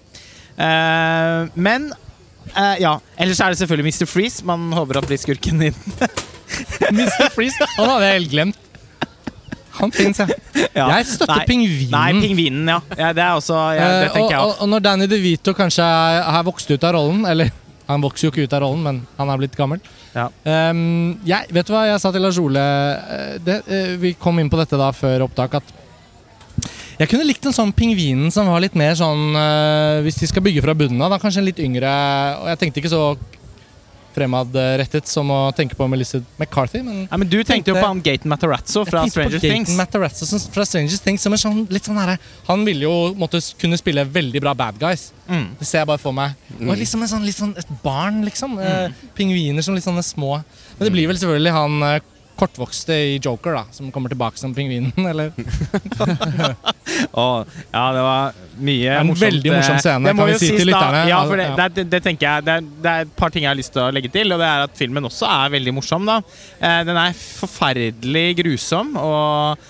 Uh, 0.60 1.50
men 1.56 1.89
eh, 2.54 2.75
ja. 2.84 2.95
Ellers 3.17 3.39
er 3.43 3.54
det 3.54 3.62
selvfølgelig 3.62 3.93
Mr. 3.93 4.10
Freeze. 4.10 4.45
Man 4.45 4.71
håper 4.75 5.02
at 5.02 5.08
blir 5.10 5.21
skurken 5.21 5.62
din. 5.65 5.78
Mr. 6.97 7.30
Freeze, 7.36 7.69
han 7.78 7.89
hadde 7.93 8.10
jeg 8.10 8.19
helt 8.21 8.34
glemt. 8.34 8.65
Han 9.80 9.93
fins, 9.95 10.19
ja. 10.19 10.25
Ja. 10.75 10.89
Jeg 10.97 11.06
støtter 11.08 11.39
Nei. 11.39 11.45
pingvinen. 11.47 11.93
Nei, 11.93 12.10
pingvinen, 12.19 12.67
ja. 12.67 12.80
ja. 12.99 13.13
Det 13.15 13.28
også 13.38 13.56
ja, 13.78 13.88
Det 13.88 14.10
Eh, 14.10 14.13
tenker 14.15 14.25
og, 14.25 14.32
jeg 14.34 14.41
og, 14.43 14.54
og 14.65 14.69
når 14.73 14.84
Danny 14.84 15.08
DeVito 15.08 15.54
kanskje 15.56 15.86
har 16.36 16.43
vokst 16.47 16.71
ut 16.71 16.84
av 16.84 16.97
rollen 16.97 17.23
Eller 17.30 17.54
han 17.89 18.04
vokser 18.04 18.28
jo 18.28 18.34
ikke 18.34 18.43
ut 18.45 18.54
av 18.54 18.62
rollen, 18.62 18.84
men 18.86 18.97
han 19.17 19.32
er 19.34 19.39
blitt 19.41 19.56
gammel. 19.58 19.80
Ja. 20.13 20.28
Um, 20.45 21.15
jeg, 21.25 21.47
vet 21.56 21.65
du 21.65 21.73
hva 21.73 21.88
jeg 21.88 22.02
sa 22.04 22.12
til 22.13 22.21
Lars 22.21 22.38
Ole 22.41 22.62
eh, 22.62 23.39
det, 23.41 23.56
Vi 24.02 24.12
kom 24.19 24.38
inn 24.41 24.52
på 24.52 24.60
dette 24.60 24.78
da 24.78 24.91
før 24.93 25.25
opptak 25.25 25.58
at 25.58 25.71
jeg 27.00 27.10
kunne 27.10 27.26
likt 27.28 27.46
en 27.48 27.56
sånn 27.56 27.74
pingvinen 27.76 28.32
som 28.32 28.48
var 28.52 28.60
litt 28.64 28.76
mer 28.76 28.94
sånn 29.00 29.32
eh, 29.40 30.02
Hvis 30.06 30.20
de 30.20 30.28
skal 30.28 30.44
bygge 30.46 30.62
fra 30.66 30.76
bunnen 30.78 31.02
av, 31.02 31.14
da 31.14 31.20
kanskje 31.22 31.40
en 31.44 31.48
litt 31.48 31.62
yngre 31.64 31.90
Og 32.42 32.50
jeg 32.52 32.60
tenkte 32.64 32.84
ikke 32.84 32.92
så 32.92 33.04
fremadrettet 34.16 35.08
som 35.08 35.30
å 35.32 35.38
tenke 35.56 35.78
på 35.78 35.86
Melissa 35.90 36.20
McCarthy, 36.40 36.82
men 36.84 37.04
Ja, 37.06 37.18
men 37.18 37.30
du 37.30 37.38
tenkte 37.46 37.72
jo 37.72 37.78
på 37.78 37.86
han 37.86 38.02
Gaten 38.04 38.32
Matarazzo 38.32 38.84
fra 38.88 39.04
tenkte 39.06 39.16
Stranger 39.16 39.44
Things. 39.44 39.76
Matarazzo 39.78 40.26
som- 40.26 40.52
fra 40.52 40.66
Stranger 40.66 40.98
Things 40.98 41.22
som 41.22 41.34
er 41.34 41.38
sånn, 41.38 41.70
litt 41.70 41.86
sånn 41.86 41.96
her, 41.96 42.18
Han 42.48 42.66
ville 42.66 42.82
jo 42.82 43.14
måtte 43.16 43.40
kunne 43.60 43.78
spille 43.78 44.04
veldig 44.06 44.42
bra 44.42 44.54
bad 44.54 44.80
guys. 44.80 45.12
Mm. 45.30 45.56
Det 45.60 45.68
ser 45.68 45.80
jeg 45.80 45.88
bare 45.88 46.00
for 46.00 46.12
meg. 46.12 46.34
Og 46.60 46.76
liksom 46.76 47.02
en 47.04 47.08
sånn, 47.08 47.26
litt 47.26 47.38
sånn 47.38 47.58
et 47.58 47.84
barn, 47.84 48.26
liksom. 48.26 48.60
Eh, 48.60 48.90
pingviner 49.16 49.64
som 49.64 49.76
litt 49.76 49.84
sånne 49.86 50.04
små. 50.04 50.44
Men 50.80 50.90
det 50.90 50.92
blir 50.92 51.08
vel 51.08 51.16
selvfølgelig 51.16 51.52
han 51.52 51.84
eh, 51.84 52.00
kortvokste 52.39 52.95
i 52.95 53.17
Joker, 53.19 53.58
da, 53.58 53.63
som 53.75 53.89
kommer 53.93 54.12
tilbake 54.12 54.39
som 54.39 54.54
pingvinen, 54.56 54.93
eller? 55.12 55.32
oh, 57.19 57.43
ja, 57.71 57.84
det 57.95 58.04
var 58.06 58.38
mye 58.60 58.95
en 58.95 59.10
morsomt. 59.12 59.25
veldig 59.25 59.54
morsom 59.54 59.75
eh, 59.75 59.84
scene, 59.84 60.08
det 60.08 60.15
kan 60.15 60.32
vi 60.32 60.38
si 60.41 60.52
til 60.54 60.71
lytterne. 60.71 61.04
Ja, 61.12 61.19
for 61.28 61.41
det, 61.41 61.67
det, 61.75 61.88
det 61.91 62.02
tenker 62.06 62.28
jeg 62.28 62.47
det 62.47 62.56
er, 62.56 62.69
det 62.86 62.93
er 62.93 63.08
et 63.08 63.13
par 63.19 63.34
ting 63.34 63.45
jeg 63.45 63.52
har 63.52 63.60
lyst 63.60 63.75
til 63.75 63.84
å 63.86 63.89
legge 63.95 64.12
til, 64.13 64.32
og 64.36 64.41
det 64.41 64.47
er 64.49 64.65
at 64.69 64.80
filmen 64.80 65.10
også 65.10 65.30
er 65.30 65.54
veldig 65.58 65.75
morsom. 65.80 66.08
da. 66.10 66.21
Eh, 66.60 66.80
den 66.88 67.02
er 67.04 67.19
forferdelig 67.19 68.28
grusom 68.41 68.95
og, 69.02 69.69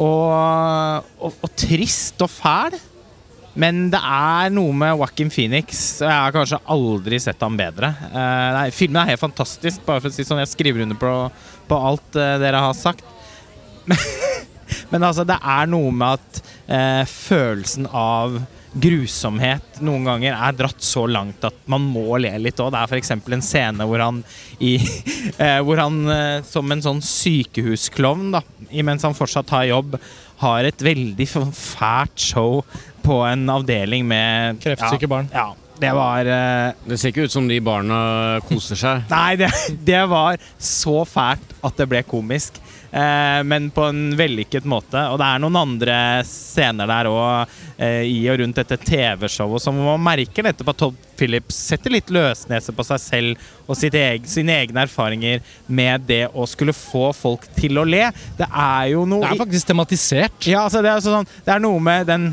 og, 0.00 1.10
og, 1.20 1.40
og 1.40 1.58
trist 1.58 2.22
og 2.24 2.32
fæl. 2.32 2.78
Men 3.58 3.88
det 3.90 3.98
er 3.98 4.52
noe 4.54 4.74
med 4.76 4.92
Joaquin 4.94 5.30
Phoenix, 5.32 5.72
og 6.00 6.06
jeg 6.06 6.22
har 6.22 6.34
kanskje 6.34 6.60
aldri 6.70 7.18
sett 7.22 7.40
ham 7.42 7.56
bedre. 7.58 7.90
Uh, 8.12 8.50
nei, 8.54 8.68
filmen 8.74 9.02
er 9.02 9.12
helt 9.12 9.24
fantastisk, 9.24 9.82
bare 9.86 10.02
for 10.04 10.12
å 10.12 10.14
si 10.14 10.26
sånn. 10.26 10.42
Jeg 10.44 10.52
skriver 10.52 10.84
under 10.84 10.98
på, 11.00 11.14
på 11.70 11.80
alt 11.90 12.20
uh, 12.20 12.36
dere 12.42 12.62
har 12.62 12.78
sagt. 12.78 13.02
Men 14.92 15.02
altså, 15.02 15.26
det 15.26 15.40
er 15.42 15.70
noe 15.70 15.90
med 15.90 16.20
at 16.20 16.40
uh, 16.70 17.04
følelsen 17.10 17.90
av 17.90 18.38
grusomhet 18.70 19.80
noen 19.82 20.04
ganger 20.06 20.36
er 20.36 20.54
dratt 20.54 20.84
så 20.86 21.02
langt 21.10 21.42
at 21.42 21.56
man 21.66 21.82
må 21.90 22.20
le 22.22 22.30
litt 22.38 22.60
òg. 22.62 22.70
Det 22.70 22.78
er 22.84 22.92
f.eks. 22.92 23.10
en 23.18 23.42
scene 23.42 23.86
hvor 23.90 24.04
han, 24.04 24.20
i, 24.62 24.76
hvor 25.66 25.82
han 25.82 25.98
som 26.46 26.70
en 26.70 26.84
sånn 26.84 27.02
sykehusklovn, 27.02 28.28
da, 28.36 28.44
mens 28.86 29.02
han 29.02 29.18
fortsatt 29.18 29.50
har 29.56 29.66
jobb, 29.72 29.98
har 30.44 30.64
et 30.70 30.86
veldig 30.86 31.26
fælt 31.26 32.30
show 32.30 32.60
på 33.02 33.20
en 33.26 33.48
avdeling 33.50 34.06
med 34.08 34.62
Kreftsyke 34.62 35.06
ja, 35.06 35.12
barn. 35.14 35.28
Ja, 35.32 35.48
det 35.80 35.92
var 35.96 36.26
uh, 36.28 36.72
Det 36.84 36.98
ser 36.98 37.12
ikke 37.12 37.24
ut 37.28 37.32
som 37.32 37.46
de 37.48 37.60
barna 37.64 38.40
koser 38.48 38.78
seg. 38.78 39.06
Nei, 39.12 39.38
det, 39.40 39.48
det 39.86 40.02
var 40.10 40.40
så 40.58 41.02
fælt 41.08 41.56
at 41.64 41.80
det 41.80 41.88
ble 41.88 42.04
komisk. 42.08 42.60
Uh, 42.90 43.40
men 43.46 43.68
på 43.70 43.84
en 43.86 44.16
vellykket 44.18 44.66
måte. 44.68 44.98
Og 45.12 45.20
det 45.20 45.28
er 45.28 45.42
noen 45.42 45.56
andre 45.60 45.96
scener 46.26 46.90
der 46.90 47.08
òg, 47.08 47.52
uh, 47.78 48.02
i 48.02 48.18
og 48.32 48.40
rundt 48.42 48.60
dette 48.60 48.80
TV-showet, 48.82 49.62
som 49.62 49.78
man 49.78 50.02
merker 50.04 50.44
nettopp 50.44 50.74
at 50.74 50.80
Todd 50.82 50.98
Phillips 51.20 51.56
setter 51.70 51.94
litt 51.94 52.10
løsnese 52.12 52.74
på 52.76 52.86
seg 52.88 53.00
selv 53.04 53.48
og 53.70 53.78
sitt 53.78 53.94
eg 53.96 54.26
sine 54.28 54.56
egne 54.64 54.84
erfaringer 54.88 55.40
med 55.70 56.08
det 56.08 56.24
å 56.32 56.48
skulle 56.50 56.74
få 56.76 57.10
folk 57.16 57.46
til 57.56 57.80
å 57.80 57.86
le. 57.88 58.08
Det 58.36 58.48
er 58.50 58.92
jo 58.96 59.06
noe 59.08 59.24
Det 59.24 59.32
er 59.36 59.42
faktisk 59.46 59.72
tematisert. 59.72 60.48
ja, 60.50 60.66
altså 60.66 60.82
det, 60.84 60.92
er 60.92 61.04
sånn, 61.04 61.28
det 61.46 61.54
er 61.54 61.62
noe 61.62 61.80
med 61.84 62.08
den 62.10 62.32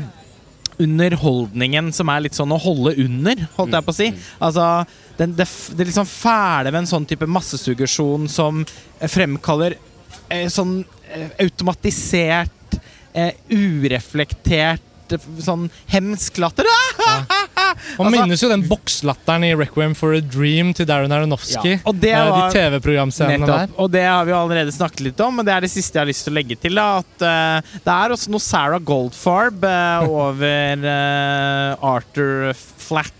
underholdningen 0.82 1.90
som 1.96 2.10
er 2.12 2.24
litt 2.26 2.36
sånn 2.38 2.52
å 2.54 2.58
holde 2.62 2.94
under, 3.04 3.44
holdt 3.56 3.74
jeg 3.76 3.86
på 3.86 3.94
å 3.94 3.98
si. 3.98 4.08
Altså, 4.44 4.66
den, 5.18 5.34
det, 5.38 5.46
det 5.74 5.82
er 5.84 5.90
liksom 5.90 6.08
fæle 6.08 6.70
med 6.72 6.84
en 6.84 6.90
sånn 6.92 7.06
type 7.10 7.26
massesuggesjon 7.28 8.28
som 8.30 8.62
eh, 8.64 9.08
fremkaller 9.10 9.76
eh, 10.28 10.46
sånn 10.52 10.80
eh, 11.10 11.28
automatisert, 11.46 12.78
eh, 13.12 13.32
ureflektert 13.50 15.14
eh, 15.16 15.28
sånn 15.42 15.68
hemsk 15.92 16.38
latter. 16.42 16.68
Man 17.98 18.06
Altså- 18.08 18.22
minnes 18.22 18.42
jo 18.42 18.48
den 18.50 18.62
bokslatteren 18.68 19.44
i 19.44 19.54
'Requiem 19.54 19.94
for 19.96 20.14
a 20.14 20.20
Dream' 20.20 20.74
til 20.74 20.86
Darren 20.86 21.12
Aronofsky. 21.12 21.76
Ja, 21.76 21.78
og 21.84 22.00
det 22.00 22.12
Eh, 22.12 22.30
var- 22.30 22.50
De 22.50 22.54
TV-programscenene 22.58 23.46
der. 23.46 23.68
Og 23.78 23.90
det 23.90 24.04
har 24.04 24.24
vi 24.24 24.30
jo 24.32 24.36
allerede 24.36 24.72
snakket 24.72 25.00
litt 25.00 25.20
om, 25.20 25.36
men 25.36 25.44
det 25.44 25.54
er 25.54 25.60
det 25.60 25.70
siste 25.70 25.94
jeg 25.94 26.00
har 26.06 26.10
lyst 26.12 26.24
til 26.24 26.32
å 26.32 26.36
legge 26.36 26.56
til. 26.60 26.74
Da, 26.74 26.98
at 26.98 27.22
uh, 27.22 27.60
Det 27.84 27.92
er 27.92 28.10
også 28.14 28.28
noe 28.30 28.40
Sarah 28.40 28.80
Goldfarb 28.80 29.64
uh, 29.64 30.08
over 30.08 30.78
uh, 30.84 31.76
Arthur 31.96 32.52
Flack. 32.54 33.12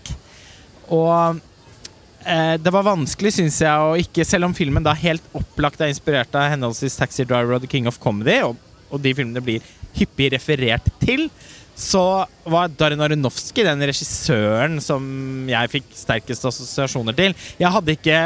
Og 0.89 1.39
det 2.59 2.71
var 2.73 2.83
vanskelig, 2.83 3.31
syns 3.33 3.59
jeg, 3.63 3.71
å 3.71 3.95
ikke 3.97 4.25
Selv 4.27 4.45
om 4.45 4.53
filmen 4.53 4.83
da 4.83 4.93
helt 4.93 5.23
opplagt 5.33 5.79
er 5.81 5.87
inspirert 5.89 6.33
av 6.35 6.51
henholdsvis 6.51 6.97
Taxi 6.99 7.23
Driver 7.25 7.55
og 7.55 7.61
The 7.61 7.67
King 7.71 7.87
of 7.87 7.97
Comedy, 7.99 8.41
og, 8.43 8.57
og 8.91 9.01
de 9.01 9.13
filmene 9.17 9.41
blir 9.41 9.61
hyppig 9.97 10.31
referert 10.33 10.85
til, 11.01 11.29
så 11.79 12.03
var 12.51 12.71
Darren 12.75 12.99
Aronofsky 13.05 13.63
den 13.63 13.79
regissøren 13.87 14.81
som 14.83 15.03
jeg 15.49 15.71
fikk 15.77 15.85
sterkest 15.95 16.43
assosiasjoner 16.49 17.15
til. 17.15 17.35
Jeg 17.61 17.71
hadde 17.71 17.95
ikke 17.95 18.17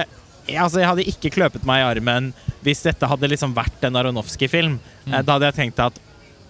jeg- 0.48 0.60
Altså, 0.60 0.80
jeg 0.82 0.88
hadde 0.90 1.06
ikke 1.08 1.30
kløpet 1.38 1.64
meg 1.64 1.80
i 1.80 1.86
armen 1.88 2.34
hvis 2.66 2.82
dette 2.84 3.08
hadde 3.08 3.30
liksom 3.30 3.54
vært 3.56 3.86
en 3.88 3.96
Aronofsky-film. 3.96 4.80
Mm. 5.06 5.14
Da 5.26 5.38
hadde 5.38 5.48
jeg 5.52 5.56
tenkt 5.56 5.80
at 5.80 6.00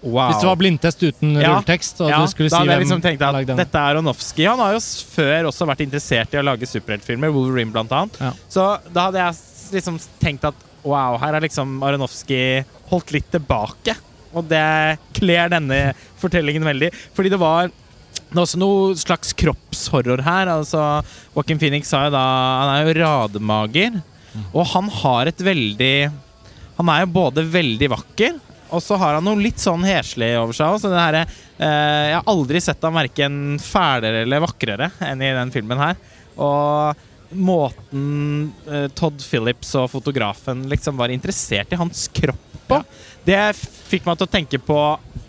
wow. 0.01 0.31
Hvis 0.31 0.41
det 0.41 0.47
var 0.49 0.55
blindtest 0.57 1.03
uten 1.03 1.35
Ja. 1.41 1.49
rulletekst, 1.53 1.99
ja, 2.09 2.17
du 2.21 2.27
skulle 2.31 2.49
da 2.49 2.55
si 2.55 2.61
hadde 2.63 2.73
jeg 2.73 2.85
liksom 2.87 3.01
tenkt 3.03 3.21
at 3.21 3.57
dette 3.57 3.75
er 3.75 3.95
Aronofsky. 3.95 4.47
Han 4.47 4.59
har 4.59 4.73
jo 4.73 4.79
før 4.79 5.49
også 5.51 5.67
vært 5.67 5.83
interessert 5.85 6.33
i 6.33 6.37
å 6.41 6.43
lage 6.43 6.65
superheltfilmer, 6.65 7.31
Wolverine 7.33 7.71
blant 7.71 7.91
annet. 7.91 8.17
Ja. 8.19 8.31
Så 8.49 8.79
da 8.91 9.11
hadde 9.11 9.19
jeg 9.21 9.35
liksom 9.83 9.99
tenkt 10.19 10.43
at 10.43 10.55
wow, 10.83 11.17
her 11.17 11.33
har 11.33 11.41
liksom 11.41 11.79
Aronofsky 11.83 12.63
holdt 12.89 13.11
litt 13.11 13.29
tilbake. 13.31 13.95
Og 14.33 14.45
det 14.49 14.97
kler 15.15 15.51
denne 15.53 15.79
fortellingen 16.21 16.65
veldig. 16.65 16.91
Fordi 17.15 17.31
det 17.33 17.41
var 17.41 17.71
det 18.33 18.39
er 18.39 18.47
også 18.47 18.57
noe 18.57 18.95
slags 18.97 19.33
kroppshorror 19.37 20.23
her. 20.25 20.49
Altså, 20.49 20.81
Joaquin 21.35 21.59
Phoenix 21.61 21.91
sa 21.91 22.07
jo 22.07 22.15
da 22.15 22.23
Han 22.23 22.71
er 22.73 22.87
jo 22.87 22.95
rademager. 23.03 24.01
Og 24.49 24.65
han 24.73 24.89
har 24.89 25.29
et 25.29 25.43
veldig 25.45 26.09
Han 26.79 26.89
er 26.89 27.03
jo 27.03 27.13
både 27.13 27.45
veldig 27.45 27.89
vakker, 27.93 28.39
og 28.73 28.81
så 28.81 28.97
har 28.97 29.19
han 29.19 29.27
noe 29.27 29.37
litt 29.37 29.61
sånn 29.61 29.83
heslig 29.85 30.31
over 30.39 30.55
seg 30.57 30.79
Så 30.81 30.89
Det 30.89 30.97
her 30.97 31.19
eh, 31.21 31.27
jeg 32.09 32.15
har 32.17 32.31
aldri 32.33 32.61
sett 32.65 32.81
ham 32.81 32.97
verken 32.97 33.35
fælere 33.61 34.23
eller 34.25 34.41
vakrere 34.41 34.89
enn 35.05 35.21
i 35.21 35.29
den 35.37 35.53
filmen 35.53 35.77
her. 35.77 35.99
Og 36.41 37.37
måten 37.37 38.07
eh, 38.65 38.87
Todd 38.97 39.21
Phillips 39.21 39.75
og 39.77 39.91
fotografen 39.93 40.65
liksom 40.71 40.97
var 40.97 41.13
interessert 41.13 41.73
i 41.73 41.79
hans 41.79 42.07
kropp 42.13 42.52
på, 42.73 43.03
det 43.27 43.41
fikk 43.57 44.07
meg 44.07 44.19
til 44.19 44.27
å 44.27 44.33
tenke 44.33 44.59
på 44.61 44.79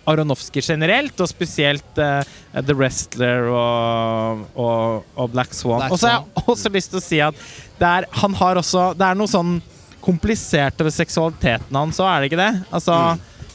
Aronofsky 0.08 0.62
generelt, 0.64 1.16
og 1.20 1.30
spesielt 1.30 2.00
uh, 2.00 2.20
The 2.54 2.76
Wrestler 2.76 3.48
og, 3.52 4.42
og, 4.52 5.06
og 5.16 5.30
Black 5.32 5.54
Swan. 5.56 5.86
Og 5.88 6.00
så 6.00 6.10
har 6.10 6.18
jeg 6.18 6.44
også 6.44 6.72
lyst 6.74 6.92
til 6.92 7.00
å 7.00 7.04
si 7.04 7.20
at 7.24 7.44
det 7.78 7.90
er, 7.90 8.08
han 8.20 8.36
har 8.38 8.60
også 8.60 8.92
Det 8.94 9.06
er 9.06 9.16
noe 9.18 9.30
sånn 9.30 9.56
komplisert 10.04 10.82
over 10.84 10.92
seksualiteten 10.92 11.78
hans 11.78 11.98
òg, 12.02 12.10
er 12.10 12.20
det 12.20 12.28
ikke 12.28 12.42
det? 12.42 12.50
Altså, 12.76 12.98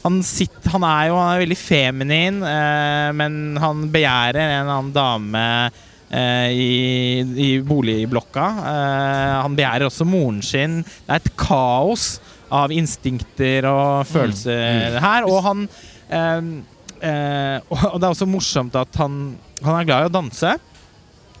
han, 0.02 0.16
sitter, 0.26 0.72
han 0.72 0.86
er 0.88 1.04
jo 1.10 1.20
han 1.20 1.30
er 1.36 1.44
veldig 1.44 1.60
feminin, 1.60 2.40
uh, 2.42 3.10
men 3.14 3.60
han 3.62 3.86
begjærer 3.92 4.42
en 4.42 4.56
eller 4.56 4.74
annen 4.74 4.90
dame 4.96 5.44
eh, 6.10 6.50
i, 6.50 6.72
i 7.22 7.50
boligblokka. 7.62 8.46
Han 9.44 9.54
begjærer 9.54 9.86
også 9.86 10.08
moren 10.08 10.40
sin. 10.42 10.80
Det 10.82 11.14
er 11.14 11.22
et 11.22 11.32
kaos 11.38 12.16
av 12.50 12.72
instinkter 12.74 13.68
og 13.70 14.08
følelser 14.10 14.98
her. 15.02 15.28
Og 15.28 15.42
han 15.46 15.66
eh, 16.10 16.50
eh, 17.10 17.56
Og 17.70 17.98
det 18.00 18.06
er 18.06 18.10
også 18.10 18.28
morsomt 18.28 18.76
at 18.78 19.00
han, 19.00 19.20
han 19.62 19.78
er 19.78 19.88
glad 19.88 20.06
i 20.06 20.10
å 20.10 20.16
danse. 20.20 20.56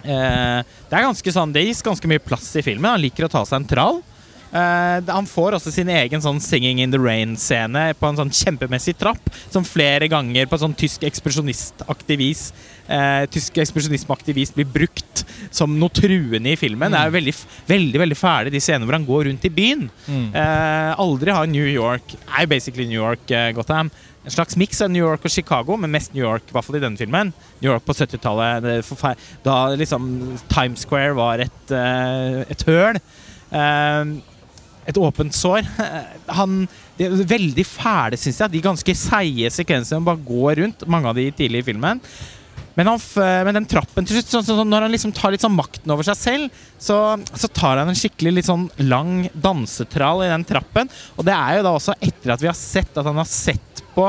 Eh, 0.00 0.60
det 0.88 0.96
er 0.96 1.04
ganske 1.04 1.32
sånn 1.34 1.50
Det 1.52 1.66
gis 1.66 1.82
ganske 1.84 2.08
mye 2.08 2.22
plass 2.22 2.52
i 2.56 2.64
filmen. 2.64 2.92
Han 2.94 3.02
liker 3.02 3.26
å 3.26 3.32
ta 3.32 3.44
seg 3.44 3.62
en 3.62 3.68
trall. 3.74 4.00
Uh, 4.50 4.98
han 5.06 5.28
får 5.30 5.54
også 5.54 5.70
sin 5.70 5.88
egen 5.94 6.22
sånn 6.22 6.40
'Singing 6.42 6.80
in 6.82 6.90
the 6.90 6.98
Rain'-scene 6.98 7.92
på 7.94 8.08
en 8.08 8.16
sånn 8.18 8.32
kjempemessig 8.34 8.96
trapp, 8.98 9.30
som 9.46 9.62
flere 9.62 10.08
ganger 10.10 10.48
på 10.50 10.58
sånn 10.58 10.74
tysk 10.74 11.04
ekspresjonistaktig 11.06 12.16
vis 12.18 12.42
eh, 12.90 13.24
Tysk 13.32 13.60
ekspresjonismeaktigvis 13.62 14.52
blir 14.56 14.68
brukt 14.68 15.24
som 15.54 15.72
noe 15.78 15.92
truende 15.94 16.52
i 16.52 16.58
filmen. 16.58 16.92
Det 16.92 17.00
er 17.00 17.10
jo 17.10 17.16
veldig, 17.16 17.34
veldig 17.70 18.02
veldig 18.04 18.18
fæle 18.18 18.52
de 18.52 18.62
scenene 18.62 18.88
hvor 18.88 18.98
han 18.98 19.08
går 19.08 19.26
rundt 19.30 19.46
i 19.46 19.52
byen. 19.54 19.88
Mm. 20.06 20.28
Eh, 20.34 20.92
aldri 21.06 21.34
har 21.36 21.50
New 21.50 21.66
York 21.66 22.14
er 22.18 22.46
jo 22.46 22.52
basically 22.54 22.86
New 22.90 23.00
York, 23.00 23.30
eh, 23.30 23.50
Gotham. 23.56 23.90
En 24.24 24.34
slags 24.34 24.56
miks 24.60 24.82
av 24.84 24.90
New 24.92 25.00
York 25.00 25.24
og 25.24 25.32
Chicago, 25.32 25.78
men 25.80 25.92
mest 25.94 26.12
New 26.14 26.22
York, 26.22 26.44
i 26.50 26.52
hvert 26.54 26.66
fall 26.66 26.76
i 26.76 26.82
denne 26.82 27.00
filmen. 27.00 27.32
New 27.62 27.70
York 27.70 27.86
på 27.86 27.96
70-tallet, 27.96 28.66
da 29.46 29.60
liksom 29.80 30.10
Times 30.52 30.84
Square 30.84 31.16
var 31.16 31.40
et, 31.46 31.72
eh, 31.72 32.42
et 32.52 32.66
høl. 32.68 33.00
Eh, 33.50 34.18
et 34.90 34.98
åpent 34.98 35.34
sår. 35.34 35.64
Han, 36.40 36.66
det 36.98 37.06
er 37.06 37.24
veldig 37.30 37.64
fæle, 37.68 38.18
syns 38.20 38.40
jeg. 38.42 38.52
De 38.52 38.62
ganske 38.64 38.94
seige 38.96 39.50
sekvensene 39.54 40.04
bare 40.04 40.20
går 40.26 40.62
rundt, 40.64 40.86
mange 40.90 41.08
av 41.08 41.18
de 41.18 41.30
tidlige 41.30 41.64
i 41.64 41.68
filmen. 41.72 42.00
Men, 42.80 42.88
han, 42.88 43.00
men 43.44 43.58
den 43.58 43.66
trappen 43.68 44.06
til 44.08 44.16
slutt, 44.16 44.30
så, 44.32 44.40
så 44.46 44.64
når 44.64 44.86
han 44.86 44.94
liksom 44.94 45.12
tar 45.12 45.34
litt 45.34 45.44
sånn 45.44 45.52
makten 45.52 45.92
over 45.92 46.06
seg 46.06 46.16
selv, 46.16 46.62
så, 46.80 46.96
så 47.28 47.50
tar 47.52 47.76
han 47.76 47.90
en 47.92 47.98
skikkelig 47.98 48.38
litt 48.38 48.48
sånn 48.48 48.70
lang 48.88 49.26
dansetrall 49.36 50.24
i 50.24 50.30
den 50.30 50.46
trappen. 50.48 50.88
Og 51.20 51.26
det 51.28 51.34
er 51.36 51.58
jo 51.58 51.66
da 51.66 51.74
også 51.76 51.98
etter 52.00 52.32
at 52.32 52.40
vi 52.40 52.48
har 52.48 52.56
sett 52.56 52.96
at 52.96 53.04
han 53.04 53.20
har 53.20 53.28
sett 53.28 53.82
på 53.92 54.06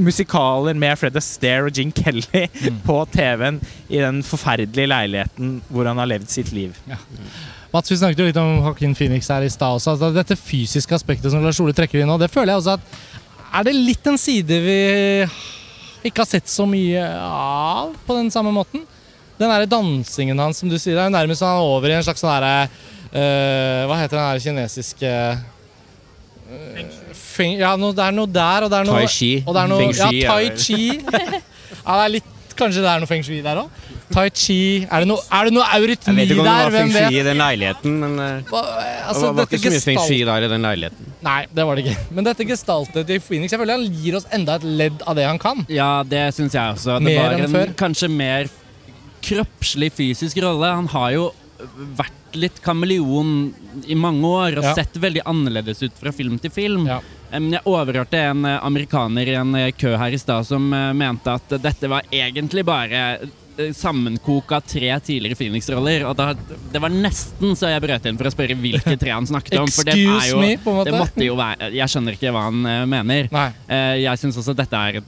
musikaler 0.00 0.78
med 0.78 0.96
Fred 0.96 1.16
Astaire 1.20 1.68
og 1.68 1.76
Gene 1.76 1.92
Kelly 1.92 2.46
på 2.86 2.96
TV-en 3.12 3.60
i 3.90 4.00
den 4.00 4.22
forferdelige 4.24 4.88
leiligheten 4.88 5.58
hvor 5.68 5.90
han 5.90 6.00
har 6.00 6.08
levd 6.14 6.30
sitt 6.32 6.54
liv. 6.54 6.76
Mats, 7.74 7.90
vi 7.90 7.98
snakket 7.98 8.22
jo 8.22 8.28
litt 8.30 8.40
om 8.40 8.62
Joaquin 8.62 8.94
Phoenix 8.96 9.28
her 9.34 9.44
i 9.44 9.50
stad 9.52 9.76
også. 9.80 9.96
Altså, 9.96 10.12
dette 10.14 10.38
fysiske 10.38 10.96
aspektet 10.96 11.34
som 11.34 11.44
Lars 11.44 11.60
Ole 11.60 11.74
trekker 11.76 12.00
inn 12.00 12.08
nå, 12.08 12.16
det 12.22 12.30
føler 12.32 12.54
jeg 12.54 12.62
også 12.62 12.78
at 12.78 13.52
Er 13.58 13.66
det 13.66 13.74
litt 13.76 14.06
en 14.10 14.18
side 14.18 14.60
vi 14.64 14.78
ikke 16.04 16.22
har 16.22 16.28
sett 16.28 16.50
så 16.50 16.66
mye 16.68 17.04
av 17.24 17.94
på 18.06 18.16
den 18.18 18.30
samme 18.34 18.52
måten? 18.54 18.84
Den 19.38 19.50
derre 19.50 19.66
dansingen 19.66 20.38
hans, 20.38 20.60
som 20.62 20.70
du 20.70 20.76
sier, 20.78 20.94
det 20.98 21.06
er 21.08 21.14
nærmest 21.14 21.42
han 21.42 21.56
er 21.58 21.64
over 21.66 21.90
i 21.90 21.96
en 21.96 22.04
slags 22.06 22.22
sånn 22.22 22.30
derre 22.36 22.68
uh, 22.68 23.80
Hva 23.90 23.98
heter 23.98 24.20
den 24.20 24.28
der 24.28 24.44
kinesiske 24.44 25.14
uh, 26.52 26.84
feng, 27.18 27.56
Ja, 27.58 27.74
no, 27.80 27.90
det 27.96 28.04
er 28.04 28.14
noe 28.14 28.30
der, 28.30 28.66
og 28.66 28.70
det 28.70 28.78
er 28.78 28.88
noe 28.90 29.02
Tai 29.02 29.10
chi. 29.10 29.32
Og 29.42 29.56
det 29.56 29.64
er 29.64 29.72
noe, 29.72 29.88
ja, 29.90 30.10
tai 30.28 30.44
chi. 30.54 30.80
ja, 31.00 31.96
det 31.96 32.04
er 32.04 32.14
litt 32.18 32.33
Kanskje 32.58 32.82
det 32.84 32.90
er 32.90 33.02
noe 33.02 33.10
feng 33.10 33.24
shui 33.26 33.40
der 33.42 33.58
òg? 33.64 33.84
Tai 34.14 34.26
chi 34.30 34.56
Er 34.84 35.02
det 35.02 35.08
noe, 35.10 35.22
er 35.32 35.48
det 35.48 35.54
noe 35.56 35.64
Jeg 35.66 35.82
vet 35.84 36.04
ikke 36.04 36.10
om 36.12 36.18
det 36.20 36.44
var 36.46 36.74
feng 36.74 36.92
shui 36.94 37.18
i 37.18 37.24
den 37.26 37.40
leiligheten, 37.42 37.96
men 38.02 38.14
eh, 38.22 38.50
Hva, 38.50 38.62
det 38.62 38.90
altså, 39.10 39.24
var, 39.26 39.36
var 39.40 39.48
ikke 39.48 39.62
så 39.64 39.72
mye 39.74 39.84
feng 39.88 40.02
shui 40.04 40.20
der 40.28 40.46
i 40.46 40.50
den 40.52 40.66
leiligheten. 40.68 41.12
Nei, 41.24 41.38
det 41.56 41.66
var 41.66 41.78
det 41.78 41.86
ikke. 41.86 42.04
Men 42.18 42.26
dette 42.28 42.44
gestaltet 42.48 43.08
til 43.08 43.22
Phoenix 43.24 43.54
Jeg 43.54 43.60
føler 43.62 43.78
han 43.78 44.00
gir 44.02 44.18
oss 44.18 44.26
enda 44.36 44.58
et 44.60 44.66
ledd 44.82 45.04
av 45.08 45.16
det 45.18 45.24
han 45.24 45.40
kan. 45.40 45.64
Ja, 45.72 45.88
det 46.06 46.26
syns 46.36 46.54
jeg 46.56 46.76
også. 46.76 46.98
Det 47.00 47.08
Mer 47.08 47.22
var 47.22 47.38
enn 47.38 47.54
før? 47.54 47.72
kanskje 47.80 48.10
mer 48.12 48.50
kroppslig 49.24 49.88
fysisk 49.96 50.38
rolle. 50.44 50.68
Han 50.82 50.90
har 50.92 51.14
jo 51.16 51.30
vært 51.96 52.34
litt 52.38 52.56
kameleon 52.64 53.52
i 53.86 53.94
mange 53.94 54.26
år 54.26 54.58
og 54.58 54.64
Ja. 54.64 54.74
sett 54.74 54.96
veldig 54.98 55.22
annerledes 55.24 55.82
ut 55.82 55.92
fra 56.00 56.12
film 56.12 56.38
til 56.42 56.50
film. 56.50 56.86
Ja. 56.86 57.00
Jeg 57.34 57.62
overhørte 57.66 58.18
en 58.30 58.44
eh, 58.44 58.58
amerikaner 58.62 59.26
i 59.26 59.34
en 59.38 59.54
eh, 59.58 59.70
kø 59.72 59.96
her 59.98 60.12
i 60.14 60.18
stad 60.18 60.46
som 60.46 60.66
eh, 60.72 60.92
mente 60.92 61.30
at 61.34 61.56
dette 61.62 61.88
var 61.90 62.02
egentlig 62.12 62.64
bare 62.66 63.00
sammenkok 63.54 64.50
av 64.56 64.64
tre 64.66 64.88
tidligere 65.06 65.36
Phoenix-roller. 65.38 66.02
Og 66.10 66.16
da, 66.18 66.32
det 66.72 66.80
var 66.82 66.90
nesten 66.90 67.54
så 67.54 67.68
jeg 67.70 67.84
brøt 67.84 68.06
inn 68.10 68.18
for 68.18 68.26
å 68.26 68.32
spørre 68.34 68.56
hvilke 68.58 68.96
tre 68.98 69.12
han 69.14 69.28
snakket 69.30 69.60
om. 69.60 69.70
For 69.70 69.86
det 69.86 69.94
er 69.94 70.26
jo, 70.32 70.40
me, 70.42 70.56
på 70.58 70.72
en 70.72 70.80
måte. 70.80 70.90
det 70.90 70.98
måtte 70.98 71.26
jo 71.28 71.36
være 71.38 71.68
Jeg 71.76 71.92
skjønner 71.92 72.16
ikke 72.18 72.32
hva 72.34 72.42
han 72.48 72.66
mener. 72.90 73.28
Eh, 73.68 74.00
jeg 74.02 74.18
syns 74.24 74.40
også 74.42 74.56
dette 74.58 74.74
er 74.74 74.98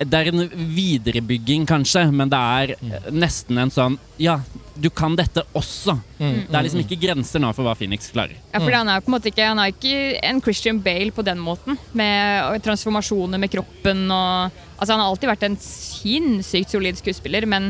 Det 0.00 0.16
er 0.16 0.30
en 0.30 0.46
viderebygging, 0.72 1.66
kanskje, 1.68 2.06
men 2.14 2.30
det 2.32 2.38
er 2.40 2.70
mm. 2.80 3.10
nesten 3.20 3.58
en 3.60 3.72
sånn 3.72 3.98
Ja, 4.20 4.38
du 4.80 4.88
kan 4.88 5.12
dette 5.18 5.44
også. 5.52 5.98
Mm. 6.16 6.46
Det 6.48 6.56
er 6.56 6.64
liksom 6.64 6.80
ikke 6.86 6.98
grenser 7.02 7.42
nå 7.42 7.50
for 7.52 7.68
hva 7.68 7.74
Phoenix 7.76 8.08
klarer. 8.14 8.38
Ja, 8.48 8.62
for 8.62 8.72
han 8.72 8.88
er 8.88 9.04
på 9.04 9.12
en 9.12 9.16
måte 9.18 9.28
ikke 9.28 9.50
Han 9.50 9.60
er 9.60 9.74
ikke 9.74 10.22
en 10.24 10.40
Christian 10.40 10.80
Bale 10.80 11.12
på 11.12 11.24
den 11.26 11.42
måten. 11.44 11.76
Med 11.92 12.64
transformasjoner 12.64 13.40
med 13.42 13.52
kroppen 13.52 14.06
og 14.08 14.66
Altså, 14.80 14.94
han 14.94 15.02
har 15.02 15.10
alltid 15.10 15.28
vært 15.28 15.42
en 15.44 15.56
sinnssykt 15.60 16.72
solid 16.72 16.96
skuespiller, 16.96 17.44
men 17.44 17.66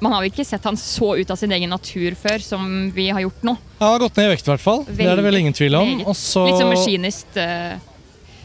man 0.00 0.14
har 0.14 0.24
jo 0.24 0.30
ikke 0.30 0.46
sett 0.46 0.64
han 0.64 0.78
så 0.80 1.10
ut 1.18 1.30
av 1.30 1.36
sin 1.36 1.52
egen 1.52 1.68
natur 1.74 2.14
før 2.16 2.40
som 2.40 2.62
vi 2.94 3.10
har 3.12 3.20
gjort 3.20 3.44
nå. 3.44 3.54
Han 3.82 3.92
har 3.92 4.00
gått 4.00 4.16
ned 4.16 4.30
i 4.30 4.32
vekt, 4.32 4.46
i 4.46 4.52
hvert 4.54 4.64
fall. 4.64 4.84
Det 4.88 5.04
er 5.04 5.18
det 5.18 5.26
vel 5.26 5.40
ingen 5.42 5.56
tvil 5.56 5.76
om. 5.76 5.92
Også... 6.06 6.30
Så 6.30 6.46
Litt 6.48 6.62
som 6.62 6.72
maskinist. 6.72 7.36
eh, 7.36 7.76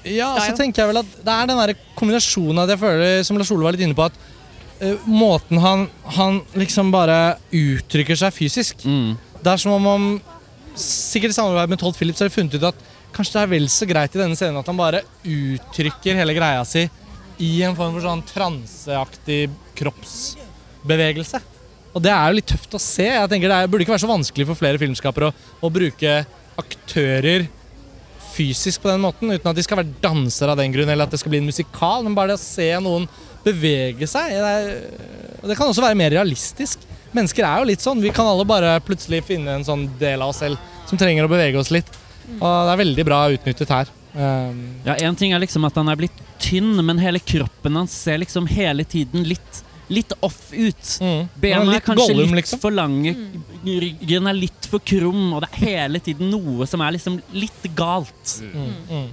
Ja, 0.10 0.34
så 0.42 0.56
tenker 0.58 0.84
jeg 0.84 0.92
vel 0.92 1.02
at 1.04 1.18
det 1.24 1.34
er 1.34 1.50
den 1.50 1.60
der 1.62 1.74
kombinasjonen 1.96 2.60
av 2.64 2.68
det 2.68 2.76
jeg 2.76 2.84
føler, 2.84 3.24
som 3.28 3.40
Lars 3.40 3.52
Ole 3.56 3.68
var 3.68 3.76
litt 3.76 3.86
inne 3.86 3.98
på, 3.98 4.08
at 4.10 4.18
eh, 4.84 5.06
måten 5.08 5.62
han, 5.64 5.86
han 6.18 6.42
liksom 6.60 6.92
bare 6.94 7.38
uttrykker 7.54 8.20
seg 8.20 8.36
fysisk 8.36 8.84
Mm. 8.88 9.16
Det 9.44 9.52
er 9.52 9.60
som 9.60 9.74
om 9.76 9.90
han 9.90 10.06
Sikkert 10.80 11.30
i 11.30 11.36
samarbeid 11.36 11.70
med 11.70 11.78
Tolt 11.78 11.98
Phillips 12.00 12.22
har 12.24 12.30
de 12.32 12.34
funnet 12.34 12.56
ut 12.58 12.64
at 12.66 12.78
kanskje 13.14 13.36
det 13.36 13.42
er 13.44 13.50
vel 13.52 13.68
så 13.70 13.86
greit 13.86 14.16
i 14.16 14.18
denne 14.18 14.34
scenen 14.34 14.58
at 14.58 14.70
han 14.72 14.80
bare 14.80 15.04
uttrykker 15.22 16.18
hele 16.18 16.34
greia 16.34 16.64
si 16.66 16.88
i 17.44 17.50
en 17.62 17.76
form 17.78 17.94
for 17.94 18.02
sånn 18.02 18.24
transeaktig 18.26 19.52
kroppsbevegelse. 19.78 21.42
Og 21.94 22.02
det 22.02 22.10
er 22.10 22.26
jo 22.32 22.38
litt 22.40 22.50
tøft 22.50 22.74
å 22.74 22.82
se. 22.82 23.06
Jeg 23.06 23.30
tenker 23.30 23.52
Det 23.54 23.58
er, 23.60 23.70
burde 23.70 23.86
ikke 23.86 23.94
være 23.94 24.06
så 24.06 24.10
vanskelig 24.10 24.48
for 24.50 24.58
flere 24.58 24.82
filmskapere 24.82 25.30
å, 25.30 25.36
å 25.62 25.70
bruke 25.74 26.16
aktører 26.58 27.46
fysisk 28.34 28.82
på 28.84 28.90
den 28.92 29.04
måten, 29.04 29.32
uten 29.32 29.52
at 29.52 29.58
de 29.58 29.66
skal 29.66 29.80
være 29.82 29.94
dansere 30.04 30.54
av 30.54 30.60
den 30.60 30.74
grunn, 30.74 30.90
eller 30.90 31.08
at 31.08 31.14
det 31.14 31.22
skal 31.22 31.34
bli 31.34 31.42
en 31.44 31.50
musikal, 31.50 32.04
men 32.06 32.18
bare 32.18 32.34
det 32.34 32.40
å 32.40 32.44
se 32.44 32.70
noen 32.84 33.08
bevege 33.44 34.08
seg. 34.10 34.34
Det, 35.44 35.56
kan 35.58 35.68
også 35.68 35.84
være 35.84 36.00
mer 36.00 36.14
realistisk. 36.16 36.86
Mennesker 37.14 37.46
er 37.46 37.62
jo 37.62 37.70
litt 37.70 37.84
sånn. 37.84 38.02
Vi 38.02 38.14
kan 38.16 38.30
alle 38.30 38.46
bare 38.48 38.78
plutselig 38.86 39.22
finne 39.28 39.60
en 39.60 39.68
sånn 39.68 39.86
del 40.00 40.24
av 40.24 40.32
oss 40.34 40.42
selv 40.42 40.72
som 40.90 41.00
trenger 41.00 41.28
å 41.28 41.32
bevege 41.32 41.60
oss 41.60 41.72
litt. 41.74 41.90
Og 42.40 42.48
det 42.48 42.72
er 42.74 42.82
veldig 42.84 43.06
bra 43.08 43.20
utnyttet 43.36 43.74
her. 43.74 43.92
Um, 44.14 44.64
Ja, 44.86 44.96
En 44.96 45.18
ting 45.18 45.34
er 45.34 45.42
liksom 45.42 45.66
at 45.68 45.76
han 45.76 45.90
er 45.92 46.00
blitt 46.00 46.24
tynn, 46.42 46.74
men 46.86 47.02
hele 47.02 47.20
kroppen 47.20 47.76
hans 47.80 47.94
ser 48.06 48.20
liksom 48.22 48.48
hele 48.52 48.86
tiden 48.88 49.26
litt, 49.28 49.64
litt 49.94 50.16
off 50.26 50.52
ut. 50.52 50.96
mm. 51.02 51.28
Bena 51.42 51.78
er 51.78 51.84
kanskje 51.86 52.10
Gollum, 52.14 52.34
litt 52.34 52.44
liksom. 52.44 52.62
for 52.64 52.76
lange, 52.76 53.14
ryggen 53.64 54.32
er 54.32 54.38
litt 54.38 54.70
for 54.72 54.84
krum, 54.84 55.26
og 55.36 55.44
det 55.46 55.52
er 55.52 55.68
hele 55.68 56.02
tiden 56.04 56.34
noe 56.34 56.68
som 56.70 56.84
er 56.86 56.98
liksom 56.98 57.20
litt 57.36 57.70
galt. 57.78 58.40
Mm. 58.44 59.08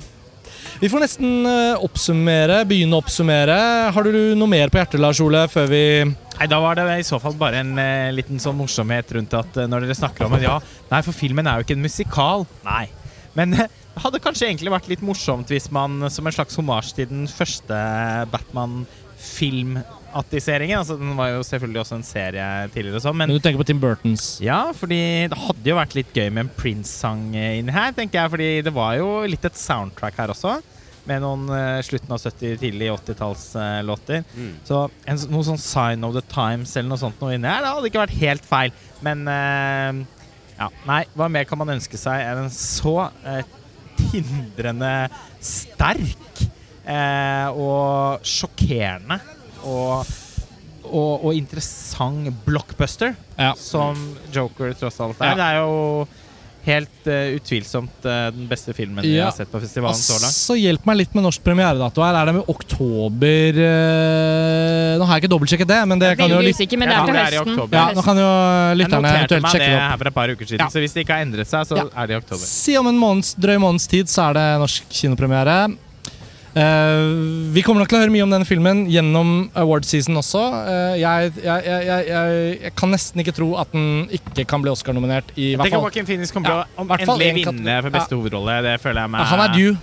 Vi 0.81 0.89
får 0.89 1.03
nesten 1.03 1.47
eh, 1.49 1.83
oppsummere, 1.85 2.63
begynne 2.69 2.97
å 2.97 3.03
oppsummere. 3.03 3.57
Har 3.93 4.07
du 4.07 4.35
noe 4.39 4.49
mer 4.49 4.73
på 4.73 4.81
hjertet, 4.81 5.01
Lars 5.03 5.21
Ole, 5.21 5.45
før 5.53 5.69
vi 5.69 5.85
Nei, 6.07 6.47
Da 6.49 6.57
var 6.63 6.79
det 6.79 6.87
i 6.97 7.05
så 7.05 7.19
fall 7.21 7.35
bare 7.37 7.61
en 7.61 7.75
eh, 7.81 8.09
liten 8.17 8.41
sånn 8.41 8.57
morsomhet 8.57 9.13
rundt 9.13 9.35
at 9.37 9.59
eh, 9.61 9.69
når 9.69 9.85
dere 9.85 9.99
snakker 9.99 10.25
om 10.25 10.39
en 10.39 10.47
ja, 10.47 10.57
nei, 10.89 11.03
for 11.05 11.13
filmen 11.17 11.45
er 11.45 11.61
jo 11.61 11.67
ikke 11.67 11.77
en 11.77 11.85
musikal. 11.85 12.47
Nei. 12.65 12.87
Men 13.37 13.53
eh, 13.59 13.69
det 13.91 14.05
hadde 14.07 14.23
kanskje 14.25 14.49
egentlig 14.49 14.73
vært 14.73 14.89
litt 14.89 15.05
morsomt 15.05 15.51
hvis 15.53 15.69
man 15.75 16.07
som 16.09 16.25
en 16.25 16.33
slags 16.33 16.57
homasj 16.57 16.95
til 16.97 17.11
den 17.11 17.27
første 17.29 17.77
Batman-filmatiseringen 20.11 20.79
Altså, 20.79 20.97
Den 20.99 21.17
var 21.17 21.29
jo 21.31 21.43
selvfølgelig 21.43 21.81
også 21.81 21.97
en 21.97 22.03
serie 22.07 22.47
tidligere, 22.75 22.97
og 22.97 23.03
sånn, 23.05 23.17
men 23.17 23.29
Men 23.29 23.37
du 23.39 23.43
tenker 23.43 23.61
på 23.63 23.67
Tim 23.67 23.81
Burtons? 23.81 24.41
ja, 24.41 24.73
fordi 24.73 25.29
det 25.29 25.39
hadde 25.39 25.71
jo 25.71 25.77
vært 25.77 25.95
litt 25.95 26.13
gøy 26.15 26.31
med 26.31 26.47
en 26.47 26.53
Prince-sang 26.57 27.35
inni 27.35 27.73
her, 27.73 27.93
tenker 27.93 28.21
jeg. 28.21 28.31
Fordi 28.31 28.51
det 28.63 28.73
var 28.75 28.97
jo 28.99 29.23
litt 29.27 29.45
et 29.45 29.57
soundtrack 29.57 30.17
her 30.19 30.31
også. 30.31 30.61
Med 31.07 31.23
noen 31.23 31.49
uh, 31.49 31.81
slutten 31.83 32.13
av 32.13 32.21
70-, 32.21 32.59
tidlig 32.61 32.91
80-tallslåter. 32.93 34.25
Mm. 34.37 34.53
Så 34.65 34.83
en, 35.07 35.23
noe 35.33 35.47
sånn 35.47 35.59
Sign 35.59 36.05
of 36.05 36.15
the 36.15 36.23
Times 36.29 36.75
eller 36.77 36.91
noe 36.93 37.01
sånt 37.01 37.21
noe 37.23 37.35
inni 37.35 37.49
her, 37.49 37.63
det 37.65 37.73
hadde 37.73 37.91
ikke 37.91 38.05
vært 38.05 38.21
helt 38.21 38.47
feil. 38.47 38.75
Men 39.03 39.25
uh, 39.27 40.05
ja, 40.59 40.69
nei, 40.87 41.03
hva 41.17 41.31
mer 41.33 41.49
kan 41.49 41.59
man 41.61 41.77
ønske 41.79 41.99
seg 41.99 42.21
enn 42.27 42.45
en 42.45 42.53
så 42.53 43.11
tindrende 44.01 45.09
sterk 45.41 46.47
og 46.91 48.25
sjokkerende 48.27 49.21
og, 49.65 50.07
og, 50.85 51.25
og 51.25 51.35
interessant 51.35 52.31
blockbuster 52.47 53.15
Ja. 53.39 53.55
som 53.57 53.97
Joker 54.33 54.73
tross 54.79 55.01
alt 55.01 55.21
er. 55.21 55.33
Ja. 55.33 55.35
Det 55.39 55.47
er 55.51 55.61
jo 55.63 56.09
helt 56.61 57.07
uh, 57.09 57.39
utvilsomt 57.39 58.05
uh, 58.05 58.29
den 58.37 58.45
beste 58.51 58.75
filmen 58.77 59.01
vi 59.01 59.15
jeg 59.15 59.25
har 59.25 59.33
sett 59.33 59.49
på 59.49 59.57
festivalen 59.63 59.97
så 59.97 60.19
langt. 60.21 60.35
Så 60.37 60.57
hjelp 60.61 60.85
meg 60.85 60.99
litt 61.01 61.15
med 61.17 61.25
norsk 61.25 61.41
premieredato 61.47 62.03
her. 62.05 62.19
Er 62.21 62.29
det 62.29 62.35
med 62.37 62.51
oktober 62.53 63.61
uh, 63.65 64.99
Nå 65.01 65.07
har 65.09 65.17
jeg 65.17 65.25
ikke 65.25 65.31
dobbeltsjekket 65.33 65.71
det, 65.71 65.79
men 65.89 66.03
det 66.03 66.11
Jeg 66.11 66.19
er 66.19 66.21
kan 66.21 66.35
jo 66.35 66.41
litt... 66.45 66.59
usikker, 66.61 66.77
men 66.83 66.91
det 66.93 66.97
er 66.99 67.07
til 67.09 67.17
det 67.17 67.23
er 67.23 67.37
høsten. 67.39 67.55
oktober. 67.57 67.79
ja, 67.81 67.85
Nå 67.97 68.05
kan 68.05 68.21
jo 68.21 68.29
lytterne 68.77 69.13
eventuelt 69.17 69.47
det 69.49 69.53
sjekke 69.55 69.71
det 69.71 69.79
opp. 69.81 69.87
her 69.89 69.97
for 70.03 70.11
et 70.13 70.19
par 70.21 70.35
uker 70.35 70.51
siden, 70.53 70.61
Ja. 70.67 70.69
så 70.77 70.83
hvis 70.85 70.93
det 70.99 71.05
ikke 71.07 71.17
har 71.17 71.25
endret 71.25 71.49
seg, 71.49 71.65
så 71.71 71.79
Ja. 71.81 71.87
er 71.97 72.07
det 72.11 72.15
i 72.15 72.21
oktober. 72.21 72.45
Si 72.53 72.77
om 72.77 72.87
en 72.93 72.99
måneds, 73.01 73.33
drøy 73.41 73.57
måneds 73.65 73.89
tid 73.89 74.13
så 74.13 74.29
er 74.29 74.37
det 74.37 74.47
norsk 74.61 74.85
kinopremiere. 75.01 75.57
Eh, 76.51 77.01
vi 77.55 77.63
kommer 77.63 77.85
nok 77.85 77.91
til 77.93 77.99
å 77.99 78.03
høre 78.03 78.11
mye 78.11 78.25
om 78.27 78.33
denne 78.33 78.47
filmen 78.49 78.83
gjennom 78.91 79.51
award 79.59 79.87
season 79.87 80.19
også. 80.19 80.43
Eh, 80.67 80.97
jeg, 81.03 81.31
jeg, 81.45 81.67
jeg, 81.69 82.09
jeg, 82.11 82.73
kan 82.79 82.91
nesten 82.91 83.23
ikke 83.23 83.35
tro 83.37 83.53
at 83.61 83.71
den 83.75 84.09
ikke 84.19 84.47
kan 84.51 84.65
bli 84.65 84.73
Oscar-nominert. 84.73 85.31
i 85.37 85.53
hvert 85.55 85.71
fall. 85.71 85.87
Joaquin 85.87 86.09
Phoenix 86.09 86.35
kommer 86.35 86.51
til 86.51 86.83
å 86.83 86.89
endelig 86.99 87.31
vinne 87.39 87.79
for 87.85 87.95
beste 87.95 88.19
hovedrolle. 88.19 88.59
Det 88.67 88.77
føler 88.83 89.07
jeg 89.07 89.15
meg 89.15 89.31
Han 89.31 89.45
er 89.47 89.55
due. 89.55 89.79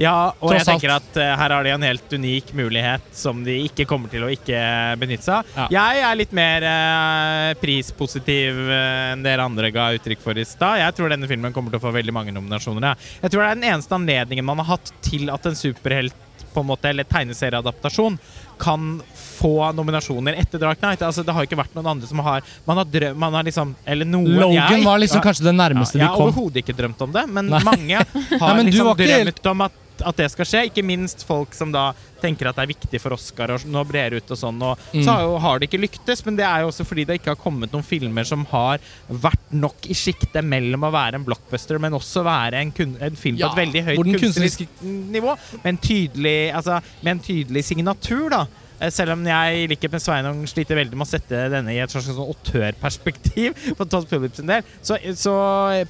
Ja, 0.00 0.32
og 0.40 0.50
Tross 0.50 0.62
jeg 0.62 0.66
tenker 0.70 0.94
at 0.94 1.16
uh, 1.20 1.24
her 1.36 1.52
har 1.52 1.66
de 1.66 1.70
en 1.74 1.82
helt 1.84 2.14
unik 2.16 2.52
mulighet 2.56 3.04
som 3.12 3.42
de 3.44 3.58
ikke 3.66 3.84
kommer 3.86 4.08
til 4.12 4.24
å 4.24 4.30
ikke 4.32 4.62
benytte 4.98 5.26
seg 5.28 5.34
av. 5.42 5.52
Ja. 5.58 5.66
Jeg 5.92 6.02
er 6.08 6.18
litt 6.22 6.32
mer 6.36 6.64
uh, 6.64 7.52
prispositiv 7.60 8.56
uh, 8.70 9.12
enn 9.12 9.22
dere 9.26 9.44
andre 9.44 9.70
ga 9.74 9.90
uttrykk 9.98 10.24
for 10.24 10.38
i 10.40 10.46
stad. 10.48 10.80
Jeg 10.80 10.96
tror 10.98 11.12
denne 11.12 11.28
filmen 11.30 11.52
kommer 11.54 11.70
til 11.74 11.80
å 11.82 11.84
få 11.84 11.92
veldig 11.94 12.14
mange 12.16 12.32
nominasjoner. 12.34 12.92
ja. 12.92 12.94
Jeg 13.22 13.34
tror 13.34 13.44
det 13.44 13.50
er 13.50 13.60
den 13.60 13.70
eneste 13.74 13.98
anledningen 14.00 14.48
man 14.48 14.62
har 14.64 14.76
hatt 14.76 14.94
til 15.04 15.28
at 15.32 15.46
en 15.50 15.58
superhelt 15.58 16.16
på 16.52 16.60
en 16.60 16.68
måte, 16.68 16.90
eller 16.90 17.06
tegneserieadaptasjon 17.08 18.18
kan 18.60 18.98
få 19.16 19.70
nominasjoner 19.74 20.36
etter 20.38 20.60
Dark 20.60 20.78
Knight. 20.82 21.00
Altså, 21.02 21.24
det 21.24 21.32
har 21.34 21.46
ikke 21.46 21.56
vært 21.58 21.72
noen 21.74 21.88
andre 21.94 22.06
som 22.10 22.20
har 22.22 22.44
Man 22.68 22.76
har, 22.78 22.84
drøm, 22.92 23.16
man 23.18 23.34
har 23.34 23.46
liksom 23.48 23.72
Eller 23.88 24.04
noen 24.06 24.28
Logan 24.38 24.76
jeg- 24.76 24.84
var 24.84 25.00
liksom 25.00 25.22
kanskje 25.24 25.46
det 25.48 25.54
nærmeste 25.56 25.96
ja, 25.98 26.04
Jeg 26.04 26.10
har 26.12 26.16
kom. 26.20 26.28
overhodet 26.28 26.60
ikke 26.62 26.76
drømt 26.76 27.00
om 27.02 27.12
det, 27.14 27.24
men 27.32 27.48
Nei. 27.50 27.62
mange 27.64 27.96
har 28.04 28.44
Nei, 28.44 28.52
men 28.58 28.68
liksom 28.68 28.92
drømt 28.92 29.16
helt- 29.16 29.46
om 29.54 29.64
at, 29.66 29.72
at 30.06 30.16
det 30.20 30.30
skal 30.32 30.48
skje. 30.48 30.64
Ikke 30.70 30.84
minst 30.86 31.24
folk 31.26 31.54
som 31.54 31.72
da 31.74 31.92
tenker 32.22 32.46
at 32.50 32.56
det 32.58 32.62
er 32.62 32.70
viktig 32.70 33.00
for 33.02 33.16
Oscar 33.16 33.50
og 33.56 33.64
nå 33.66 33.82
brer 33.88 34.14
ut 34.18 34.30
og 34.30 34.38
sånn. 34.38 34.60
Og 34.62 34.78
Mm. 34.92 35.02
så 35.04 35.10
har, 35.16 35.22
jo, 35.26 35.38
har 35.42 35.58
det 35.58 35.68
ikke 35.70 35.80
lyktes, 35.82 36.24
men 36.26 36.36
det 36.38 36.44
er 36.46 36.60
jo 36.62 36.68
også 36.70 36.84
fordi 36.86 37.04
det 37.08 37.16
ikke 37.20 37.32
har 37.34 37.40
kommet 37.40 37.72
noen 37.74 37.82
filmer 37.86 38.24
som 38.28 38.44
har 38.52 38.78
vært 39.08 39.50
nok 39.52 39.88
i 39.90 39.94
sjiktet 39.98 40.44
mellom 40.44 40.84
å 40.86 40.92
være 40.94 41.18
en 41.18 41.24
blockbuster, 41.26 41.78
men 41.82 41.92
også 41.98 42.22
være 42.26 42.60
en, 42.62 42.70
kun, 42.72 42.96
en 43.00 43.16
film 43.16 43.36
Ja, 43.40 43.48
på 43.50 43.58
et 43.58 43.66
veldig 43.66 43.84
høyt 43.90 44.20
kunstnerisk 44.22 44.66
nivå. 44.82 45.36
Med 45.64 45.70
en 45.74 45.78
tydelig, 45.82 46.36
altså, 46.54 46.80
med 47.02 47.16
en 47.16 47.24
tydelig 47.26 47.64
signatur, 47.64 48.28
da. 48.30 48.44
Eh, 48.82 48.90
Selv 48.90 49.14
om 49.14 49.20
jeg 49.28 49.60
i 49.62 49.66
likhet 49.70 49.92
med 49.94 50.02
Sveinung 50.02 50.40
sliter 50.50 50.74
veldig 50.78 50.96
med 50.98 51.06
å 51.06 51.10
sette 51.12 51.44
denne 51.52 51.70
i 51.74 51.78
et 51.78 51.92
slags 51.92 52.08
sånn 52.10 52.18
autørperspektiv 52.32 53.54
for 53.78 53.86
Todd 53.86 54.08
Phillips 54.10 54.42
en 54.42 54.50
del, 54.50 54.64
så, 54.82 54.96
så 55.18 55.34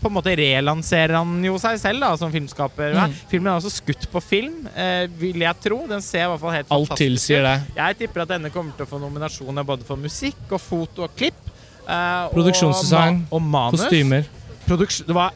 på 0.03 0.11
en 0.11 0.16
måte 0.18 0.34
relanserer 0.36 1.16
han 1.16 1.32
jo 1.47 1.57
seg 1.62 1.78
selv 1.80 2.05
da, 2.05 2.11
som 2.20 2.32
filmskaper. 2.34 2.93
Mm. 2.99 3.14
Filmen 3.32 3.53
er 3.55 3.61
også 3.62 3.72
skutt 3.78 4.05
på 4.12 4.20
film, 4.24 4.66
eh, 4.76 5.07
vil 5.20 5.40
jeg 5.47 5.62
tro. 5.64 5.80
Den 5.90 6.05
ser 6.05 6.26
i 6.26 6.28
hvert 6.34 6.43
fall 6.45 6.57
helt 6.59 6.68
Alt 6.68 6.93
fantastisk 6.93 7.01
ut. 7.01 7.07
tilsier 7.07 7.47
det. 7.49 7.57
Jeg 7.80 7.99
tipper 8.03 8.26
at 8.26 8.34
denne 8.36 8.53
kommer 8.53 8.76
til 8.76 8.84
å 8.86 8.90
få 8.93 9.01
nominasjoner 9.03 9.66
både 9.72 9.88
for 9.88 9.97
musikk 10.01 10.53
og 10.53 10.61
foto 10.62 11.07
og 11.09 11.16
klipp. 11.16 11.40
eh, 11.88 12.28
Produksjonsdesign, 12.34 13.24
og, 13.32 13.40
ma 13.43 13.66
og 13.68 13.72
manus. 13.72 13.86
Kostymer. 13.86 14.28
Produks 14.68 15.01
det 15.09 15.14
var 15.16 15.32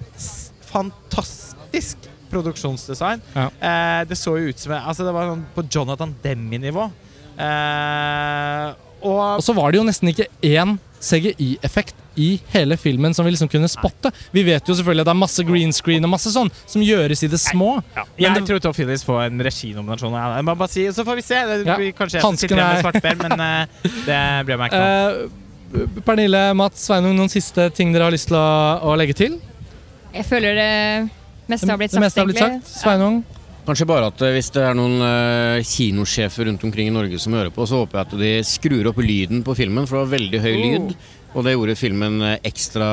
fantastisk 0.77 1.97
produksjonsdesign. 2.31 3.21
Ja. 3.35 3.47
Eh, 3.49 4.05
det 4.09 4.19
så 4.19 4.37
jo 4.39 4.51
ut 4.51 4.59
som 4.61 4.73
Altså, 4.77 5.05
det 5.07 5.15
var 5.15 5.31
sånn 5.31 5.45
på 5.55 5.65
Jonathan 5.73 6.15
Demi-nivå. 6.25 6.89
Eh, 7.39 8.75
og 9.07 9.37
Og 9.39 9.43
så 9.45 9.55
var 9.57 9.71
det 9.73 9.79
jo 9.81 9.87
nesten 9.87 10.11
ikke 10.13 10.27
én 10.43 10.79
CGI-effekt 11.07 11.95
i 12.17 12.41
hele 12.55 12.79
filmen 12.81 13.13
som 13.15 13.27
vi 13.27 13.31
liksom 13.35 13.51
kunne 13.53 13.69
spotte. 13.69 14.09
Vi 14.33 14.43
vet 14.47 14.65
jo 14.67 14.75
selvfølgelig 14.75 15.05
at 15.05 15.09
det 15.11 15.13
er 15.13 15.21
masse 15.21 15.45
green 15.47 15.73
screen 15.77 16.05
og 16.09 16.11
masse 16.15 16.33
sånn 16.33 16.49
som 16.67 16.83
gjøres 16.83 17.23
i 17.23 17.29
det 17.29 17.39
små. 17.39 17.83
ja, 17.95 18.05
jeg 18.19 18.35
det- 18.35 18.47
tror 18.49 18.59
Todd 18.65 18.75
Phillips 18.75 19.05
får 19.05 19.27
en 19.27 19.39
reginominasjon. 19.45 20.17
Bare 20.57 20.69
si, 20.69 20.87
så 20.89 21.05
får 21.05 21.15
vi 21.17 21.23
se. 21.23 21.35
Det 21.47 21.67
Ja. 21.67 21.77
blir 21.77 21.93
kanskje 21.93 22.21
jeg 22.23 22.39
sitter 22.39 22.57
igjen 22.57 22.73
med 22.73 22.85
svartbær, 22.85 23.17
men 23.29 23.41
uh, 23.41 23.67
det 24.07 24.47
blir 24.47 24.57
meg 24.57 24.73
ikke 24.73 24.81
noe. 24.81 25.29
Uh, 25.77 26.01
Pernille, 26.07 26.55
Mats, 26.57 26.87
Sveinung, 26.89 27.15
noen 27.19 27.29
siste 27.29 27.71
ting 27.75 27.93
dere 27.93 28.05
har 28.05 28.11
lyst 28.13 28.29
til 28.29 28.37
å, 28.37 28.81
å 28.83 28.97
legge 28.97 29.15
til? 29.15 29.39
Jeg 30.15 30.25
føler 30.25 30.55
det 30.57 31.11
meste 31.49 31.69
har 31.69 31.77
blitt 31.77 31.91
det 31.93 32.01
sagt. 32.01 32.05
meste 32.07 32.21
har 32.21 32.27
blitt 32.27 32.41
egentlig. 32.41 32.63
sagt. 32.65 32.83
Sveinung? 32.83 33.25
Kanskje 33.67 33.89
bare 33.89 34.11
at 34.13 34.23
eh, 34.23 34.37
hvis 34.37 34.53
det 34.55 34.63
er 34.63 34.77
noen 34.79 35.01
eh, 35.03 35.67
kinosjefer 35.67 36.47
rundt 36.47 36.63
omkring 36.69 36.87
i 36.87 36.95
Norge 36.95 37.19
som 37.19 37.35
hører 37.35 37.51
på, 37.51 37.67
så 37.67 37.83
håper 37.83 37.99
jeg 37.99 38.07
at 38.07 38.19
de 38.21 38.33
skrur 38.47 38.91
opp 38.93 39.01
lyden 39.03 39.43
på 39.47 39.57
filmen, 39.59 39.89
for 39.89 39.99
det 39.99 40.05
var 40.05 40.13
veldig 40.15 40.43
høy 40.45 40.53
lyd. 40.55 40.93
Og 41.37 41.45
det 41.45 41.57
gjorde 41.57 41.75
filmen 41.77 42.21
eh, 42.23 42.37
ekstra 42.47 42.89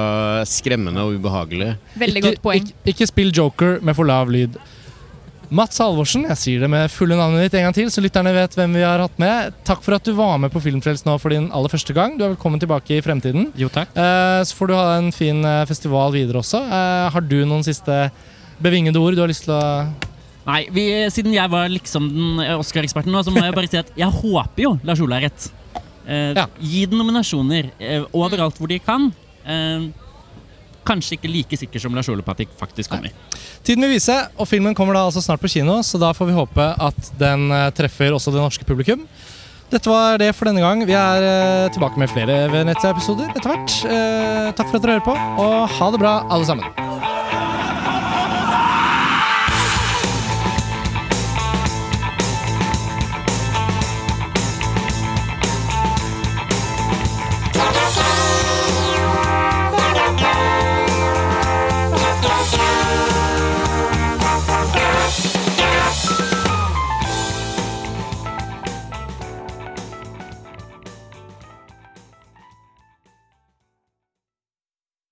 skremmende 0.50 1.04
og 1.06 1.20
ubehagelig. 1.20 1.76
Veldig 2.02 2.24
ikke, 2.24 2.32
godt 2.32 2.46
poeng. 2.48 2.64
Ikke, 2.64 2.80
ikke 2.96 3.10
spill 3.12 3.30
joker 3.36 3.78
med 3.86 4.00
for 4.00 4.10
lav 4.10 4.34
lyd. 4.34 4.58
Mats 5.54 5.78
Halvorsen, 5.78 6.24
jeg 6.32 6.40
sier 6.42 6.64
det 6.66 6.70
med 6.74 6.90
fulle 6.90 7.14
navnet 7.20 7.46
ditt 7.46 7.60
en 7.60 7.68
gang 7.68 7.76
til, 7.78 7.92
så 7.94 8.02
lytterne 8.02 8.32
vet 8.34 8.56
hvem 8.58 8.74
vi 8.74 8.82
har 8.82 9.04
hatt 9.04 9.20
med. 9.22 9.54
Takk 9.68 9.84
for 9.86 9.94
at 9.94 10.08
du 10.08 10.16
var 10.18 10.40
med 10.42 10.50
på 10.50 10.64
Filmfrelst 10.64 11.06
nå 11.06 11.20
for 11.22 11.36
din 11.36 11.52
aller 11.54 11.70
første 11.70 11.94
gang. 11.94 12.16
Du 12.18 12.26
er 12.26 12.34
velkommen 12.34 12.64
tilbake 12.64 12.98
i 12.98 13.04
fremtiden. 13.06 13.52
Jo, 13.62 13.70
takk. 13.70 13.94
Eh, 13.94 14.40
så 14.50 14.58
får 14.58 14.72
du 14.72 14.76
ha 14.80 14.88
en 14.98 15.14
fin 15.14 15.46
festival 15.70 16.18
videre 16.18 16.42
også. 16.42 16.64
Eh, 16.66 17.12
har 17.14 17.30
du 17.30 17.44
noen 17.46 17.62
siste 17.68 18.08
bevingede 18.64 18.98
ord 18.98 19.14
du 19.14 19.22
har 19.22 19.30
lyst 19.30 19.46
til 19.46 19.54
å 19.54 19.62
Nei, 20.44 20.62
vi, 20.76 20.86
Siden 21.14 21.34
jeg 21.36 21.50
var 21.52 21.70
liksom 21.72 22.08
den 22.12 22.44
eh, 22.44 22.58
Oscar-eksperten 22.60 23.14
nå, 23.14 23.22
så 23.24 23.32
må 23.32 23.44
jeg 23.46 23.56
bare 23.56 23.70
si 23.72 23.80
at 23.80 23.92
jeg 23.96 24.12
håper 24.22 24.66
jo 24.66 24.74
Lars 24.84 25.02
Ole 25.04 25.20
har 25.20 25.28
rett. 25.30 25.50
Eh, 26.06 26.34
Ja. 26.36 26.48
Gi 26.60 26.86
den 26.92 27.00
nominasjoner 27.00 27.70
eh, 27.80 28.04
overalt 28.14 28.58
hvor 28.60 28.68
de 28.72 28.80
kan. 28.84 29.12
Eh, 29.48 29.86
kanskje 30.84 31.16
ikke 31.16 31.32
like 31.32 31.58
sikker 31.60 31.80
som 31.80 31.96
Lars 31.96 32.10
Ole 32.12 32.26
de 32.38 32.48
faktisk 32.60 32.92
kommer. 32.92 33.14
Tiden 33.64 33.86
vil 33.86 33.96
vise, 33.96 34.18
og 34.36 34.48
filmen 34.52 34.76
kommer 34.76 34.94
da 34.98 35.06
altså 35.08 35.24
snart 35.24 35.40
på 35.40 35.48
kino, 35.48 35.80
så 35.82 35.98
da 36.02 36.12
får 36.12 36.28
vi 36.28 36.36
håpe 36.36 36.68
at 36.90 37.14
den 37.20 37.48
eh, 37.52 37.70
treffer 37.72 38.12
også 38.12 38.34
det 38.36 38.44
norske 38.44 38.68
publikum. 38.68 39.08
Dette 39.72 39.90
var 39.90 40.20
det 40.22 40.34
for 40.36 40.46
denne 40.46 40.62
gang. 40.62 40.84
Vi 40.86 40.94
er 40.94 41.24
eh, 41.32 41.72
tilbake 41.74 41.98
med 41.98 42.12
flere 42.12 42.44
Venezia-episoder 42.52 43.32
etter 43.32 43.54
hvert. 43.56 43.80
Eh, 43.88 44.52
takk 44.60 44.68
for 44.70 44.78
at 44.78 44.84
dere 44.86 45.00
hører 45.00 45.08
på, 45.08 45.18
og 45.48 45.78
ha 45.80 45.92
det 45.96 46.04
bra, 46.04 46.18
alle 46.30 46.46
sammen. 46.52 47.23